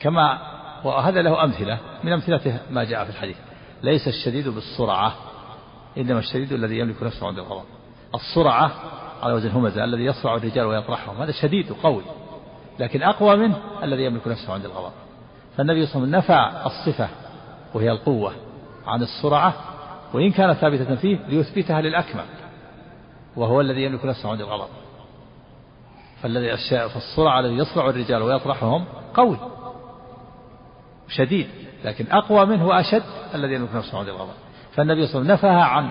كما 0.00 0.38
وهذا 0.84 1.22
له 1.22 1.44
أمثلة 1.44 1.78
من 2.04 2.12
أمثلته 2.12 2.60
ما 2.70 2.84
جاء 2.84 3.04
في 3.04 3.10
الحديث. 3.10 3.36
ليس 3.82 4.08
الشديد 4.08 4.48
بالسرعة 4.48 5.14
إنما 5.98 6.18
الشديد 6.18 6.52
الذي 6.52 6.78
يملك 6.78 7.02
نفسه 7.02 7.26
عند 7.26 7.38
الغضب. 7.38 7.64
السرعة 8.14 8.72
على 9.22 9.34
وزن 9.34 9.50
همزة 9.50 9.84
الذي 9.84 10.04
يصرع 10.04 10.36
الرجال 10.36 10.66
ويطرحهم 10.66 11.22
هذا 11.22 11.32
شديد 11.32 11.70
وقوي 11.70 12.02
لكن 12.78 13.02
أقوى 13.02 13.36
منه 13.36 13.56
الذي 13.82 14.04
يملك 14.04 14.28
نفسه 14.28 14.52
عند 14.52 14.64
الغضب. 14.64 14.92
فالنبي 15.56 15.86
صلى 15.86 16.04
الله 16.04 16.16
عليه 16.16 16.18
وسلم 16.18 16.36
نفى 16.36 16.66
الصفة 16.66 17.08
وهي 17.74 17.90
القوة. 17.90 18.32
عن 18.86 19.02
السرعة 19.02 19.54
وإن 20.14 20.30
كانت 20.30 20.56
ثابتة 20.58 20.94
فيه 20.94 21.18
ليثبتها 21.28 21.80
للأكمل 21.80 22.24
وهو 23.36 23.60
الذي 23.60 23.82
يملك 23.82 24.04
نفسه 24.04 24.30
عند 24.30 24.40
الغضب. 24.40 24.68
فالذي 26.22 26.56
فالسرعة 26.68 27.40
الذي 27.40 27.54
يصرع 27.54 27.88
الرجال 27.88 28.22
ويطرحهم 28.22 28.84
قوي 29.14 29.36
شديد 31.08 31.46
لكن 31.84 32.06
أقوى 32.10 32.46
منه 32.46 32.66
وأشد 32.66 33.02
الذي 33.34 33.54
يملك 33.54 33.74
نفسه 33.74 33.98
عند 33.98 34.08
الغضب. 34.08 34.34
فالنبي 34.72 35.06
صلى 35.06 35.20
الله 35.20 35.32
عليه 35.32 35.38
وسلم 35.38 35.50
نفاها 35.50 35.64
عن 35.64 35.90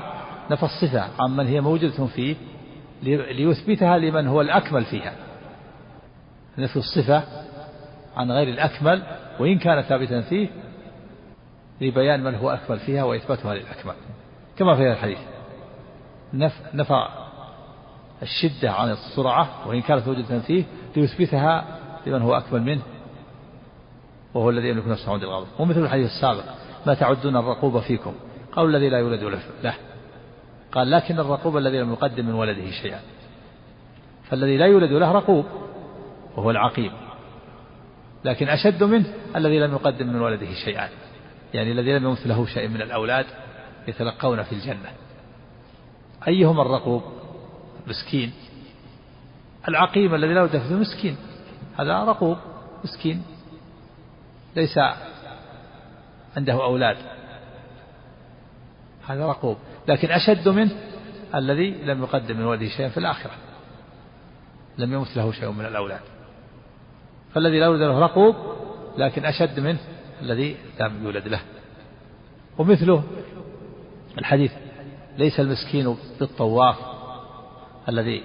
نفى 0.52 0.64
الصفة 0.64 1.10
عن 1.20 1.36
من 1.36 1.48
هي 1.48 1.62
موجودة 1.62 2.06
فيه 2.06 2.36
ليثبتها 3.04 3.98
لمن 3.98 4.28
هو 4.28 4.42
الأكمل 4.42 4.86
فيها. 4.86 5.14
نفي 6.58 6.76
الصفة 6.76 7.24
عن 8.16 8.32
غير 8.32 8.50
الأكمل 8.50 9.04
وإن 9.40 9.58
كان 9.58 9.82
ثابتا 9.82 10.22
فيه 10.22 10.48
لبيان 11.82 12.24
من 12.24 12.36
هو 12.36 12.50
أكمل 12.50 12.80
فيها 12.80 13.04
وإثباتها 13.04 13.56
للأكمل. 13.56 13.94
كما 14.58 14.76
في 14.76 14.82
هذا 14.82 14.94
الحديث. 14.94 15.20
نفى 16.74 17.08
الشدة 18.22 18.72
عن 18.72 18.92
السرعة 18.92 19.68
وإن 19.68 19.82
كانت 19.82 20.08
موجودة 20.08 20.40
فيه 20.40 20.64
ليثبتها 20.96 21.80
لمن 22.08 22.22
هو 22.22 22.38
أكمل 22.38 22.62
منه 22.62 22.82
وهو 24.34 24.50
الذي 24.50 24.70
يملك 24.70 24.88
نفسه 24.88 25.12
عند 25.12 25.24
الغضب. 25.24 25.48
ومثل 25.60 25.80
الحديث 25.80 26.06
السابق 26.06 26.44
ما 26.88 26.94
تعدون 26.94 27.38
الرقوب 27.38 27.80
فيكم؟ 27.80 28.14
قالوا 28.52 28.70
الذي 28.70 28.90
لا 28.90 29.00
يولد 29.00 29.24
له. 29.64 29.74
قال 30.72 30.92
لكن 30.92 31.20
الرقوب 31.20 31.58
الذي 31.58 31.80
لم 31.80 31.92
يقدم 31.94 32.26
من 32.26 32.34
ولده 32.34 32.72
شيئا. 32.72 33.00
فالذي 34.24 34.58
لا 34.58 34.66
يولد 34.66 34.92
له 34.92 35.12
رقوب 35.12 35.46
وهو 36.38 36.52
العقيم. 36.52 36.92
لكن 38.26 38.50
أشد 38.50 38.84
منه 38.84 39.14
الذي 39.36 39.60
لم 39.60 39.72
يقدم 39.72 40.08
من 40.08 40.22
ولده 40.22 40.54
شيئا. 40.66 40.90
يعني 41.56 41.72
الذي 41.72 41.94
لم 41.94 42.04
يمث 42.04 42.28
له 42.28 42.46
شيء 42.46 42.68
من 42.68 42.82
الأولاد 42.82 43.26
يتلقون 43.88 44.44
في 44.44 44.52
الجنة. 44.52 44.92
أيهما 46.28 46.62
الرقوب؟ 46.62 47.04
مسكين 47.88 48.34
العقيم 49.68 50.16
الذي 50.16 50.34
لا 50.34 50.46
له 50.46 50.74
مسكين. 50.74 51.18
هذا 51.80 52.04
رقوب 52.04 52.38
مسكين. 52.84 53.24
ليس 54.56 54.80
عنده 56.38 56.54
أولاد. 56.54 56.98
هذا 59.08 59.26
رقوب. 59.26 59.58
لكن 59.88 60.12
أشد 60.12 60.50
منه 60.50 60.72
الذي 61.36 61.72
لم 61.72 62.04
يقدم 62.04 62.38
من 62.38 62.46
ولده 62.46 62.68
شيئا 62.68 62.90
في 62.90 62.98
الآخرة. 62.98 63.34
لم 64.78 64.94
يمت 64.94 65.18
له 65.18 65.32
شيء 65.32 65.52
من 65.52 65.66
الأولاد. 65.66 66.02
فالذي 67.34 67.60
لا 67.60 67.66
يولد 67.66 67.82
له 67.82 68.00
رقوب 68.00 68.36
لكن 68.98 69.26
أشد 69.26 69.60
منه 69.60 69.80
الذي 70.22 70.58
لم 70.80 71.04
يولد 71.04 71.28
له. 71.28 71.42
ومثله 72.58 73.04
الحديث 74.18 74.52
ليس 75.18 75.40
المسكين 75.40 75.96
بالطواف 76.20 76.76
الذي 77.90 78.24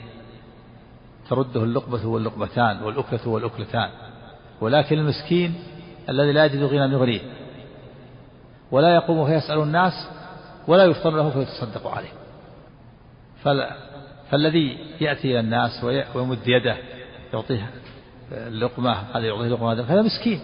ترده 1.29 1.65
اللقمة 1.65 2.07
واللقمتان 2.07 2.83
والأكلة 2.83 3.29
والأكلتان 3.29 3.91
ولكن 4.61 4.99
المسكين 4.99 5.55
الذي 6.09 6.33
لا 6.33 6.45
يجد 6.45 6.63
غنى 6.63 6.93
يغنيه 6.93 7.21
ولا 8.71 8.95
يقوم 8.95 9.27
فيسأل 9.27 9.63
الناس 9.63 9.93
ولا 10.69 10.85
يفطر 10.85 11.11
له 11.11 11.31
فيتصدق 11.31 11.87
عليه. 11.87 12.13
فالذي 14.31 14.79
يأتي 15.01 15.31
إلى 15.31 15.41
الناس 15.41 15.85
ويمد 16.15 16.39
يده 16.47 16.77
يعطيه 17.33 17.71
اللقمة 18.33 18.93
هذا 18.93 19.27
يعطيه 19.27 19.49
لقمة 19.49 19.73
هذا 19.73 20.03
مسكين. 20.03 20.41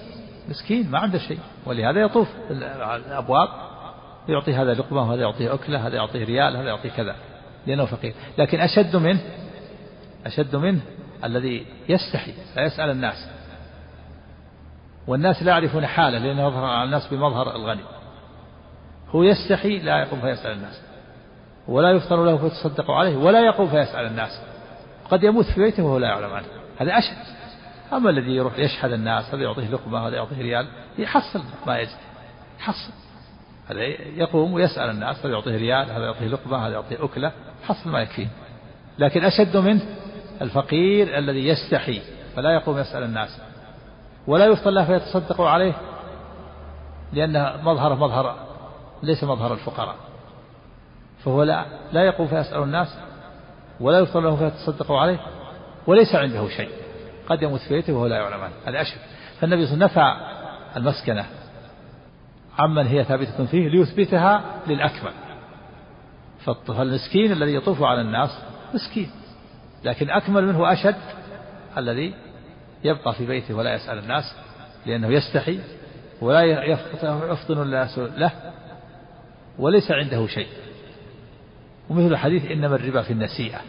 مسكين 0.49 0.91
ما 0.91 0.99
عنده 0.99 1.19
شيء. 1.19 1.39
ولهذا 1.67 2.01
يطوف 2.01 2.29
الأبواب 2.51 3.49
يعطي 4.29 4.55
هذا 4.55 4.75
لقمة 4.75 5.03
وهذا 5.03 5.23
يعطيه 5.23 5.55
أكلة 5.55 5.87
هذا 5.87 5.97
يعطيه 5.97 6.25
ريال 6.25 6.57
هذا 6.57 6.69
يعطيه 6.69 6.91
كذا 6.91 7.17
لأنه 7.67 7.85
فقير. 7.85 8.15
لكن 8.39 8.61
أشد 8.61 8.97
منه 8.97 9.21
أشد 10.27 10.57
منه 10.57 10.81
الذي 11.25 11.67
يستحي 11.89 12.35
لا 12.57 12.63
يسأل 12.63 12.91
الناس. 12.91 13.29
والناس 15.07 15.43
لا 15.43 15.53
يعرفون 15.53 15.87
حاله 15.87 16.19
لأنه 16.19 16.47
يظهر 16.47 16.65
على 16.65 16.85
الناس 16.85 17.07
بمظهر 17.07 17.57
الغني. 17.57 17.85
هو 19.11 19.23
يستحي 19.23 19.79
لا 19.79 19.99
يقوم 19.99 20.21
فيسأل 20.21 20.53
الناس. 20.53 20.83
ولا 21.69 21.91
يفطر 21.91 22.25
له 22.25 22.37
فيتصدق 22.37 22.91
عليه 22.91 23.17
ولا 23.17 23.41
يقوم 23.41 23.69
فيسأل 23.69 24.07
الناس. 24.07 24.41
قد 25.11 25.23
يموت 25.23 25.45
في 25.45 25.61
بيته 25.61 25.83
وهو 25.83 25.99
لا 25.99 26.09
يعلم 26.09 26.33
عنه. 26.33 26.47
هذا 26.79 26.99
أشد. 26.99 27.36
أما 27.93 28.11
الذي 28.11 28.37
يروح 28.37 28.59
يشحذ 28.59 28.93
الناس 28.93 29.35
هذا 29.35 29.43
يعطيه 29.43 29.69
لقمة 29.69 30.09
هذا 30.09 30.17
يعطيه 30.17 30.43
ريال 30.43 30.67
يحصل 30.99 31.43
ما 31.67 31.79
يجد 31.79 31.97
يحصل. 32.61 32.93
هذا 33.69 33.83
يقوم 34.17 34.53
ويسأل 34.53 34.91
الناس 34.91 35.19
هذا 35.19 35.33
يعطيه 35.33 35.57
ريال 35.57 35.91
هذا 35.91 36.05
يعطيه 36.05 36.27
لقمة 36.27 36.67
هذا 36.67 36.73
يعطيه 36.75 37.05
أكلة 37.05 37.33
حصل 37.65 37.91
ما 37.91 38.01
يكفيه 38.01 38.29
لكن 38.99 39.25
أشد 39.25 39.57
منه 39.57 39.83
الفقير 40.43 41.19
الذي 41.19 41.49
يستحي 41.49 42.03
فلا 42.37 42.51
يقوم 42.51 42.79
يسأل 42.79 43.03
الناس. 43.03 43.41
ولا 44.27 44.47
يفطر 44.47 44.71
له 44.71 44.85
فيتصدق 44.85 45.41
عليه 45.41 45.75
لأن 47.13 47.65
مظهره 47.65 47.95
مظهر 47.95 48.37
ليس 49.03 49.25
مظهر 49.25 49.53
الفقراء. 49.53 49.95
فهو 51.25 51.43
لا 51.43 51.67
لا 51.93 52.05
يقوم 52.05 52.27
فيسأل 52.27 52.63
الناس 52.63 52.99
ولا 53.81 53.99
يفطر 53.99 54.21
له 54.21 54.37
فيتصدق 54.37 54.93
عليه 54.93 55.21
وليس 55.87 56.15
عنده 56.15 56.49
شيء. 56.49 56.86
قد 57.29 57.43
يموت 57.43 57.61
في 57.61 57.75
بيته 57.75 57.93
وهو 57.93 58.07
لا 58.07 58.17
يعلم 58.17 58.41
عنه 58.41 58.55
هذا 58.67 58.81
أشد 58.81 58.99
فالنبي 59.41 59.67
صلى 59.67 59.75
الله 59.75 59.91
عليه 59.91 59.93
وسلم 59.93 60.03
نفى 60.03 60.37
المسكنة. 60.77 61.27
عمن 62.59 62.87
هي 62.87 63.05
ثابتة 63.05 63.47
فيه 63.47 63.69
ليثبتها 63.69 64.63
للأكمل. 64.67 65.13
فالمسكين 66.67 67.33
الذي 67.33 67.55
يطوف 67.55 67.83
على 67.83 68.01
الناس 68.01 68.31
مسكين. 68.75 69.11
لكن 69.85 70.11
أكمل 70.11 70.47
منه 70.47 70.73
أشد 70.73 70.97
الذي 71.79 72.15
يبقى 72.85 73.15
في 73.15 73.27
بيته 73.27 73.55
ولا 73.55 73.75
يسأل 73.75 73.99
الناس 73.99 74.37
لأنه 74.87 75.09
يستحي 75.09 75.61
ولا 76.21 76.43
يفطن 77.31 77.63
الناس 77.63 77.99
له 77.99 78.33
وليس 79.59 79.91
عنده 79.91 80.27
شيء. 80.27 80.49
ومثل 81.91 82.13
الحديث 82.13 82.51
إنما 82.51 82.77
الربا 82.77 83.03
في 83.03 83.13
النسيئة. 83.13 83.61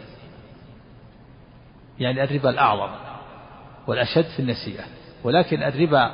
يعني 1.98 2.24
الربا 2.24 2.50
الأعظم. 2.50 3.07
والأشد 3.88 4.24
في 4.24 4.40
النسيئة. 4.40 4.84
ولكن 5.24 5.62
الربا 5.62 6.10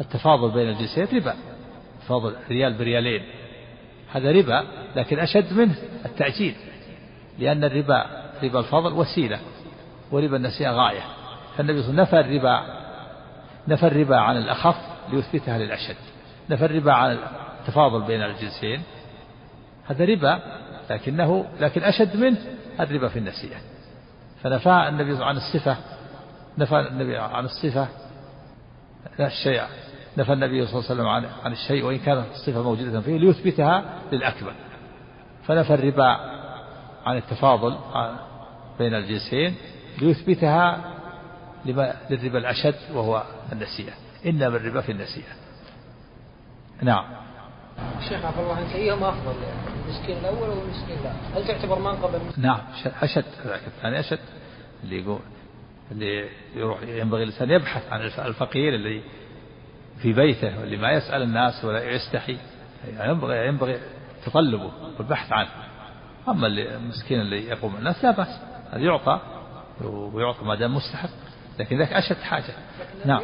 التفاضل 0.00 0.50
بين 0.50 0.68
الجنسين 0.68 1.06
ربا. 1.12 1.34
تفاضل 2.00 2.34
ريال 2.48 2.74
بريالين. 2.74 3.22
هذا 4.12 4.32
ربا 4.32 4.64
لكن 4.96 5.18
أشد 5.18 5.52
منه 5.52 5.74
التأجيل. 6.04 6.54
لأن 7.38 7.64
الربا 7.64 8.06
ربا 8.42 8.58
الفضل 8.58 8.92
وسيلة 8.92 9.38
وربا 10.12 10.36
النسيئة 10.36 10.70
غاية. 10.70 11.02
فالنبي 11.56 11.82
صلى 11.82 11.90
الله 11.90 12.06
عليه 12.06 12.08
وسلم 12.08 12.20
نفى 12.20 12.20
الربا 12.20 12.86
نفى 13.68 13.86
الربا 13.86 14.16
عن 14.16 14.36
الأخف 14.36 14.76
ليثبتها 15.12 15.58
للأشد. 15.58 15.96
نفى 16.50 16.64
الربا 16.64 16.92
عن 16.92 17.18
التفاضل 17.60 18.06
بين 18.06 18.22
الجنسين. 18.22 18.82
هذا 19.86 20.04
ربا 20.04 20.40
لكنه 20.90 21.46
لكن 21.60 21.82
أشد 21.82 22.16
منه 22.16 22.38
الربا 22.80 23.08
في 23.08 23.18
النسيئة. 23.18 23.56
فنفى 24.42 24.88
النبي 24.88 25.24
عن 25.24 25.36
الصفة 25.36 25.76
نفى 26.58 26.80
النبي 26.80 27.16
عن 27.16 27.44
الصفة 27.44 27.88
الشيء 29.20 29.62
نفى 30.18 30.32
النبي 30.32 30.66
صلى 30.66 30.80
الله 30.80 30.90
عليه 30.90 30.94
وسلم 30.94 31.06
عن 31.06 31.24
عن 31.44 31.52
الشيء 31.52 31.84
وإن 31.84 31.98
كانت 31.98 32.26
الصفة 32.34 32.62
موجودة 32.62 33.00
فيه 33.00 33.18
ليثبتها 33.18 33.84
للأكبر 34.12 34.52
فنفى 35.46 35.74
الربا 35.74 36.16
عن 37.06 37.16
التفاضل 37.16 37.78
بين 38.78 38.94
الجنسين 38.94 39.54
ليثبتها 40.00 40.94
للربا 41.64 42.38
الأشد 42.38 42.74
وهو 42.94 43.22
النسيئة. 43.52 43.92
إنما 44.26 44.46
الربا 44.56 44.80
في 44.80 44.92
النسيئة. 44.92 45.32
نعم. 46.82 47.04
شيخ 48.08 48.24
عفوا 48.24 48.42
الله 48.42 48.54
عنك 48.54 48.74
أيهما 48.74 49.08
أفضل 49.08 49.34
المسكين 49.84 50.16
الأول 50.16 50.48
أو 50.48 50.62
المسكين 50.62 50.98
الآخر؟ 50.98 51.38
هل 51.40 51.46
تعتبر 51.46 51.78
منقبة 51.78 52.20
نعم 52.36 52.60
أشد 53.02 53.24
الثاني 53.66 54.00
أشد 54.00 54.18
اللي 54.84 55.02
يقول 55.02 55.18
اللي 55.90 56.28
يروح 56.54 56.82
ينبغي 56.82 57.22
الإنسان 57.22 57.50
يبحث 57.50 57.92
عن 57.92 58.00
الفقير 58.00 58.74
الذي 58.74 59.02
في 60.02 60.12
بيته 60.12 60.60
واللي 60.60 60.76
ما 60.76 60.92
يسأل 60.92 61.22
الناس 61.22 61.64
ولا 61.64 61.90
يستحي. 61.90 62.38
يعني 62.88 63.10
ينبغي 63.12 63.46
ينبغي 63.46 63.80
تطلبه 64.26 64.72
والبحث 64.98 65.32
عنه. 65.32 65.50
أما 66.28 66.46
اللي 66.46 66.76
المسكين 66.76 67.20
اللي 67.20 67.48
يقوم 67.48 67.76
الناس 67.76 68.04
لا 68.04 68.10
بأس. 68.10 68.40
هذا 68.70 68.80
يعطى 68.80 69.20
ويعطى 69.84 70.44
ما 70.44 70.54
دام 70.54 70.74
مستحق. 70.74 71.10
لكن 71.58 71.78
ذاك 71.78 71.92
أشد 71.92 72.16
حاجة. 72.16 72.54
نعم. 73.04 73.22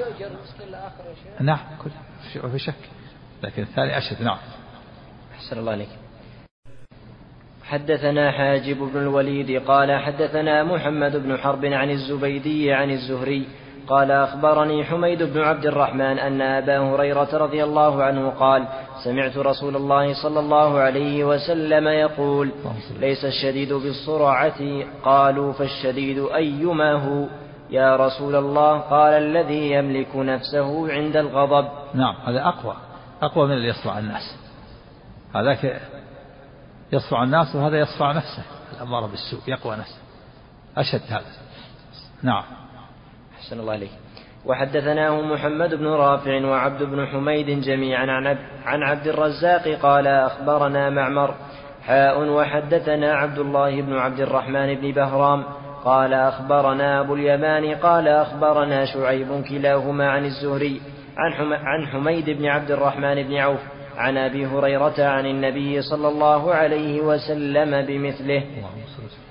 نعم 1.40 1.58
كل 1.84 1.90
في 2.50 2.58
شك. 2.58 2.74
لكن 3.42 3.62
الثاني 3.62 3.98
أشد. 3.98 4.22
نعم. 4.22 4.38
أحسن 5.34 5.58
الله 5.58 5.72
عليك 5.72 6.01
حدثنا 7.64 8.30
حاجب 8.30 8.78
بن 8.78 9.00
الوليد 9.00 9.62
قال 9.62 9.92
حدثنا 10.00 10.64
محمد 10.64 11.16
بن 11.16 11.36
حرب 11.36 11.64
عن 11.64 11.90
الزبيدي 11.90 12.72
عن 12.72 12.90
الزهري 12.90 13.46
قال 13.88 14.10
أخبرني 14.10 14.84
حميد 14.84 15.22
بن 15.22 15.40
عبد 15.40 15.66
الرحمن 15.66 16.18
أن 16.18 16.40
أبا 16.40 16.78
هريرة 16.78 17.28
رضي 17.32 17.64
الله 17.64 18.02
عنه 18.04 18.30
قال 18.30 18.66
سمعت 19.04 19.36
رسول 19.36 19.76
الله 19.76 20.22
صلى 20.22 20.40
الله 20.40 20.78
عليه 20.78 21.24
وسلم 21.24 21.88
يقول 21.88 22.50
ليس 23.00 23.24
الشديد 23.24 23.72
بالصرعة 23.72 24.84
قالوا 25.04 25.52
فالشديد 25.52 26.18
أيما 26.18 26.92
هو 26.92 27.26
يا 27.70 27.96
رسول 27.96 28.36
الله 28.36 28.78
قال 28.78 29.12
الذي 29.12 29.72
يملك 29.72 30.16
نفسه 30.16 30.92
عند 30.92 31.16
الغضب 31.16 31.68
نعم 31.94 32.14
هذا 32.26 32.48
أقوى 32.48 32.74
أقوى 33.22 33.46
من 33.46 33.52
اللي 33.52 33.68
يصرع 33.68 33.98
الناس. 33.98 34.36
هذاك 35.34 35.80
يصفع 36.92 37.22
الناس 37.22 37.54
وهذا 37.54 37.78
يصفع 37.78 38.12
نفسه. 38.12 38.42
الأمارة 38.76 39.06
بالسوء 39.06 39.40
يقوى 39.48 39.76
نفسه. 39.76 39.98
أشد 40.76 41.02
هذا. 41.08 41.24
نعم. 42.22 42.44
أحسن 43.38 43.60
الله 43.60 43.72
عليك 43.72 43.90
وحدثناه 44.46 45.20
محمد 45.20 45.74
بن 45.74 45.86
رافع 45.86 46.46
وعبد 46.46 46.82
بن 46.82 47.06
حميد 47.06 47.60
جميعا 47.60 48.06
عن 48.64 48.82
عبد 48.82 49.06
الرزاق 49.06 49.68
قال 49.68 50.06
أخبرنا 50.06 50.90
معمر 50.90 51.34
حاء 51.86 52.28
وحدثنا 52.28 53.14
عبد 53.14 53.38
الله 53.38 53.82
بن 53.82 53.96
عبد 53.96 54.20
الرحمن 54.20 54.74
بن 54.74 54.92
بهرام 54.92 55.44
قال 55.84 56.14
أخبرنا 56.14 57.00
أبو 57.00 57.14
اليمان 57.14 57.74
قال 57.74 58.08
أخبرنا 58.08 58.84
شعيب 58.84 59.44
كلاهما 59.48 60.10
عن 60.10 60.24
الزهري 60.24 60.80
عن 61.48 61.86
حميد 61.86 62.30
بن 62.30 62.46
عبد 62.46 62.70
الرحمن 62.70 63.22
بن 63.22 63.36
عوف 63.36 63.60
عن 63.96 64.16
أبي 64.16 64.46
هريرة 64.46 64.94
عن 64.98 65.26
النبي 65.26 65.82
صلى 65.82 66.08
الله 66.08 66.54
عليه 66.54 67.00
وسلم 67.00 67.86
بمثله. 67.86 68.42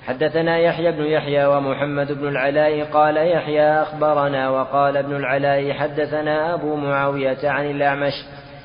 حدثنا 0.08 0.58
يحيى 0.58 0.92
بن 0.92 1.04
يحيى 1.04 1.46
ومحمد 1.46 2.12
بن 2.12 2.28
العلاء 2.28 2.84
قال 2.84 3.18
يحيى 3.18 3.82
أخبرنا 3.82 4.50
وقال 4.50 4.98
ابن 4.98 5.16
العلاء 5.16 5.74
حدثنا 5.74 6.54
أبو 6.54 6.76
معاوية 6.76 7.50
عن 7.50 7.72
الأعمش 7.72 8.14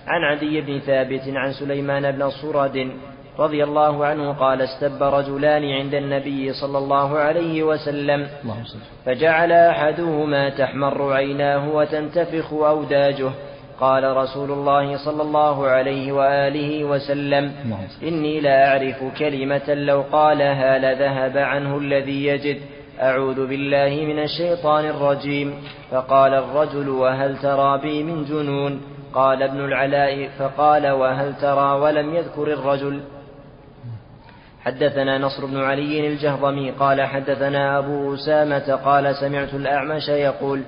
عن 0.07 0.23
عدي 0.25 0.61
بن 0.61 0.79
ثابت 0.79 1.23
عن 1.29 1.53
سليمان 1.53 2.11
بن 2.13 2.31
صرد 2.31 2.91
رضي 3.39 3.65
الله 3.65 4.07
عنه 4.07 4.33
قال 4.33 4.63
استب 4.63 5.03
رجلان 5.03 5.65
عند 5.65 5.95
النبي 5.95 6.53
صلى 6.53 6.79
الله 6.79 7.19
عليه 7.19 7.63
وسلم. 7.63 8.29
فجعل 9.07 9.53
أحدهما 9.53 10.49
تحمر 10.49 11.13
عيناه 11.13 11.69
وتنتفخ 11.69 12.53
أوداجه. 12.53 13.31
قال 13.81 14.17
رسول 14.17 14.51
الله 14.51 15.05
صلى 15.05 15.23
الله 15.23 15.67
عليه 15.67 16.13
وآله 16.13 16.85
وسلم 16.85 17.53
إني 18.03 18.41
لا 18.41 18.69
أعرف 18.69 19.19
كلمة 19.19 19.75
لو 19.75 20.05
قالها 20.13 20.79
لذهب 20.79 21.39
عنه 21.39 21.79
الذي 21.79 22.27
يجد. 22.27 22.61
أعوذ 23.01 23.47
بالله 23.47 24.05
من 24.07 24.19
الشيطان 24.23 24.85
الرجيم. 24.85 25.55
فقال 25.91 26.35
الرجل 26.35 26.89
وهل 26.89 27.39
ترى 27.39 27.79
بي 27.79 28.03
من 28.03 28.25
جنون؟ 28.25 28.81
قال 29.15 29.43
ابن 29.43 29.65
العلاء 29.65 30.29
فقال 30.39 30.91
وهل 30.91 31.35
ترى 31.37 31.81
ولم 31.81 32.15
يذكر 32.15 32.53
الرجل؟ 32.53 33.01
حدثنا 34.61 35.19
نصر 35.19 35.47
بن 35.47 35.61
علي 35.61 36.07
الجهضمي 36.07 36.71
قال 36.71 37.03
حدثنا 37.03 37.79
أبو 37.79 38.15
أسامة 38.15 38.75
قال 38.85 39.17
سمعت 39.17 39.55
الأعمش 39.55 40.09
يقول 40.09 40.63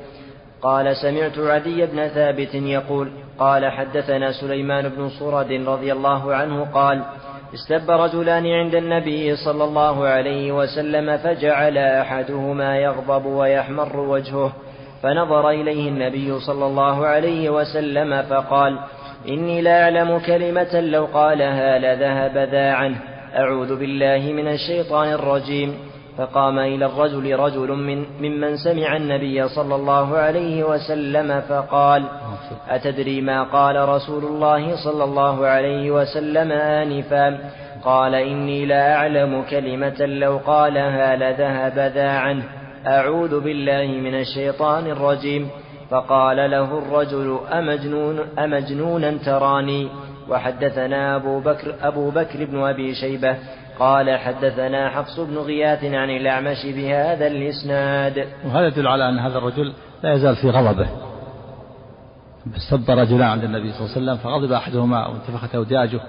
قال 0.62 0.96
سمعت 0.96 1.38
عدي 1.38 1.86
بن 1.86 2.09
ثابت 2.09 2.54
يقول 2.54 3.11
قال 3.38 3.66
حدثنا 3.70 4.32
سليمان 4.32 4.88
بن 4.88 5.09
صرد 5.09 5.52
رضي 5.52 5.92
الله 5.92 6.34
عنه 6.34 6.64
قال 6.74 7.02
استب 7.54 7.90
رجلان 7.90 8.46
عند 8.46 8.74
النبي 8.74 9.36
صلى 9.36 9.64
الله 9.64 10.06
عليه 10.06 10.52
وسلم 10.52 11.16
فجعل 11.16 11.78
أحدهما 11.78 12.76
يغضب 12.76 13.26
ويحمر 13.26 13.96
وجهه 13.96 14.52
فنظر 15.02 15.50
إليه 15.50 15.88
النبي 15.88 16.40
صلى 16.40 16.66
الله 16.66 17.06
عليه 17.06 17.50
وسلم 17.50 18.22
فقال 18.22 18.78
إني 19.28 19.61
لأعلم 19.61 20.18
كلمة 20.18 20.80
لو 20.80 21.04
قالها 21.04 21.78
لذهب 21.78 22.38
ذا 22.38 22.72
عنه. 22.72 22.96
أعوذ 23.36 23.78
بالله 23.78 24.32
من 24.32 24.48
الشيطان 24.48 25.12
الرجيم. 25.12 25.74
فقام 26.18 26.58
إلى 26.58 26.86
الرجل 26.86 27.38
رجل 27.38 27.72
من 27.72 28.04
ممن 28.20 28.56
سمع 28.56 28.96
النبي 28.96 29.48
صلى 29.48 29.74
الله 29.74 30.16
عليه 30.16 30.64
وسلم 30.64 31.40
فقال 31.40 32.04
أتدري 32.68 33.20
ما 33.20 33.42
قال 33.42 33.88
رسول 33.88 34.24
الله 34.24 34.76
صلى 34.84 35.04
الله 35.04 35.46
عليه 35.46 35.90
وسلم 35.90 36.52
آنفا؟ 36.52 37.38
قال 37.84 38.14
إني 38.14 38.66
لا 38.66 38.94
أعلم 38.94 39.42
كلمة 39.50 40.06
لو 40.06 40.40
قالها 40.46 41.16
لذهب 41.16 41.92
ذا 41.94 42.10
عنه. 42.10 42.42
أعوذ 42.86 43.40
بالله 43.40 43.86
من 43.86 44.14
الشيطان 44.14 44.86
الرجيم. 44.86 45.48
فقال 45.90 46.36
له 46.36 46.78
الرجل 46.78 47.38
أمجنون 47.52 48.18
أمجنونا 48.38 49.18
تراني؟ 49.26 49.88
وحدثنا 50.28 51.16
أبو 51.16 51.40
بكر 51.40 51.74
أبو 51.82 52.10
بكر 52.10 52.44
بن 52.44 52.62
أبي 52.62 52.94
شيبة 52.94 53.36
قال 53.78 54.18
حدثنا 54.18 54.90
حفص 54.90 55.20
بن 55.20 55.38
غياث 55.38 55.84
عن 55.84 56.10
الأعمش 56.10 56.66
بهذا 56.66 57.26
الإسناد. 57.26 58.28
وهذا 58.44 58.66
يدل 58.66 58.86
على 58.86 59.08
أن 59.08 59.18
هذا 59.18 59.38
الرجل 59.38 59.72
لا 60.02 60.14
يزال 60.14 60.36
في 60.36 60.50
غضبه. 60.50 60.88
سب 62.70 62.90
رجلان 62.90 63.22
عند 63.22 63.44
النبي 63.44 63.72
صلى 63.72 63.80
الله 63.80 63.90
عليه 63.96 64.02
وسلم 64.02 64.16
فغضب 64.16 64.52
أحدهما 64.52 65.06
وانتفخت 65.06 65.54
أوداجه 65.54 66.00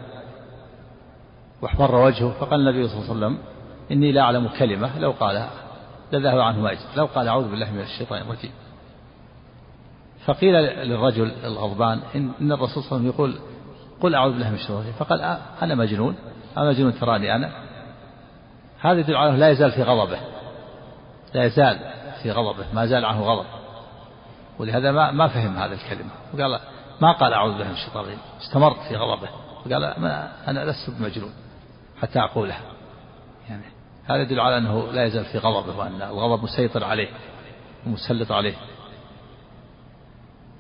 واحمر 1.61 1.95
وجهه 1.95 2.31
فقال 2.39 2.59
النبي 2.59 2.87
صلى 2.87 2.97
الله 2.97 3.09
عليه 3.09 3.17
وسلم 3.17 3.37
إني 3.91 4.11
لا 4.11 4.21
أعلم 4.21 4.47
كلمة 4.59 4.99
لو 4.99 5.11
قالها. 5.11 5.49
لذهب 6.11 6.39
عنه 6.39 6.61
ما 6.61 6.71
لو 6.97 7.05
قال 7.05 7.27
أعوذ 7.27 7.51
بالله 7.51 7.71
من 7.71 7.81
الشيطان 7.81 8.21
الرجيم. 8.21 8.51
فقيل 10.25 10.53
للرجل 10.87 11.31
الغضبان 11.43 11.99
إن, 12.15 12.51
الرسول 12.51 12.83
صلى 12.83 12.97
الله 12.97 12.97
عليه 12.97 12.97
وسلم 12.97 13.07
يقول 13.07 13.35
قل 14.01 14.15
أعوذ 14.15 14.31
بالله 14.31 14.49
من 14.49 14.55
الشيطان 14.55 14.75
الرجيم. 14.75 14.93
فقال 14.93 15.21
أنا 15.61 15.75
مجنون. 15.75 16.15
أنا 16.57 16.69
مجنون 16.69 16.99
تراني 16.99 17.35
أنا. 17.35 17.51
هذا 18.81 18.99
يدل 18.99 19.15
على 19.15 19.37
لا 19.37 19.49
يزال 19.49 19.71
في 19.71 19.83
غضبه. 19.83 20.19
لا 21.33 21.43
يزال 21.43 21.79
في 22.23 22.31
غضبه. 22.31 22.65
ما 22.73 22.85
زال 22.85 23.05
عنه 23.05 23.23
غضب. 23.23 23.45
ولهذا 24.59 24.91
ما 24.91 25.11
ما 25.11 25.27
فهم 25.27 25.57
هذه 25.57 25.73
الكلمة. 25.73 26.11
وقال 26.33 26.59
ما 27.01 27.11
قال 27.11 27.33
أعوذ 27.33 27.51
بالله 27.51 27.67
من 27.67 27.73
الشيطان 27.73 28.03
الرجيم. 28.03 28.19
استمر 28.41 28.73
في 28.73 28.95
غضبه. 28.95 29.29
وقال 29.65 29.93
ما 29.97 30.31
أنا 30.47 30.65
لست 30.65 30.89
بمجنون 30.89 31.33
حتى 32.01 32.19
أقولها 32.19 32.61
يعني 33.49 33.63
هذا 34.05 34.21
يدل 34.21 34.39
على 34.39 34.57
أنه 34.57 34.91
لا 34.91 35.05
يزال 35.05 35.25
في 35.25 35.37
غضبه 35.37 35.77
وأن 35.77 36.01
الغضب 36.01 36.43
مسيطر 36.43 36.83
عليه 36.83 37.09
ومسلط 37.87 38.31
عليه. 38.31 38.55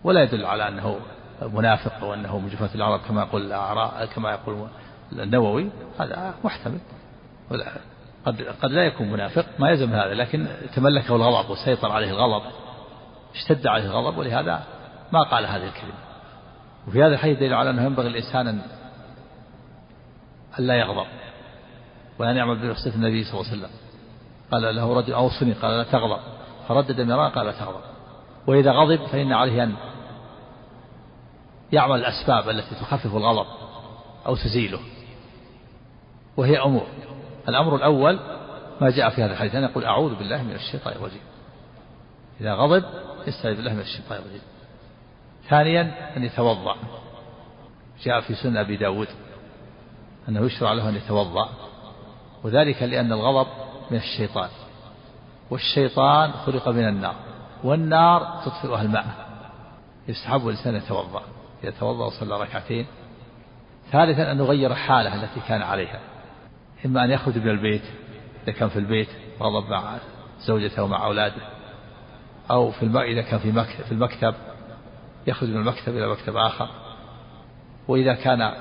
ولا 0.03 0.23
يدل 0.23 0.45
على 0.45 0.67
أنه 0.67 0.99
منافق 1.41 2.03
وأنه 2.03 2.39
من 2.39 2.49
جفاة 2.49 2.69
العرب 2.75 2.99
كما 2.99 3.21
يقول 3.21 3.41
الأعراء 3.41 4.05
كما 4.05 4.31
يقول 4.31 4.67
النووي 5.11 5.69
هذا 5.99 6.33
محتمل. 6.43 6.79
قد 8.25 8.41
قد 8.41 8.71
لا 8.71 8.83
يكون 8.83 9.11
منافق 9.11 9.45
ما 9.59 9.69
يلزم 9.69 9.93
هذا 9.93 10.13
لكن 10.13 10.47
تملكه 10.75 11.15
الغضب 11.15 11.49
وسيطر 11.49 11.91
عليه 11.91 12.09
الغضب 12.09 12.45
اشتد 13.35 13.67
عليه 13.67 13.85
الغضب 13.85 14.17
ولهذا 14.17 14.63
ما 15.11 15.23
قال 15.23 15.45
هذه 15.45 15.67
الكلمة. 15.67 15.93
وفي 16.87 17.03
هذا 17.03 17.13
الحديث 17.13 17.37
دليل 17.37 17.53
على 17.53 17.69
أنه 17.69 17.83
ينبغي 17.83 18.07
الإنسان 18.07 18.47
أن 18.47 18.61
لا 20.59 20.73
يغضب 20.73 21.07
وأن 22.19 22.35
يعمل 22.35 22.55
بوصية 22.55 22.95
النبي 22.95 23.23
صلى 23.23 23.33
الله 23.41 23.51
عليه 23.51 23.61
وسلم. 23.61 23.71
قال 24.51 24.75
له 24.75 24.93
رجل 24.93 25.13
أوصني 25.13 25.53
قال 25.53 25.71
لا 25.71 25.83
تغضب. 25.83 26.19
فردد 26.67 27.01
مرارا 27.01 27.29
قال 27.29 27.45
لا 27.45 27.51
تغضب. 27.51 27.81
وإذا 28.47 28.71
غضب 28.71 29.05
فإن 29.05 29.33
عليه 29.33 29.63
أن 29.63 29.73
يعمل 31.71 31.99
الأسباب 31.99 32.49
التي 32.49 32.75
تخفف 32.75 33.15
الغضب 33.15 33.47
أو 34.25 34.35
تزيله 34.35 34.79
وهي 36.37 36.59
أمور. 36.59 36.87
الأمر 37.49 37.75
الأول 37.75 38.19
ما 38.81 38.89
جاء 38.89 39.09
في 39.09 39.23
هذا 39.23 39.31
الحديث 39.31 39.55
أن 39.55 39.63
يقول 39.63 39.85
أعوذ 39.85 40.15
بالله 40.15 40.43
من 40.43 40.55
الشيطان 40.55 40.93
الرجيم. 40.93 41.21
إذا 42.41 42.53
غضب 42.53 42.83
يستعيذ 43.27 43.55
بالله 43.55 43.73
من 43.73 43.79
الشيطان 43.79 44.19
الرجيم. 44.19 44.41
ثانيا 45.49 46.17
أن 46.17 46.23
يتوضأ. 46.23 46.75
جاء 48.03 48.21
في 48.21 48.35
سنة 48.35 48.61
أبي 48.61 48.77
داود 48.77 49.07
أنه 50.29 50.45
يشرع 50.45 50.73
له 50.73 50.89
أن 50.89 50.95
يتوضأ 50.95 51.49
وذلك 52.43 52.83
لأن 52.83 53.11
الغضب 53.11 53.47
من 53.91 53.97
الشيطان 53.97 54.49
والشيطان 55.49 56.31
خلق 56.31 56.67
من 56.67 56.87
النار 56.87 57.15
والنار 57.63 58.41
تطفئها 58.45 58.81
الماء 58.81 59.05
يستحب 60.07 60.47
الإنسان 60.47 60.75
يتوضأ. 60.75 61.21
توضأ 61.79 62.05
وصلى 62.05 62.41
ركعتين. 62.41 62.85
ثالثا 63.91 64.31
أن 64.31 64.39
يغير 64.39 64.75
حاله 64.75 65.23
التي 65.23 65.39
كان 65.47 65.61
عليها. 65.61 65.99
إما 66.85 67.03
أن 67.03 67.11
يخرج 67.11 67.37
من 67.37 67.49
البيت 67.49 67.83
إذا 68.43 68.51
كان 68.51 68.69
في 68.69 68.79
البيت 68.79 69.09
غضب 69.41 69.69
مع 69.69 69.97
زوجته 70.39 70.83
ومع 70.83 71.05
أولاده. 71.05 71.41
أو 72.51 72.71
في 72.71 72.83
الم... 72.83 72.97
إذا 72.97 73.21
كان 73.21 73.39
في, 73.39 73.51
مكتب 73.51 73.83
في 73.83 73.91
المكتب 73.91 74.33
يخرج 75.27 75.49
من 75.49 75.57
المكتب 75.57 75.97
إلى 75.97 76.07
مكتب 76.07 76.35
آخر. 76.35 76.69
وإذا 77.87 78.13
كان 78.13 78.53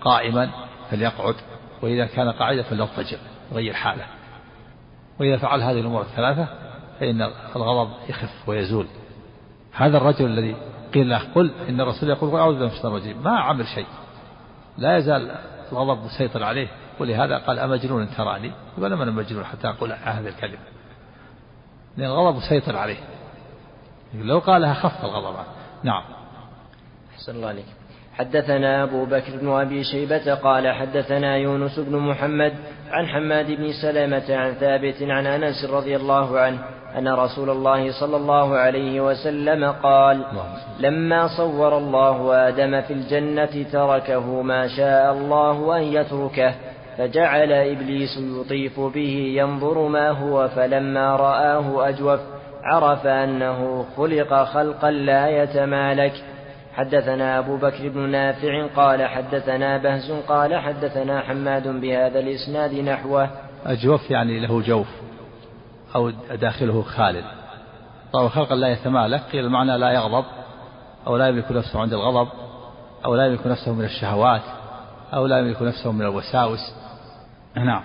قائما 0.00 0.50
فليقعد 0.90 1.34
وإذا 1.82 2.06
كان 2.06 2.30
قاعدا 2.30 2.62
فليضطجع. 2.62 3.18
يغير 3.52 3.74
حالة. 3.74 4.06
وإذا 5.20 5.36
فعل 5.36 5.62
هذه 5.62 5.80
الأمور 5.80 6.02
الثلاثة 6.02 6.48
فإن 7.00 7.22
الغضب 7.56 7.90
يخف 8.08 8.48
ويزول. 8.48 8.86
هذا 9.72 9.96
الرجل 9.96 10.26
الذي 10.26 10.56
قيل 10.94 11.08
له 11.08 11.20
قل 11.34 11.50
إن 11.68 11.80
الرسول 11.80 12.08
يقول 12.08 12.40
أعوذ 12.40 12.54
بالله 12.54 12.66
من 12.66 12.72
الشيطان 12.72 12.92
الرجيم. 12.92 13.22
ما 13.22 13.40
عمل 13.40 13.66
شيء. 13.66 13.86
لا 14.78 14.96
يزال 14.96 15.30
الغضب 15.72 16.04
مسيطر 16.04 16.42
عليه. 16.42 16.68
ولهذا 17.00 17.38
قال 17.38 17.58
أمجنون 17.58 18.08
تراني؟ 18.16 18.52
يقول 18.78 18.92
أنا 18.92 19.10
مجنون 19.10 19.44
حتى 19.44 19.68
أقول 19.68 19.92
هذه 19.92 20.28
الكلمة. 20.28 20.58
لأن 21.96 22.10
الغضب 22.10 22.36
مسيطر 22.36 22.76
عليه. 22.76 22.98
لو 24.14 24.38
قالها 24.38 24.74
خف 24.74 25.04
الغضب. 25.04 25.36
نعم. 25.82 26.02
أحسن 27.14 27.36
الله 27.36 27.48
عليك. 27.48 27.66
حدثنا 28.14 28.82
أبو 28.82 29.04
بكر 29.04 29.36
بن 29.36 29.48
أبي 29.48 29.84
شيبة 29.84 30.34
قال 30.34 30.72
حدثنا 30.72 31.36
يونس 31.36 31.78
بن 31.78 31.96
محمد 31.96 32.54
عن 32.90 33.06
حماد 33.06 33.46
بن 33.46 33.72
سلمة 33.82 34.36
عن 34.36 34.52
ثابت 34.52 35.02
عن 35.02 35.26
أنس 35.26 35.64
رضي 35.70 35.96
الله 35.96 36.40
عنه 36.40 36.64
أن 36.98 37.08
رسول 37.08 37.50
الله 37.50 38.00
صلى 38.00 38.16
الله 38.16 38.56
عليه 38.56 39.00
وسلم 39.00 39.64
قال 39.82 40.24
لما 40.80 41.26
صور 41.36 41.78
الله 41.78 42.48
آدم 42.48 42.80
في 42.80 42.92
الجنة 42.92 43.64
تركه 43.72 44.42
ما 44.42 44.68
شاء 44.68 45.12
الله 45.12 45.78
أن 45.78 45.82
يتركه 45.82 46.54
فجعل 46.98 47.52
إبليس 47.52 48.18
يطيف 48.18 48.80
به 48.80 49.32
ينظر 49.36 49.88
ما 49.88 50.10
هو 50.10 50.48
فلما 50.48 51.16
رآه 51.16 51.88
أجوف 51.88 52.20
عرف 52.62 53.06
أنه 53.06 53.84
خلق 53.96 54.44
خلقا 54.44 54.90
لا 54.90 55.42
يتمالك. 55.42 56.12
حدثنا 56.74 57.38
أبو 57.38 57.56
بكر 57.56 57.88
بن 57.88 58.08
نافع 58.08 58.66
قال 58.76 59.06
حدثنا 59.06 59.78
بهز 59.78 60.12
قال 60.28 60.56
حدثنا 60.56 61.20
حماد 61.20 61.68
بهذا 61.68 62.18
الإسناد 62.18 62.74
نحوه. 62.74 63.28
أجوف 63.66 64.10
يعني 64.10 64.40
له 64.40 64.60
جوف. 64.60 65.11
أو 65.94 66.10
داخله 66.40 66.82
خالد. 66.82 67.24
طبعا 68.12 68.28
خلقا 68.28 68.54
لا 68.54 68.68
يتمالك. 68.68 69.20
قيل 69.32 69.44
المعنى 69.44 69.78
لا 69.78 69.90
يغضب 69.90 70.24
أو 71.06 71.16
لا 71.16 71.28
يملك 71.28 71.52
نفسه 71.52 71.80
عند 71.80 71.92
الغضب 71.92 72.28
أو 73.04 73.14
لا 73.14 73.26
يملك 73.26 73.46
نفسه 73.46 73.72
من 73.72 73.84
الشهوات 73.84 74.42
أو 75.14 75.26
لا 75.26 75.38
يملك 75.38 75.62
نفسه 75.62 75.92
من 75.92 76.02
الوساوس. 76.02 76.74
نعم. 77.56 77.82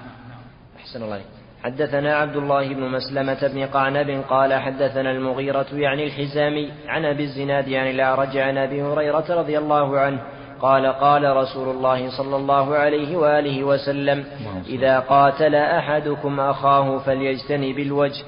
أحسن 0.80 1.04
الله 1.04 1.22
حدثنا 1.64 2.16
عبد 2.16 2.36
الله 2.36 2.74
بن 2.74 2.92
مسلمة 2.92 3.48
بن 3.48 3.66
قعنب 3.66 4.24
قال 4.30 4.54
حدثنا 4.54 5.12
المغيرة 5.12 5.66
يعني 5.74 6.04
الحزامي 6.04 6.72
عن 6.88 7.06
أبي 7.06 7.24
الزناد 7.24 7.68
يعني 7.68 7.92
الأعرج 7.92 8.38
عن 8.38 8.58
أبي 8.58 8.82
هريرة 8.82 9.26
رضي 9.30 9.58
الله 9.58 10.00
عنه 10.00 10.22
قال 10.62 10.86
قال 10.86 11.38
رسول 11.38 11.70
الله 11.70 12.10
صلى 12.18 12.36
الله 12.36 12.76
عليه 12.76 13.18
وآله 13.18 13.64
وسلم 13.64 14.26
إذا 14.68 15.00
قاتل 15.00 15.56
أحدكم 15.56 16.40
أخاه 16.40 16.98
فليجتنب 16.98 17.80
الوجه. 17.80 18.24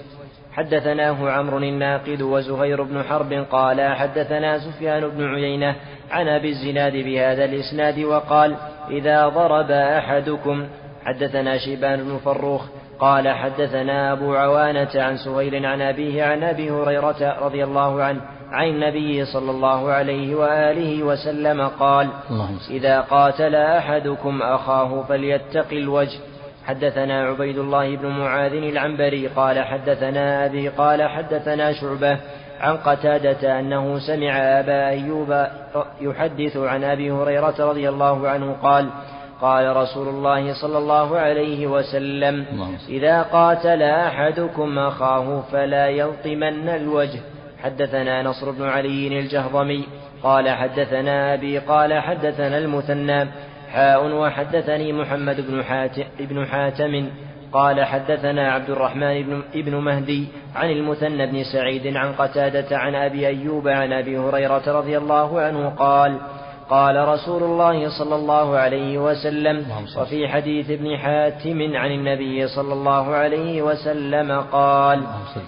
حدثناه 0.54 1.30
عمرو 1.30 1.58
الناقد 1.58 2.22
وزهير 2.22 2.84
بن 2.84 3.04
حرب 3.04 3.34
قال 3.52 3.82
حدثنا 3.96 4.60
سفيان 4.60 5.08
بن 5.08 5.26
عيينة 5.26 5.76
عن 6.12 6.28
أبي 6.28 6.50
الزناد 6.50 6.94
بهذا 6.94 7.46
الإسناد 7.46 8.00
وقال 8.00 8.56
إذا 8.90 9.28
ضرب 9.28 9.72
أحدكم. 9.72 10.68
حدثنا 11.06 11.58
شيبان 11.58 12.04
بن 12.04 12.18
فروخ 12.18 12.66
قال 13.00 13.30
حدثنا 13.30 14.12
أبو 14.14 14.36
عوانة 14.36 14.90
عن 14.96 15.18
سهيل 15.18 15.66
عن 15.66 15.82
أبيه 15.82 16.24
عن 16.24 16.44
أبي 16.44 16.72
هريرة 16.72 17.38
رضي 17.42 17.64
الله 17.64 18.04
عنه 18.04 18.22
عن 18.52 18.68
النبي 18.68 19.26
صلى 19.26 19.52
الله 19.52 19.92
عليه 19.92 20.36
وآله 20.36 21.04
وسلم 21.04 21.68
قال 21.68 22.08
إذا 22.70 23.02
قاتل 23.02 23.56
أحدكم 23.56 24.42
أخاه 24.42 25.04
فليتق 25.10 25.68
الوجه. 25.72 26.20
حدثنا 26.66 27.24
عبيد 27.24 27.58
الله 27.58 27.96
بن 27.96 28.08
معاذ 28.08 28.54
العنبري 28.54 29.28
قال 29.28 29.60
حدثنا 29.60 30.46
أبي 30.46 30.70
قال 30.70 31.04
حدثنا 31.10 31.74
شعبة 31.74 32.18
عن 32.62 32.78
قتادة 32.78 33.60
أنه 33.60 34.00
سمع 34.00 34.34
أبا 34.60 34.88
أيوب 34.88 35.46
يحدث 36.02 36.58
عن 36.58 36.84
أبي 36.84 37.12
هريرة 37.12 37.56
رضي 37.60 37.90
الله 37.90 38.28
عنه 38.28 38.56
قال 38.64 38.90
قال 39.42 39.76
رسول 39.76 40.08
الله 40.08 40.54
صلى 40.62 40.78
الله 40.78 41.18
عليه 41.18 41.68
وسلم 41.68 42.46
إذا 42.90 43.22
قاتل 43.22 43.82
أحدكم 43.84 44.80
أخاه 44.80 45.42
فلا 45.52 45.88
يلطمن 45.88 46.70
الوجه. 46.70 47.20
حدثنا 47.64 48.24
نصر 48.24 48.52
بن 48.52 48.64
علي 48.64 49.20
الجهضمي 49.20 49.88
قال 50.24 50.50
حدثنا 50.50 51.34
أبي 51.34 51.58
قال 51.58 51.94
حدثنا 51.94 52.58
المثنى 52.58 53.28
حاء 53.72 54.16
وحدثني 54.16 54.94
محمد 54.94 55.48
بن 55.48 55.64
حاتم, 55.64 56.04
بن 56.20 56.46
حاتم 56.46 57.10
قال 57.52 57.86
حدثنا 57.86 58.52
عبد 58.52 58.70
الرحمن 58.70 59.24
بن 59.24 59.44
ابن 59.56 59.76
مهدي 59.76 60.28
عن 60.56 60.70
المثنى 60.70 61.26
بن 61.28 61.44
سعيد 61.44 61.98
عن 61.98 62.14
قتادة 62.14 62.78
عن 62.78 62.96
أبي 62.96 63.28
أيوب 63.28 63.68
عن 63.68 63.94
أبي 63.94 64.18
هريرة 64.18 64.64
رضي 64.68 64.98
الله 64.98 65.42
عنه 65.42 65.70
قال 65.70 66.20
قال 66.70 67.08
رسول 67.08 67.44
الله 67.44 67.90
صلى 68.00 68.16
الله 68.16 68.58
عليه 68.58 68.98
وسلم 68.98 69.66
وفي 69.98 70.28
حديث 70.28 70.70
ابن 70.70 70.98
حاتم 70.98 71.76
عن 71.76 71.92
النبي 71.92 72.48
صلى 72.48 72.74
الله 72.74 73.16
عليه 73.16 73.62
وسلم 73.62 74.42
قال 74.42 75.04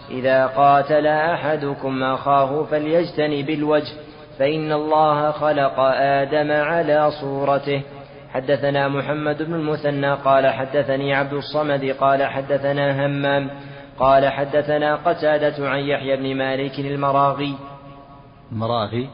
إذا 0.09 0.47
قاتل 0.47 1.07
أحدكم 1.07 2.03
أخاه 2.03 2.63
فليجتنب 2.63 3.49
الوجه 3.49 3.93
فإن 4.39 4.71
الله 4.71 5.31
خلق 5.31 5.79
آدم 5.95 6.51
على 6.51 7.11
صورته. 7.21 7.81
حدثنا 8.33 8.87
محمد 8.87 9.43
بن 9.43 9.53
المثنى 9.53 10.13
قال 10.13 10.47
حدثني 10.47 11.13
عبد 11.13 11.33
الصمد 11.33 11.95
قال 11.99 12.23
حدثنا 12.23 13.05
همام 13.05 13.49
قال 13.99 14.29
حدثنا 14.29 14.95
قتادة 14.95 15.69
عن 15.69 15.79
يحيى 15.79 16.17
بن 16.17 16.37
مالك 16.37 16.79
المراغي. 16.79 17.55
المراغي. 18.51 19.09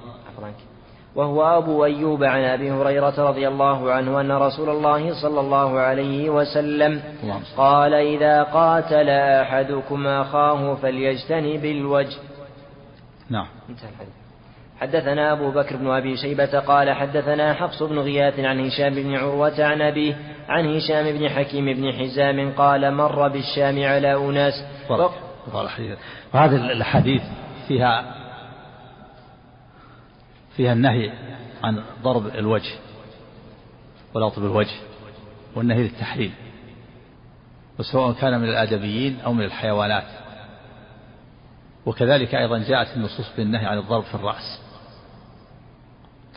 وهو 1.18 1.58
أبو 1.58 1.86
أيوب 1.86 2.24
عن 2.24 2.44
أبي 2.44 2.72
هريرة 2.72 3.30
رضي 3.30 3.48
الله 3.48 3.92
عنه 3.92 4.22
أن 4.22 4.32
رسول 4.32 4.70
الله 4.70 5.22
صلى 5.22 5.40
الله 5.40 5.80
عليه 5.80 6.30
وسلم 6.30 7.02
قال 7.58 7.94
إذا 7.94 8.44
قاتل 8.44 9.10
أحدكم 9.10 10.08
أخاه 10.08 10.76
فليجتنب 10.76 11.66
الوجه. 11.66 12.18
نعم. 13.30 13.48
انتهى 13.70 13.90
الحديث. 13.90 14.14
حدثنا 14.82 15.32
أبو 15.32 15.52
بكر 15.52 15.76
بن 15.76 15.88
أبي 15.88 16.18
شيبة 16.18 16.60
قال 16.60 16.92
حدثنا 16.92 17.54
حفص 17.54 17.84
بن 17.84 18.00
غياث 18.00 18.40
عن 18.40 18.66
هشام 18.66 18.96
بن 18.96 19.16
عروة 19.16 19.64
عن 19.64 19.82
أبيه 19.82 20.18
عن 20.50 20.76
هشام 20.76 21.18
بن 21.18 21.30
حكيم 21.30 21.66
بن 21.66 21.94
حزام 21.94 22.52
قال 22.52 22.94
مر 22.94 23.28
بالشام 23.28 23.84
على 23.84 24.16
أناس. 24.16 24.54
وهذه 26.34 26.56
الأحاديث 26.56 27.22
فيها 27.68 28.17
فيها 30.58 30.74
النهي 30.74 31.12
عن 31.64 31.84
ضرب 32.04 32.28
الوجه 32.28 32.72
ولطب 34.14 34.46
الوجه 34.46 34.76
والنهي 35.56 35.84
للتحريم 35.84 36.34
وسواء 37.80 38.14
كان 38.14 38.40
من 38.40 38.50
الآدميين 38.50 39.20
أو 39.20 39.34
من 39.34 39.44
الحيوانات. 39.44 40.08
وكذلك 41.86 42.36
أيضا 42.36 42.58
جاءت 42.58 42.98
النصوص 42.98 43.26
بالنهي 43.38 43.66
عن 43.66 43.78
الضرب 43.78 44.04
في 44.04 44.16
الرأس 44.16 44.62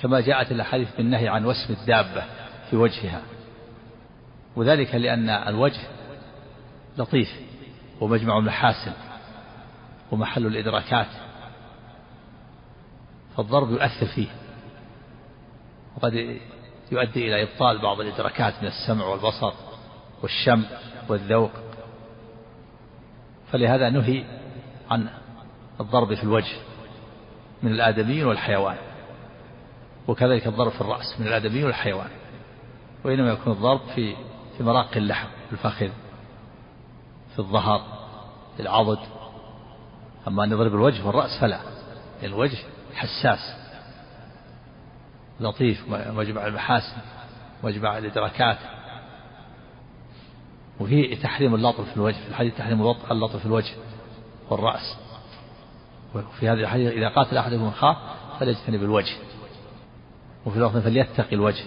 كما 0.03 0.21
جاءت 0.21 0.53
الأحاديث 0.53 0.97
بالنهي 0.97 1.29
عن 1.29 1.45
وسم 1.45 1.75
الدابة 1.81 2.25
في 2.71 2.77
وجهها. 2.77 3.23
وذلك 4.57 4.95
لأن 4.95 5.31
الوجه 5.31 5.81
لطيف 6.99 7.29
ومجمع 8.01 8.39
المحاسن 8.39 8.93
ومحل 10.13 10.47
الإدراكات. 10.47 11.30
فالضرب 13.37 13.71
يؤثر 13.71 14.07
فيه. 14.15 14.29
وقد 15.97 16.15
يؤدي 16.93 17.29
إلى 17.29 17.43
إبطال 17.43 17.83
بعض 17.83 18.01
الإدراكات 18.01 18.55
من 18.63 18.69
السمع 18.69 19.07
والبصر 19.07 19.53
والشم 20.23 20.65
والذوق. 21.09 21.51
فلهذا 23.53 23.91
نهي 23.91 24.25
عن 24.91 25.09
الضرب 25.81 26.15
في 26.15 26.23
الوجه 26.23 26.57
من 27.63 27.73
الآدميين 27.73 28.27
والحيوان 28.27 28.77
وكذلك 30.09 30.47
الضرب 30.47 30.71
في 30.71 30.81
الرأس 30.81 31.21
من 31.21 31.27
الآدميين 31.27 31.65
والحيوان 31.65 32.11
وإنما 33.05 33.31
يكون 33.33 33.53
الضرب 33.53 33.81
في 33.95 34.17
في 34.57 34.63
مراق 34.63 34.97
اللحم 34.97 35.29
في 35.47 35.53
الفخذ 35.53 35.89
في 37.33 37.39
الظهر 37.39 37.81
في 38.57 38.63
العضد. 38.63 38.99
أما 40.29 40.45
أن 40.45 40.53
يضرب 40.53 40.75
الوجه 40.75 41.07
والرأس 41.07 41.41
فلا 41.41 41.61
الوجه 42.23 42.59
حساس 42.95 43.57
لطيف 45.41 45.89
مجمع 45.89 46.47
المحاسن 46.47 46.97
مجمع 47.65 47.99
الإدراكات. 47.99 48.59
وفي 50.81 51.17
تحريم 51.17 51.55
اللطف 51.55 51.91
في 51.91 51.97
الوجه 51.97 52.17
في 52.17 52.29
الحديث 52.29 52.59
تحريم 52.59 52.83
اللطف 53.11 53.37
في 53.37 53.47
الوجه 53.47 53.75
والرأس. 54.51 54.97
وفي 56.15 56.49
هذه 56.49 56.61
الحديث 56.61 56.93
إذا 56.93 57.09
قاتل 57.09 57.37
أحدكم 57.37 57.67
أخاه 57.67 57.97
فليجتنب 58.39 58.83
الوجه. 58.83 59.17
وفي 60.47 60.57
الوقت 60.57 60.77
فليتقي 60.77 61.37
الوجه. 61.37 61.65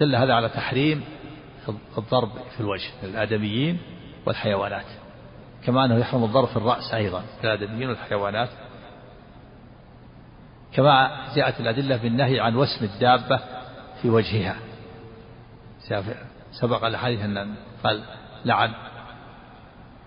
دل 0.00 0.16
هذا 0.16 0.34
على 0.34 0.48
تحريم 0.48 1.04
الضرب 1.98 2.30
في 2.54 2.60
الوجه 2.60 2.90
للآدميين 3.02 3.78
والحيوانات. 4.26 4.86
كما 5.64 5.84
أنه 5.84 5.98
يحرم 5.98 6.24
الضرب 6.24 6.48
في 6.48 6.56
الرأس 6.56 6.94
أيضا 6.94 7.24
للآدميين 7.44 7.88
والحيوانات 7.88 8.48
كما 10.74 11.26
جاءت 11.36 11.60
الأدلة 11.60 11.96
بالنهي 11.96 12.40
عن 12.40 12.56
وسم 12.56 12.84
الدابة 12.84 13.40
في 14.02 14.10
وجهها. 14.10 14.56
سبق 16.52 16.84
الحديث 16.84 17.20
أن 17.20 17.54
قال 17.84 18.04
لعن 18.44 18.74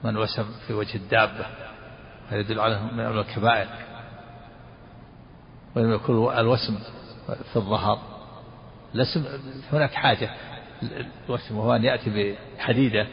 من 0.03 0.17
وسم 0.17 0.45
في 0.67 0.73
وجه 0.73 0.95
الدابة 0.95 1.45
هذا 2.29 2.39
يدل 2.39 2.59
على 2.59 2.79
من 2.81 2.99
الكبائر. 2.99 3.67
ولم 5.75 5.93
يكون 5.93 6.37
الوسم 6.37 6.79
في 7.27 7.55
الظهر. 7.55 7.99
لسم 8.93 9.25
هناك 9.73 9.93
حاجة. 9.93 10.29
الوسم 11.29 11.57
وهو 11.57 11.75
أن 11.75 11.83
يأتي 11.83 12.35
بحديدة 12.57 13.07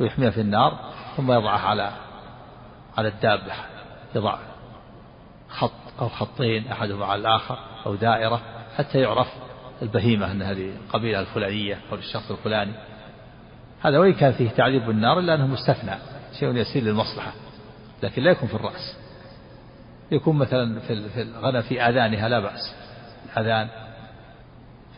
ويحميها 0.00 0.30
في 0.30 0.40
النار 0.40 0.92
ثم 1.16 1.32
يضعها 1.32 1.68
على 1.68 1.92
على 2.98 3.08
الدابة 3.08 3.52
يضع 4.14 4.38
خط 5.48 5.85
أو 6.00 6.08
خطين 6.08 6.68
أحدهما 6.68 7.06
على 7.06 7.20
الآخر 7.20 7.58
أو 7.86 7.94
دائرة 7.94 8.40
حتى 8.76 8.98
يعرف 8.98 9.26
البهيمة 9.82 10.32
أن 10.32 10.42
هذه 10.42 10.70
القبيلة 10.86 11.20
الفلانية 11.20 11.80
أو 11.92 11.96
الشخص 11.96 12.30
الفلاني. 12.30 12.72
هذا 13.82 13.98
وإن 13.98 14.12
كان 14.12 14.32
فيه 14.32 14.50
تعذيب 14.50 14.86
بالنار 14.86 15.18
إلا 15.18 15.34
أنه 15.34 15.46
مستثنى 15.46 15.94
شيء 16.38 16.56
يسير 16.56 16.82
للمصلحة 16.82 17.32
لكن 18.02 18.22
لا 18.22 18.30
يكون 18.30 18.48
في 18.48 18.54
الرأس. 18.54 18.96
يكون 20.10 20.36
مثلا 20.36 20.80
في 20.80 21.22
الغنم 21.22 21.62
في 21.62 21.82
آذانها 21.82 22.28
لا 22.28 22.40
بأس. 22.40 22.74
الأذان 23.32 23.68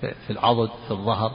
في 0.00 0.30
العضد 0.30 0.70
في 0.86 0.90
الظهر. 0.90 1.32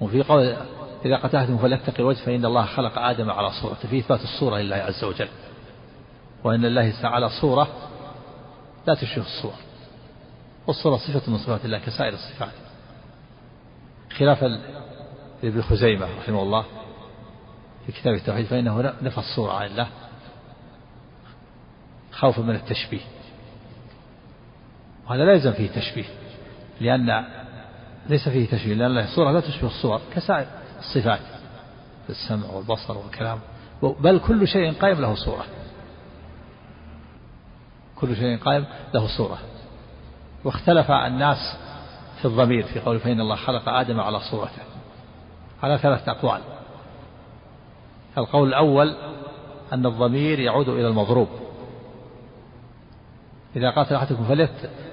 وفي 0.00 0.22
قول 0.22 0.56
إذا 1.04 1.16
قتلتم 1.16 1.58
فليتقي 1.58 1.98
الوجه 1.98 2.24
فإن 2.24 2.44
الله 2.44 2.64
خلق 2.66 2.98
آدم 2.98 3.30
على 3.30 3.50
صورته 3.62 3.88
في 3.88 3.98
إثبات 3.98 4.20
الصورة 4.22 4.58
لله 4.58 4.76
عز 4.76 5.04
وجل. 5.04 5.28
وأن 6.44 6.64
الله 6.64 7.02
تعالى 7.02 7.28
صورة 7.40 7.68
لا 8.86 8.94
تشبه 8.94 9.22
الصور. 9.22 9.54
والصورة 10.66 10.96
صفة 10.96 11.32
من 11.32 11.38
صفات 11.38 11.64
الله 11.64 11.78
كسائر 11.78 12.12
الصفات. 12.14 12.52
خلافا 14.18 14.60
لابن 15.42 15.62
خزيمة 15.62 16.06
رحمه 16.18 16.42
الله 16.42 16.64
في 17.86 17.92
كتاب 17.92 18.14
التوحيد 18.14 18.46
فإنه 18.46 18.94
نفى 19.02 19.18
الصورة 19.18 19.52
عن 19.52 19.66
الله. 19.66 19.88
خوفا 22.12 22.42
من 22.42 22.54
التشبيه. 22.54 23.00
وهذا 25.06 25.24
لا 25.24 25.32
يلزم 25.32 25.52
فيه 25.52 25.68
تشبيه 25.68 26.04
لأن 26.80 27.24
ليس 28.08 28.28
فيه 28.28 28.48
تشبيه 28.48 28.74
لأن 28.74 28.98
الصورة 28.98 29.32
لا 29.32 29.40
تشبه 29.40 29.66
الصور 29.66 30.00
كسائر 30.14 30.46
الصفات 30.78 31.20
السمع 32.08 32.46
والبصر 32.46 32.98
والكلام. 32.98 33.40
بل 33.82 34.18
كل 34.18 34.48
شيء 34.48 34.72
قائم 34.72 35.00
له 35.00 35.14
صورة. 35.14 35.44
كل 38.00 38.16
شيء 38.16 38.38
قائم 38.38 38.64
له 38.94 39.16
صورة. 39.16 39.38
واختلف 40.44 40.90
الناس 40.90 41.56
في 42.18 42.24
الضمير 42.24 42.62
في 42.62 42.80
قول 42.80 43.00
فإن 43.00 43.20
الله 43.20 43.36
خلق 43.36 43.68
آدم 43.68 44.00
على 44.00 44.20
صورته. 44.20 44.62
على 45.62 45.78
ثلاثة 45.78 46.12
أقوال. 46.12 46.40
القول 48.18 48.48
الأول 48.48 48.96
أن 49.72 49.86
الضمير 49.86 50.40
يعود 50.40 50.68
إلى 50.68 50.88
المضروب. 50.88 51.28
إذا 53.56 53.70
قاتل 53.70 53.94
أحدكم 53.94 54.24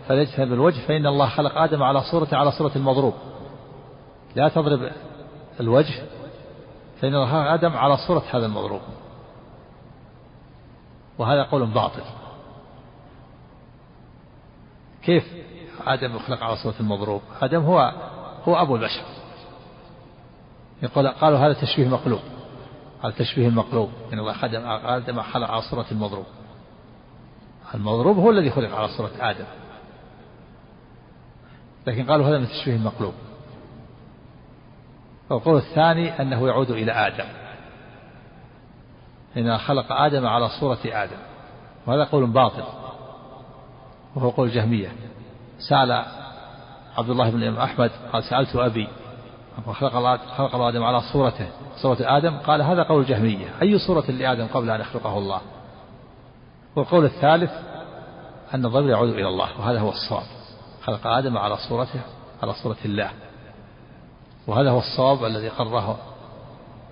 فليجتهد 0.08 0.50
بالوجه 0.50 0.80
فإن 0.88 1.06
الله 1.08 1.30
خلق 1.30 1.58
آدم 1.58 1.84
على 1.84 2.02
صورته 2.12 2.38
على 2.38 2.52
صورة 2.52 2.72
المضروب. 2.76 3.14
لا 4.36 4.50
تضرب 4.50 4.92
الوجه 5.60 6.04
فإن 7.02 7.16
الله 7.16 7.28
خلق 7.32 7.52
آدم 7.52 7.78
على 7.78 7.98
صورة 8.08 8.24
هذا 8.34 8.46
المضروب. 8.46 8.82
وهذا 11.18 11.44
قول 11.44 11.66
باطل. 11.66 12.02
كيف؟ 15.08 15.24
آدم 15.88 16.16
يخلق 16.16 16.44
على 16.44 16.56
صورة 16.58 16.76
المضروب. 16.80 17.22
آدم 17.42 17.64
هو 17.64 17.94
هو 18.44 18.62
أبو 18.62 18.76
البشر. 18.76 19.04
يقول 20.84 21.08
قالوا 21.08 21.40
هذا 21.40 21.54
تشبيه 21.54 21.88
مقلوب. 21.88 22.20
هذا 23.04 23.12
تشبيه 23.12 23.48
المقلوب. 23.48 23.90
إن 24.14 24.20
الله 24.20 24.34
خدم 24.34 24.66
آدم 24.66 25.22
خلق 25.22 25.52
على 25.52 25.62
صورة 25.62 25.86
المضروب. 25.92 26.26
المضروب 27.76 28.18
هو 28.18 28.32
الذي 28.32 28.50
خلق 28.50 28.76
على 28.76 28.88
صورة 28.88 29.12
آدم. 29.20 29.46
لكن 31.88 32.06
قالوا 32.06 32.28
هذا 32.28 32.38
من 32.38 32.48
تشبيه 32.48 32.76
المقلوب 32.76 33.14
والقول 35.30 35.58
الثاني 35.58 36.22
أنه 36.22 36.48
يعود 36.48 36.72
إلى 36.72 36.92
آدم. 36.92 37.30
إن 39.38 39.58
خلق 39.58 39.92
آدم 39.92 40.26
على 40.26 40.50
صورة 40.60 40.80
آدم. 40.86 41.18
وهذا 41.88 42.04
قول 42.04 42.28
باطل. 42.28 42.87
وهو 44.16 44.30
قول 44.30 44.52
جهمية 44.52 44.92
سأل 45.70 45.92
عبد 46.98 47.10
الله 47.10 47.30
بن 47.30 47.58
أحمد 47.58 47.92
قال 48.14 48.24
سألت 48.24 48.56
أبي 48.56 48.88
وخلق 49.68 49.96
الله 49.96 50.18
خلق 50.18 50.56
الله 50.56 50.70
آدم 50.70 50.84
على 50.84 51.02
صورته 51.14 51.48
صورة 51.82 51.98
آدم 52.02 52.38
قال 52.38 52.62
هذا 52.62 52.84
قول 52.84 53.02
الجهمية. 53.02 53.48
أي 53.62 53.80
صورة 53.80 54.12
لآدم 54.12 54.48
قبل 54.48 54.70
أن 54.70 54.82
يخلقه 54.82 55.18
الله؟ 55.18 55.42
والقول 56.76 57.06
الثالث 57.06 57.52
أن 58.54 58.66
الضمير 58.66 58.90
يعود 58.90 59.10
إلى 59.10 59.28
الله 59.28 59.60
وهذا 59.60 59.80
هو 59.80 59.90
الصواب. 59.90 60.24
خلق 60.84 61.08
آدم 61.08 61.38
على 61.38 61.58
صورته 61.70 62.00
على 62.44 62.54
صورة 62.54 62.78
الله. 62.86 63.10
وهذا 64.48 64.70
هو 64.70 64.80
الصواب 64.80 65.26
الذي 65.26 65.50
قرره 65.50 65.98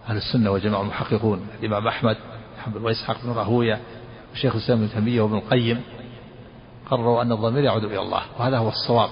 أهل 0.09 0.17
السنة 0.17 0.51
وجماعة 0.51 0.81
المحققون 0.81 1.47
الإمام 1.59 1.87
أحمد 1.87 2.17
محمد 2.57 2.81
وإسحاق 2.81 3.17
بن 3.23 3.31
راهوية 3.31 3.79
وشيخ 4.33 4.55
الإسلام 4.55 4.83
ابن 4.83 4.91
تيمية 4.93 5.21
وابن 5.21 5.35
القيم. 5.35 5.83
قرروا 6.85 7.21
أن 7.21 7.31
الضمير 7.31 7.63
يعود 7.63 7.83
إلى 7.83 7.99
الله 7.99 8.21
وهذا 8.39 8.57
هو 8.57 8.69
الصواب. 8.69 9.09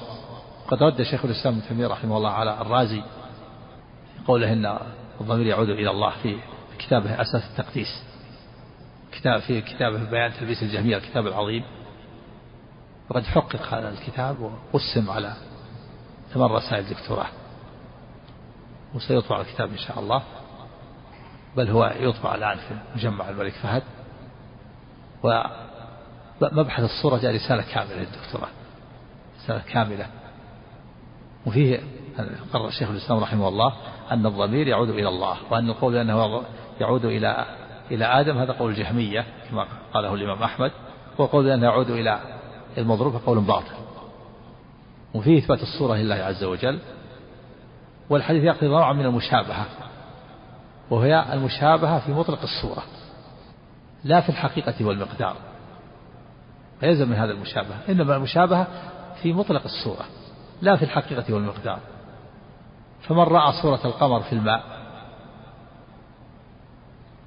قد 0.68 0.84
رد 0.84 1.02
شيخ 1.02 1.26
الإسلام 1.26 1.54
ابن 1.58 1.68
تيمية 1.68 1.88
رحمه 1.88 2.18
الله 2.18 2.30
على 2.30 2.62
الرازي 2.62 3.04
قوله 4.28 4.54
إن 4.54 4.78
الضمير 5.22 5.46
يعود 5.46 5.70
إلى 5.70 5.92
الله 5.92 6.14
في 6.24 6.38
كتابه 6.80 7.22
أساس 7.22 7.44
التقديس 7.52 8.04
كتاب 9.12 9.40
في 9.40 9.62
كتابه 9.62 10.10
بيان 10.10 10.34
تلبيس 10.40 10.64
الجهمية 10.64 10.98
الكتاب 10.98 11.28
العظيم. 11.28 11.64
وقد 13.10 13.24
حقق 13.24 13.74
هذا 13.74 13.90
الكتاب 13.90 14.42
وقسم 14.42 15.10
على 15.10 15.34
ثمان 16.34 16.52
رسائل 16.52 16.90
دكتوراه. 16.90 17.28
وسيطبع 18.96 19.42
الكتاب 19.42 19.70
إن 19.70 19.78
شاء 19.78 20.00
الله. 20.00 20.24
بل 21.58 21.70
هو 21.70 21.94
يطبع 22.00 22.36
الآن 22.36 22.58
في 22.58 22.76
مجمع 22.96 23.30
الملك 23.30 23.54
فهد. 23.54 23.84
ومبحث 26.52 26.84
الصورة 26.84 27.18
جاء 27.18 27.36
رسالة 27.36 27.64
كاملة 27.74 27.96
للدكتوراه. 27.96 28.50
رسالة 29.44 29.62
كاملة. 29.74 30.08
وفيه 31.46 31.80
قرر 32.54 32.68
الشيخ 32.68 32.90
الإسلام 32.90 33.20
رحمه 33.20 33.48
الله 33.48 33.74
أن 34.12 34.26
الضمير 34.26 34.68
يعود 34.68 34.90
إلى 34.90 35.08
الله 35.08 35.38
وأن 35.52 35.70
القول 35.70 35.96
أنه 35.96 36.44
يعود 36.82 37.06
إلى 37.06 37.46
إلى 37.92 38.06
آدم 38.06 38.38
هذا 38.38 38.52
قول 38.52 38.72
الجهمية 38.72 39.26
كما 39.50 39.68
قاله 39.94 40.14
الإمام 40.14 40.44
أحمد. 40.44 40.72
وقول 41.18 41.50
أنه 41.50 41.64
يعود 41.64 41.90
إلى 41.90 42.20
المضروب 42.78 43.16
قول 43.26 43.42
باطل. 43.42 43.76
وفيه 45.14 45.38
إثبات 45.38 45.60
الصورة 45.62 45.96
لله 45.96 46.16
عز 46.16 46.44
وجل. 46.44 46.80
والحديث 48.10 48.44
يقتضي 48.44 48.68
نوعا 48.68 48.94
من 48.94 49.06
المشابهة. 49.06 49.66
وهي 50.90 51.34
المشابهة 51.34 52.00
في 52.00 52.12
مطلق 52.12 52.40
الصورة 52.42 52.84
لا 54.04 54.22
في 54.22 54.30
الحقيقة 54.30 54.86
والمقدار. 54.86 55.36
فيلزم 56.84 57.10
من 57.10 57.16
هذا 57.16 57.32
المشابهة. 57.32 57.80
إنما 57.90 58.16
المشابهة 58.16 58.68
في 59.22 59.34
مطلق 59.34 59.64
الصورة 59.64 60.06
لا 60.62 60.76
في 60.76 60.84
الحقيقة 60.84 61.34
والمقدار. 61.34 61.80
فمن 63.02 63.20
رأى 63.20 63.54
صورة 63.62 63.80
القمر 63.86 64.20
في 64.22 64.34
الماء 64.34 64.64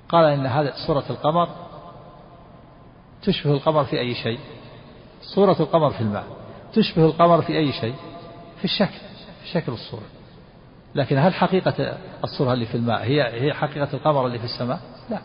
قال 0.08 0.24
إن 0.24 0.46
هذا 0.46 0.72
صورة 0.86 1.04
القمر 1.10 1.48
تشبه 3.22 3.52
القمر 3.52 3.84
في 3.84 4.00
أي 4.00 4.14
شيء. 4.14 4.38
صورة 5.22 5.56
القمر 5.60 5.90
في 5.90 6.00
الماء 6.00 6.24
تشبه 6.72 7.06
القمر 7.06 7.42
في 7.42 7.58
أي 7.58 7.72
شيء؟ 7.72 7.94
في 8.58 8.64
الشكل 8.64 8.98
في 9.42 9.48
شكل 9.48 9.72
الصورة. 9.72 10.06
لكن 10.94 11.18
هل 11.18 11.34
حقيقة 11.34 11.98
الصورة 12.24 12.52
اللي 12.52 12.66
في 12.66 12.74
الماء 12.74 13.02
هي 13.02 13.42
هي 13.42 13.54
حقيقة 13.54 13.88
القمر 13.94 14.26
اللي 14.26 14.38
في 14.38 14.44
السماء؟ 14.44 14.80
لا. 15.10 15.18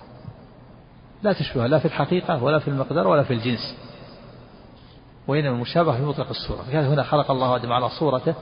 لا 1.23 1.33
تشبه 1.33 1.67
لا 1.67 1.79
في 1.79 1.85
الحقيقة 1.85 2.43
ولا 2.43 2.59
في 2.59 2.67
المقدار 2.67 3.07
ولا 3.07 3.23
في 3.23 3.33
الجنس. 3.33 3.90
وإنما 5.27 5.49
المشابهة 5.49 5.97
في 5.97 6.03
مطلق 6.03 6.29
الصورة 6.29 6.65
لهذا 6.69 6.87
هنا 6.87 7.03
خلق 7.03 7.31
الله 7.31 7.55
آدم 7.55 7.73
على 7.73 7.89
صورته 7.89 8.35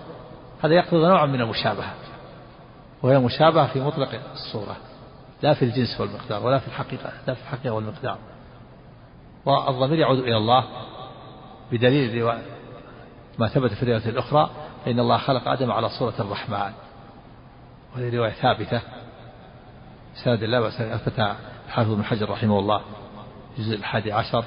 هذا 0.64 0.74
يقتضي 0.74 1.08
نوعا 1.08 1.26
من 1.26 1.42
المشابهة. 1.42 1.94
وهي 3.04 3.20
مشابهة 3.20 3.68
في 3.74 3.80
مطلق 3.82 4.10
الصورة 4.32 4.78
لا 5.42 5.54
في 5.54 5.66
الجنس 5.66 6.02
والمقدار 6.02 6.46
ولا 6.46 6.60
في 6.60 6.68
الحقيقة 6.68 7.12
لا 7.28 7.34
في 7.34 7.42
الحقيقة 7.42 7.74
والمقدار. 7.74 8.18
والضمير 9.46 10.00
يعود 10.00 10.20
إلى 10.20 10.38
الله 10.38 10.66
بدليل 11.72 12.34
ما 13.40 13.48
ثبت 13.48 13.74
في 13.74 13.84
الرواية 13.84 14.10
الأخرى 14.10 14.50
إن 14.88 15.00
الله 15.00 15.18
خلق 15.18 15.48
آدم 15.48 15.72
على 15.72 15.90
صورة 15.90 16.14
الرحمن. 16.20 16.74
وهذه 17.96 18.18
رواية 18.18 18.32
ثابتة. 18.32 18.82
سند 20.24 20.44
الله 20.44 20.62
وأثبتها 20.62 21.36
الحافظ 21.68 21.94
بن 21.94 22.04
حجر 22.04 22.30
رحمه 22.30 22.60
الله 22.60 22.82
الجزء 23.58 23.76
الحادي 23.76 24.12
عشر. 24.12 24.46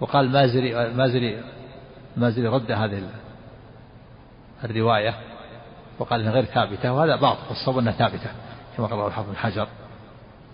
وقال 0.00 0.30
مازري 0.30 0.92
مازري 0.94 1.42
مازري 2.16 2.46
رد 2.46 2.72
هذه 2.72 3.02
الرواية. 4.64 5.14
وقال 5.98 6.20
إنها 6.20 6.32
غير 6.32 6.44
ثابتة 6.44 6.92
وهذا 6.92 7.16
بعض 7.16 7.36
والصواب 7.48 7.78
إنها 7.78 7.92
ثابتة 7.92 8.30
كما 8.76 8.86
قال 8.86 9.06
الحافظ 9.06 9.28
بن 9.28 9.36
حجر. 9.36 9.68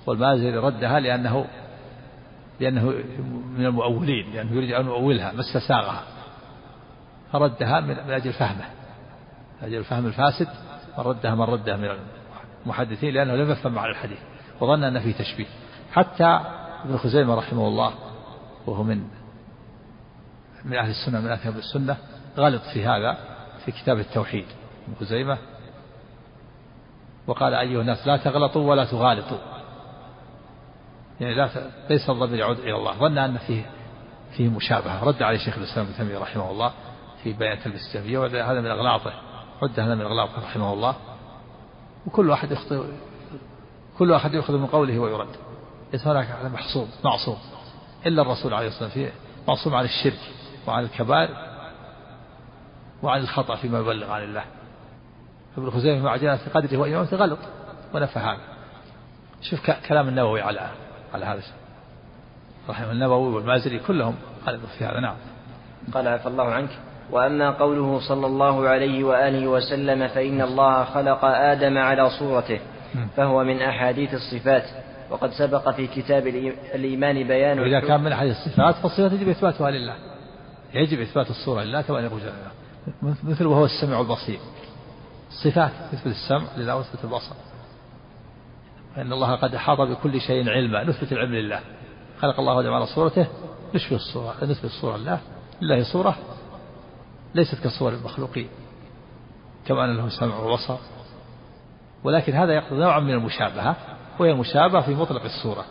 والمازري 0.07 0.57
ردها 0.57 1.01
لأنه 1.01 1.47
لأنه 2.61 2.95
من 3.57 3.67
المؤولين 3.67 4.33
لأنه 4.33 4.53
يريد 4.53 4.73
أن 4.73 4.87
يؤولها 4.87 5.33
ما 5.33 5.41
استساغها. 5.41 6.03
فردها 7.33 7.81
من 7.81 8.11
أجل 8.11 8.33
فهمه. 8.33 8.65
من 9.63 9.69
أجل 9.69 9.85
فهم 9.85 10.07
الفاسد 10.07 10.49
من 10.99 11.05
ردها 11.05 11.35
من 11.35 11.43
ردها 11.43 11.77
من 11.77 11.89
المحدثين 12.65 13.15
لأنه 13.15 13.35
لم 13.35 13.51
يفهم 13.51 13.73
معنى 13.73 13.91
الحديث 13.91 14.19
وظن 14.61 14.85
أن 14.85 15.01
فيه 15.01 15.13
تشبيه. 15.13 15.47
حتى 15.93 16.41
ابن 16.85 16.97
خزيمة 16.97 17.35
رحمه 17.35 17.69
الله 17.69 17.93
وهو 18.67 18.83
من 18.83 19.05
من 20.65 20.77
أهل 20.77 20.91
السنة 20.91 21.21
من 21.21 21.29
أهل 21.29 21.59
السنة 21.59 21.97
غلط 22.37 22.63
في 22.63 22.87
هذا 22.87 23.19
في 23.65 23.73
كتاب 23.73 23.99
التوحيد. 23.99 24.45
ابن 24.89 24.95
خزيمة 25.01 25.39
وقال 27.27 27.55
أيها 27.55 27.81
الناس 27.81 28.07
لا 28.07 28.17
تغلطوا 28.17 28.71
ولا 28.71 28.85
تغالطوا. 28.85 29.39
يعني 31.21 31.35
لا 31.35 31.49
ليس 31.91 32.11
الضمير 32.11 32.39
يعود 32.39 32.59
إلى 32.59 32.77
الله. 32.77 32.93
ظن 32.93 33.19
أن 33.19 33.39
فيه 33.39 33.71
فيه 34.37 34.49
مشابهة. 34.49 35.05
رد 35.05 35.23
عليه 35.23 35.39
شيخ 35.39 35.59
الإسلام 35.59 35.87
ابن 35.87 35.97
تيمية 35.97 36.19
رحمه 36.19 36.51
الله 36.51 36.73
في 37.23 37.33
بيان 37.33 37.59
تلبس 37.63 37.97
الجهمية 37.97 38.19
وهذا 38.19 38.61
من 38.61 38.71
أغلاطه. 38.71 39.13
رد 39.63 39.81
هذا 39.81 39.95
من 39.95 40.03
أغلاطه 40.03 40.43
رحمه 40.43 40.73
الله. 40.73 40.95
وكل 42.07 42.31
واحد 42.31 42.53
يخطئ 42.53 42.83
كل 43.99 44.11
واحد 44.11 44.35
يأخذ 44.35 44.59
من 44.59 44.67
قوله 44.67 44.99
ويرد. 44.99 45.37
ليس 45.93 46.07
هناك 46.07 46.29
محصوم 46.45 46.89
معصوم 47.05 47.39
إلا 48.07 48.23
الرسول 48.23 48.55
عليه 48.55 48.69
الصلاة 48.69 48.89
والسلام. 48.89 49.13
معصوم 49.49 49.75
عن 49.75 49.85
الشرك. 49.85 50.19
وعن 50.67 50.85
الكبائر 50.85 51.31
وعن 53.03 53.21
الخطأ 53.21 53.57
فيما 53.57 53.79
يبلغ 53.79 54.11
عن 54.11 54.23
الله. 54.23 54.45
ابن 55.59 55.71
خزيمة 55.71 56.03
مع 56.03 56.17
جلالة 56.17 56.41
قدره 56.55 56.79
وإمامته 56.79 57.17
غلط 57.17 57.39
ونفى 57.95 58.19
هذا. 58.19 58.41
شوف 59.43 59.71
كلام 59.89 60.09
النووي 60.09 60.41
على 60.41 60.71
على 61.15 61.25
هذا 61.25 61.43
رحمه 62.69 62.93
النووي 62.93 63.35
والمازري 63.35 63.79
كلهم 63.79 64.15
غلطوا 64.47 64.69
في 64.79 64.85
هذا. 64.85 65.01
نعم. 65.01 65.17
قال 65.95 66.09
عفى 66.09 66.29
الله 66.29 66.53
عنك. 66.53 66.71
وأما 67.11 67.51
قوله 67.51 68.01
صلى 68.09 68.27
الله 68.27 68.69
عليه 68.69 69.05
وآله 69.05 69.47
وسلم 69.47 70.09
فإن 70.09 70.41
الله 70.41 70.85
خلق 70.85 71.25
آدم 71.25 71.79
على 71.79 72.11
صورته 72.11 72.61
فهو 73.17 73.45
من 73.45 73.63
أحاديث 73.63 74.15
الصفات. 74.15 74.65
وقد 75.11 75.31
سبق 75.31 75.71
في 75.71 75.87
كتاب 75.87 76.27
الإيمان 76.75 77.29
بيان 77.29 77.61
وإذا 77.61 77.81
كان 77.81 78.01
من 78.01 78.13
أحاديث 78.13 78.37
الصفات 78.37 78.75
فالصفات 78.75 79.13
يجب 79.13 79.29
إثباتها 79.29 79.71
لله. 79.71 80.12
يجب 80.75 81.01
إثبات 81.01 81.31
الصورة 81.31 81.63
لله 81.63 81.83
كما 81.83 82.01
يقول 82.01 82.21
مثل 83.03 83.47
وهو 83.47 83.65
السميع 83.65 84.01
البصير. 84.01 84.39
صفات 85.45 85.73
تثبت 85.93 86.07
السمع 86.07 86.49
لله 86.57 86.77
وتثبت 86.77 87.05
البصر. 87.05 87.35
فإن 88.97 89.13
الله 89.13 89.37
قد 89.37 89.55
أحاط 89.55 89.81
بكل 89.81 90.21
شيء 90.21 90.49
علما. 90.49 90.85
نثبت 90.85 91.13
العلم 91.13 91.35
لله. 91.35 91.61
خلق 92.21 92.41
الله 92.41 92.61
آدم 92.61 92.73
على 92.73 92.87
صورته. 92.87 93.27
نشبه 93.75 93.97
الصورة. 93.97 94.35
نثبت 94.43 94.65
الصورة 94.65 94.97
لله 94.97 95.21
لله 95.63 95.93
صورة 95.93 96.17
ليست 97.35 97.65
كصور 97.65 97.93
المخلوقين. 97.93 98.49
كما 99.67 99.85
أن 99.85 99.97
له 99.97 100.09
سمع 100.09 100.37
وبصر. 100.39 100.77
ولكن 102.05 102.33
هذا 102.33 102.53
يقتضي 102.53 102.81
نوعا 102.81 103.01
من 103.01 103.15
المشابهة. 103.15 103.77
وهي 104.19 104.31
المشابهة 104.31 104.83
في 104.83 104.95
مطلق 104.95 105.23
الصورة. 105.25 105.65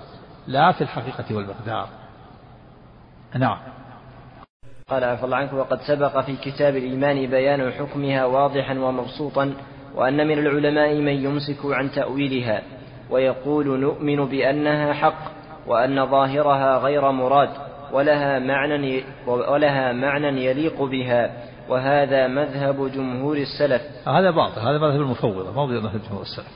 لا 0.47 0.71
في 0.71 0.81
الحقيقة 0.81 1.35
والمقدار. 1.35 1.89
نعم. 3.35 3.57
قال 4.91 5.03
عفى 5.03 5.25
الله 5.25 5.37
عنك 5.37 5.53
وقد 5.53 5.79
سبق 5.81 6.19
في 6.19 6.35
كتاب 6.35 6.75
الإيمان 6.75 7.29
بيان 7.29 7.71
حكمها 7.71 8.25
واضحا 8.25 8.79
ومبسوطا 8.79 9.53
وأن 9.95 10.27
من 10.27 10.39
العلماء 10.39 10.95
من 10.95 11.13
يمسك 11.13 11.65
عن 11.65 11.91
تأويلها 11.91 12.61
ويقول 13.09 13.79
نؤمن 13.79 14.25
بأنها 14.25 14.93
حق 14.93 15.31
وأن 15.67 16.05
ظاهرها 16.05 16.77
غير 16.77 17.11
مراد 17.11 17.49
ولها 17.93 18.39
معنى 18.39 19.03
ولها 19.27 19.93
معنى 19.93 20.45
يليق 20.45 20.83
بها 20.83 21.31
وهذا 21.69 22.27
مذهب 22.27 22.91
جمهور 22.91 23.37
السلف. 23.37 23.81
هذا 24.07 24.31
باطل 24.31 24.61
هذا 24.61 24.77
مذهب 24.77 25.01
المفوضة 25.01 25.51
ما 25.51 25.65
مذهب 25.65 26.01
جمهور 26.09 26.21
السلف. 26.21 26.51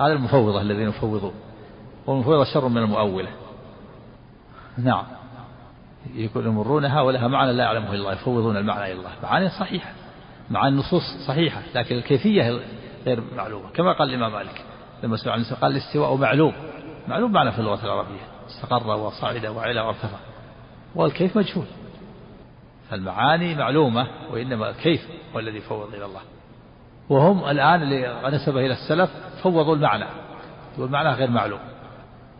هذا 0.00 0.12
المفوضة 0.12 0.60
الذين 0.60 0.88
يفوضون 0.88 1.32
والمفوضة 2.06 2.44
شر 2.44 2.68
من 2.68 2.78
المؤولة. 2.78 3.28
نعم. 4.78 5.04
يقول 6.14 6.46
يمرونها 6.46 7.00
ولها 7.00 7.28
معنى 7.28 7.52
لا 7.52 7.64
يعلمه 7.64 7.90
إلا 7.90 7.94
الله 7.94 8.12
يفوضون 8.12 8.56
المعنى 8.56 8.92
إلى 8.92 8.92
الله. 8.92 9.10
معاني 9.22 9.48
صحيحة 9.48 9.92
مع 10.50 10.68
النصوص 10.68 11.02
صحيحة 11.26 11.62
لكن 11.74 11.96
الكيفية 11.96 12.60
غير 13.06 13.22
معلومة. 13.36 13.70
كما 13.70 13.92
قال 13.92 14.08
الإمام 14.08 14.32
مالك 14.32 14.64
لما 15.02 15.16
سمع 15.16 15.32
عن 15.32 15.44
قال 15.44 15.72
الاستواء 15.72 16.16
معلوم. 16.16 16.52
معلوم 17.08 17.32
معنى 17.32 17.52
في 17.52 17.58
اللغة 17.58 17.84
العربية. 17.84 18.20
استقر 18.46 18.86
وصعد 18.86 19.46
وعلى 19.46 19.80
وارتفع. 19.80 20.18
والكيف 20.94 21.38
مجهول. 21.38 21.66
فالمعاني 22.90 23.54
معلومة 23.54 24.06
وإنما 24.30 24.70
الكيف 24.70 25.08
هو 25.34 25.38
الذي 25.38 25.60
فوض 25.60 25.94
إلى 25.94 26.04
الله. 26.04 26.20
وهم 27.08 27.44
الآن 27.44 27.82
اللي 27.82 28.20
نسب 28.24 28.56
إلى 28.56 28.72
السلف 28.72 29.10
فوضوا 29.42 29.74
المعنى. 29.74 30.06
والمعنى 30.78 31.08
غير 31.08 31.30
معلوم. 31.30 31.60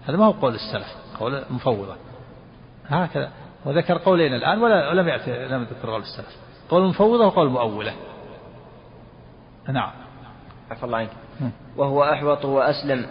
هذا 0.06 0.16
ما 0.16 0.24
هو 0.24 0.30
قول 0.30 0.54
السلف 0.54 0.96
قول 1.20 1.34
المفوضه 1.34 1.96
هكذا. 2.86 3.30
وذكر 3.64 3.98
قولين 3.98 4.34
الآن 4.34 4.62
ولا 4.62 4.90
ولم 4.90 5.08
يأتي 5.08 5.46
لم 5.46 5.62
يذكر 5.62 5.90
قول 5.90 6.00
السلف 6.00 6.36
قول 6.70 6.82
المفوضة 6.82 7.26
وقول 7.26 7.46
المؤولة 7.46 7.92
نعم. 9.68 9.90
عفى 10.70 10.84
الله 10.84 10.98
عنك. 10.98 11.10
وهو 11.76 12.04
أحوط 12.04 12.44
وأسلم. 12.44 13.06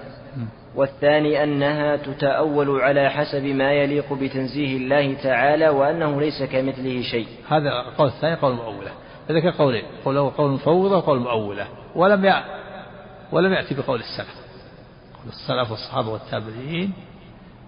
والثاني 0.75 1.43
أنها 1.43 1.95
تتأول 1.95 2.81
على 2.81 3.09
حسب 3.09 3.43
ما 3.43 3.73
يليق 3.73 4.13
بتنزيه 4.13 4.77
الله 4.77 5.13
تعالى 5.13 5.69
وأنه 5.69 6.19
ليس 6.19 6.43
كمثله 6.43 7.01
شيء. 7.01 7.27
هذا 7.49 7.69
القول 7.69 8.07
الثاني 8.07 8.35
قول 8.35 8.51
المؤولة 8.51 8.91
فذكر 9.27 9.51
قولين. 9.51 9.83
قول 10.05 10.29
قول 10.29 10.49
المفوضة 10.49 10.97
وقول 10.97 11.17
المؤولة 11.17 11.67
ولم 11.95 12.25
يأ 12.25 12.43
ولم 13.31 13.53
يأتي 13.53 13.75
بقول 13.75 13.99
السلف. 13.99 14.35
قول 15.17 15.27
السلف 15.27 15.71
والصحابة 15.71 16.09
والتابعين 16.09 16.93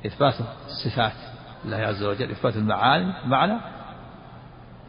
إثبات 0.06 0.34
الصفات. 0.68 1.29
الله 1.66 1.78
عز 1.78 2.04
وجل 2.04 2.32
إثبات 2.32 2.56
المعاني 2.56 3.14
معنى 3.26 3.58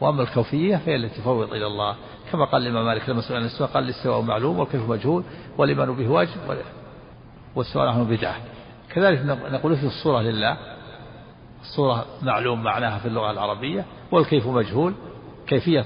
وأما 0.01 0.23
الكوفية 0.23 0.77
فهي 0.77 0.95
التي 0.95 1.21
تفوض 1.21 1.53
إلى 1.53 1.67
الله. 1.67 1.95
كما 2.31 2.45
قال 2.45 2.61
الإمام 2.61 2.85
مالك 2.85 3.09
لما 3.09 3.21
سئل 3.21 3.35
عن 3.35 3.41
الاستواء 3.41 3.69
قال 3.69 3.83
الاستواء 3.83 4.21
معلوم 4.21 4.59
والكيف 4.59 4.89
مجهول 4.89 5.23
والإيمان 5.57 5.95
به 5.95 6.09
واجب 6.09 6.31
والسؤال 7.55 7.87
عنه 7.87 8.03
بدعة. 8.03 8.35
كذلك 8.89 9.21
نقول 9.51 9.77
في 9.77 9.85
الصورة 9.85 10.21
لله 10.21 10.57
الصورة 11.61 12.05
معلوم 12.21 12.63
معناها 12.63 12.99
في 12.99 13.07
اللغة 13.07 13.31
العربية 13.31 13.85
والكيف 14.11 14.47
مجهول 14.47 14.93
كيفية 15.47 15.85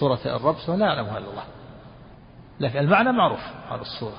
صورة 0.00 0.18
الرب 0.26 0.56
لا 0.68 0.86
يعلمها 0.86 1.18
إلا 1.18 1.30
الله. 1.30 1.44
لكن 2.60 2.78
المعنى 2.78 3.12
معروف 3.12 3.40
على 3.70 3.80
الصورة. 3.80 4.16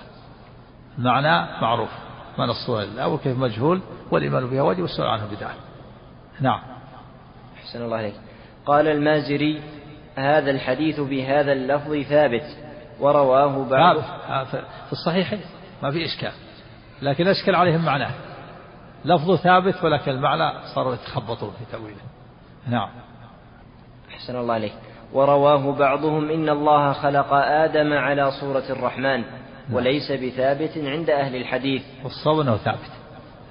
المعنى 0.98 1.62
معروف 1.62 1.90
معنى 2.38 2.52
الصورة 2.52 2.84
لله 2.84 3.08
والكيف 3.08 3.38
مجهول 3.38 3.82
والإيمان 4.12 4.48
بها 4.48 4.62
واجب 4.62 4.82
والسؤال 4.82 5.08
عنه 5.08 5.26
بدعة. 5.26 5.54
نعم. 6.42 6.60
أحسن 7.58 7.82
الله 7.82 7.98
عليك 7.98 8.16
قال 8.66 8.88
المازري 8.88 9.62
هذا 10.16 10.52
الحديث 10.52 11.00
بهذا 11.00 11.52
اللفظ 11.52 11.96
ثابت 11.96 12.58
ورواه 13.00 13.70
بعض. 13.70 13.98
في 14.86 14.92
الصحيحين 14.92 15.40
ما 15.84 15.92
في 15.92 16.06
إشكال 16.06 16.32
لكن 17.02 17.28
أشكل 17.28 17.56
عليهم 17.56 17.86
معناه. 17.86 18.12
لفظه 19.06 19.36
ثابت 19.36 19.84
ولكن 19.84 20.12
المعنى 20.12 20.60
صاروا 20.76 20.94
يتخبطون 20.94 21.52
في 21.52 21.72
تأويله. 21.72 22.02
نعم. 22.68 22.90
أحسن 24.10 24.36
الله 24.36 24.54
عليك 24.54 24.74
ورواه 25.14 25.72
بعضهم 25.78 26.32
إن 26.32 26.50
الله 26.50 26.94
خلق 26.94 27.34
آدم 27.34 27.94
على 27.94 28.32
صورة 28.32 28.64
الرحمن 28.70 29.22
نعم. 29.22 29.74
وليس 29.74 30.12
بثابت 30.12 30.78
عند 30.78 31.10
أهل 31.10 31.36
الحديث. 31.36 31.84
والصواب 32.04 32.40
أنه 32.40 32.58
ثابت. 32.58 32.92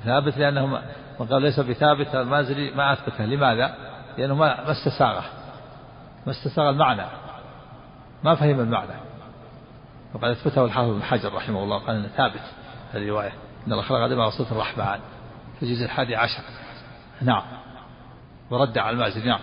ثابت 0.05 0.39
لأنه 0.39 0.83
وقال 1.19 1.43
ليس 1.43 1.61
بثابت 1.61 2.15
المازري 2.15 2.71
ما 2.71 2.93
أثبته 2.93 3.25
لماذا؟ 3.25 3.75
لأنه 4.19 4.35
ما 4.35 4.71
استساغه. 4.71 5.25
ما 6.27 6.33
استساغ 6.33 6.71
المعنى. 6.71 7.07
ما 8.25 8.35
فهم 8.35 8.61
المعنى. 8.61 8.93
وقد 10.15 10.25
أثبته 10.25 10.65
الحافظ 10.65 10.91
بن 10.91 11.03
حجر 11.03 11.35
رحمه 11.35 11.63
الله 11.63 11.79
قال 11.79 11.97
أنه 11.97 12.09
ثابت 12.09 12.43
الرواية. 12.95 13.33
إن 13.67 13.73
الله 13.73 13.83
خلق 13.83 13.99
آدم 13.99 14.21
على 14.21 14.31
صوت 14.31 14.53
الرحمن 14.53 15.01
في 15.59 15.63
الجزء 15.63 15.85
الحادي 15.85 16.17
عشر. 16.17 16.43
نعم. 17.23 17.43
ورد 18.51 18.79
على 18.79 18.91
المازري 18.91 19.29
نعم. 19.29 19.41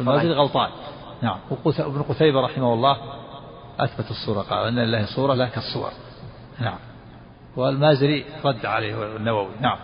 المازري 0.00 0.32
غلطان. 0.32 0.70
نعم. 1.22 1.38
وابن 1.64 2.02
قتيبة 2.02 2.40
رحمه 2.40 2.74
الله 2.74 2.96
أثبت 3.80 4.10
الصورة 4.10 4.40
قال 4.40 4.66
أن 4.66 4.78
لله 4.78 5.06
صورة 5.16 5.34
لا 5.34 5.48
كالصور. 5.48 5.90
نعم. 6.60 6.78
والمازري 7.56 8.24
رد 8.44 8.66
عليه 8.66 9.16
النووي 9.16 9.50
نعم. 9.60 9.78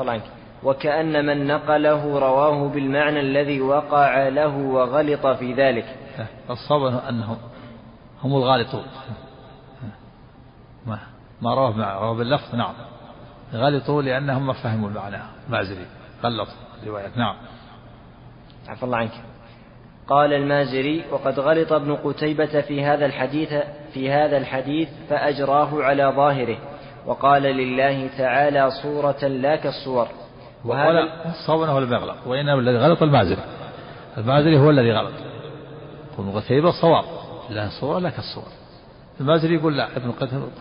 الله 0.00 0.12
عنك. 0.12 0.43
وكأن 0.64 1.26
من 1.26 1.46
نقله 1.46 2.18
رواه 2.18 2.68
بالمعنى 2.68 3.20
الذي 3.20 3.60
وقع 3.60 4.28
له 4.28 4.56
وغلط 4.56 5.26
في 5.26 5.52
ذلك. 5.54 5.96
الصواب 6.50 7.02
أنهم 7.08 7.36
هم 8.22 8.36
الغالطون. 8.36 8.84
ما 10.86 10.98
ما 11.42 11.54
رواه 11.54 11.96
رواه 11.98 12.14
باللفظ 12.14 12.54
نعم. 12.54 12.74
غلطوا 13.54 14.02
لأنهم 14.02 14.46
ما 14.46 14.52
فهموا 14.52 14.88
المعنى. 14.88 15.16
المازري 15.46 15.86
غلطوا 16.22 16.54
رواية 16.86 17.10
نعم. 17.16 17.36
عفى 18.68 18.82
الله 18.82 18.98
عنك. 18.98 19.12
قال 20.08 20.32
المازري 20.32 21.04
وقد 21.12 21.40
غلط 21.40 21.72
ابن 21.72 21.96
قتيبة 21.96 22.60
في 22.60 22.84
هذا 22.84 23.06
الحديث 23.06 23.54
في 23.94 24.10
هذا 24.10 24.36
الحديث 24.36 24.88
فأجراه 25.08 25.82
على 25.82 26.12
ظاهره. 26.16 26.58
وقال 27.06 27.42
لله 27.42 28.08
تعالى 28.18 28.70
صورة 28.82 29.24
لا 29.24 29.56
كالصور. 29.56 30.23
وهذا 30.64 31.08
الصواب 31.26 31.62
انه 31.62 31.80
لم 31.80 31.92
يغلط 31.92 32.16
وإنما 32.26 32.60
الذي 32.60 32.76
غلط 32.76 33.02
المازري 33.02 33.42
المازري 34.18 34.58
هو 34.58 34.70
الذي 34.70 34.92
غلط. 34.92 35.12
ابن 36.18 36.30
قتيبة 36.30 36.70
صواب 36.70 37.04
لا 37.50 37.68
صورة 37.80 37.98
لا 37.98 38.10
كالصور 38.10 38.44
المازري 39.20 39.54
يقول 39.54 39.76
لا 39.76 39.96
ابن 39.96 40.12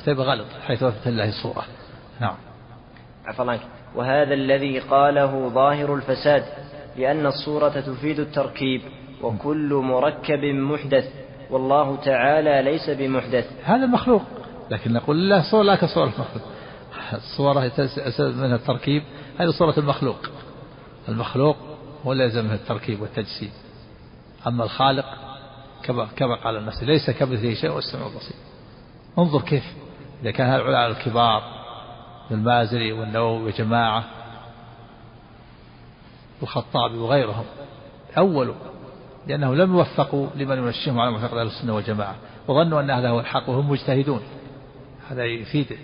قتيبة 0.02 0.24
غلط 0.24 0.48
حيث 0.68 0.84
أثبت 0.84 1.08
الله 1.08 1.32
صورة 1.44 1.64
نعم. 2.20 2.36
الله 3.40 3.60
وهذا 3.96 4.34
الذي 4.34 4.80
قاله 4.80 5.50
ظاهر 5.50 5.96
الفساد 5.96 6.44
لأن 6.98 7.26
الصورة 7.26 7.70
تفيد 7.70 8.20
التركيب 8.20 8.82
وكل 9.22 9.74
مركب 9.74 10.44
محدث 10.44 11.06
والله 11.50 11.96
تعالى 11.96 12.62
ليس 12.62 12.90
بمحدث. 12.90 13.46
هذا 13.64 13.86
مخلوق 13.86 14.22
لكن 14.72 14.94
نقول 14.94 15.30
لا 15.30 15.42
صورة 15.52 15.64
لا 15.64 15.76
كصورة. 15.76 16.04
المخلوق 16.04 16.44
الصورة 17.14 17.72
من 18.20 18.54
التركيب 18.54 19.04
هذه 19.40 19.50
صورة 19.50 19.74
المخلوق. 19.78 20.30
المخلوق 21.10 21.58
هو 22.06 22.14
الذي 22.14 22.24
يلزم 22.24 22.52
التركيب 22.52 23.02
والتجسيد. 23.02 23.52
أما 24.48 24.64
الخالق 24.64 25.06
كما 25.84 26.08
كما 26.16 26.36
قال 26.36 26.58
النفس 26.58 26.84
ليس 26.84 27.10
كمثله 27.10 27.54
شيء 27.54 27.72
والسمع 27.72 28.08
البصير. 28.08 28.38
انظر 29.18 29.42
كيف 29.42 29.64
إذا 30.22 30.32
كان 30.32 30.50
هؤلاء 30.50 30.88
الكبار 30.88 31.44
المازري 32.32 32.92
والنووي 32.92 33.44
وجماعة 33.44 34.04
والخطابي 36.42 36.98
وغيرهم 36.98 37.46
أولوا 38.18 38.56
لأنهم 39.28 39.56
لم 39.56 39.76
يوفقوا 39.76 40.28
لمن 40.36 40.58
ينشئهم 40.58 41.00
على 41.00 41.12
معتقد 41.12 41.38
أهل 41.38 41.48
السنة 41.48 41.76
والجماعة 41.76 42.16
وظنوا 42.48 42.82
أن 42.82 42.92
هذا 42.92 43.10
هو 43.10 43.20
الحق 43.20 43.50
وهم 43.50 43.70
مجتهدون. 43.70 44.22
هذا 45.10 45.26
يفيد 45.26 45.78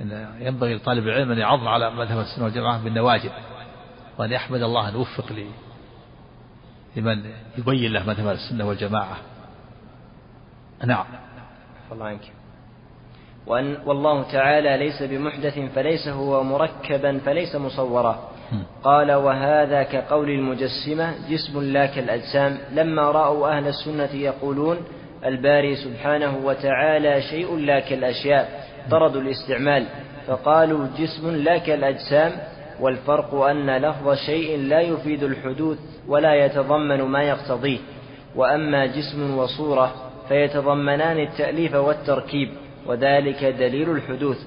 أن 0.00 0.28
ينبغي 0.40 0.74
لطالب 0.74 1.08
العلم 1.08 1.32
أن 1.32 1.38
يعض 1.38 1.66
على 1.66 1.90
مذهب 1.90 2.20
السنة 2.20 2.44
والجماعة 2.44 2.84
بالنواجذ 2.84 3.30
وأن 4.18 4.32
يحمد 4.32 4.62
الله 4.62 4.88
أن 4.88 4.96
وفق 4.96 5.32
لي 5.32 5.46
لمن 6.96 7.24
يبين 7.58 7.92
له 7.92 8.06
مذهب 8.06 8.28
السنة 8.28 8.68
والجماعة. 8.68 9.16
نعم. 10.84 11.04
الله 11.92 12.06
عنك. 12.06 12.32
وأن 13.46 13.76
والله 13.86 14.22
تعالى 14.22 14.76
ليس 14.76 15.02
بمحدث 15.02 15.58
فليس 15.74 16.08
هو 16.08 16.42
مركبا 16.42 17.18
فليس 17.18 17.56
مصورا. 17.56 18.30
قال 18.82 19.12
وهذا 19.12 19.82
كقول 19.82 20.30
المجسمة 20.30 21.28
جسم 21.28 21.62
لا 21.62 21.86
كالأجسام. 21.86 22.58
لما 22.72 23.02
رأوا 23.02 23.56
أهل 23.56 23.68
السنة 23.68 24.14
يقولون 24.14 24.76
الباري 25.24 25.76
سبحانه 25.76 26.36
وتعالى 26.36 27.22
شيء 27.22 27.56
لا 27.56 27.80
كالأشياء. 27.80 28.73
طردوا 28.90 29.20
الاستعمال 29.20 29.86
فقالوا 30.26 30.86
جسم 30.98 31.30
لا 31.30 31.58
كالأجسام 31.58 32.32
والفرق 32.80 33.34
أن 33.34 33.76
لفظ 33.76 34.14
شيء 34.26 34.58
لا 34.58 34.80
يفيد 34.80 35.22
الحدوث 35.22 35.78
ولا 36.08 36.34
يتضمن 36.34 37.02
ما 37.02 37.22
يقتضيه. 37.22 37.78
وأما 38.36 38.86
جسم 38.86 39.38
وصورة 39.38 39.94
فيتضمنان 40.28 41.18
التأليف 41.18 41.74
والتركيب 41.74 42.48
وذلك 42.86 43.44
دليل 43.44 43.90
الحدوث. 43.90 44.38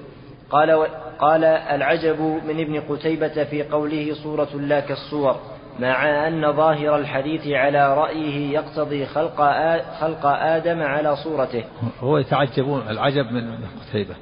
قال 0.50 0.72
و... 0.72 0.86
قال 1.18 1.44
العجب 1.44 2.20
من 2.20 2.60
ابن 2.60 2.80
قتيبة 2.80 3.44
في 3.44 3.62
قوله 3.62 4.14
صورة 4.22 4.48
لا 4.54 4.80
كالصور 4.80 5.36
مع 5.80 6.28
أن 6.28 6.52
ظاهر 6.52 6.96
الحديث 6.96 7.46
على 7.46 7.94
رأيه 7.94 8.52
يقتضي 8.52 9.06
خلق 9.06 9.40
آ... 9.40 9.82
خلق 10.00 10.26
آدم 10.26 10.82
على 10.82 11.16
صورته. 11.16 11.64
هو 12.00 12.18
يتعجبون 12.18 12.82
العجب 12.88 13.32
من 13.32 13.52
ابن 13.52 13.64
قتيبة. 13.88 14.14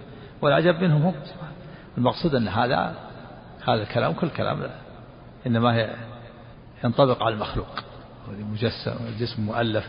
والعجب 0.43 0.83
منهم 0.83 1.03
هم 1.03 1.15
المقصود 1.99 2.35
أن 2.35 2.49
هذا 2.49 2.95
هذا 3.69 3.83
الكلام 3.83 4.13
كل 4.13 4.29
كلام 4.29 4.71
إنما 5.47 5.75
هي 5.75 5.95
ينطبق 6.85 7.23
على 7.23 7.35
المخلوق 7.35 7.85
مجسم 8.29 8.97
جسم 9.21 9.43
مؤلف. 9.43 9.89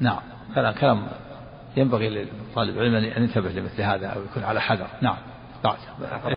نعم 0.00 0.20
كلام 0.54 0.74
كلام 0.74 1.06
ينبغي 1.76 2.24
لطالب 2.24 2.78
العلم 2.78 2.94
أن 2.94 3.22
ينتبه 3.22 3.50
لمثل 3.50 3.82
هذا 3.82 4.06
أو 4.06 4.22
يكون 4.22 4.44
على 4.44 4.60
حذر. 4.60 4.86
نعم 5.00 5.16
بعد. 5.64 5.78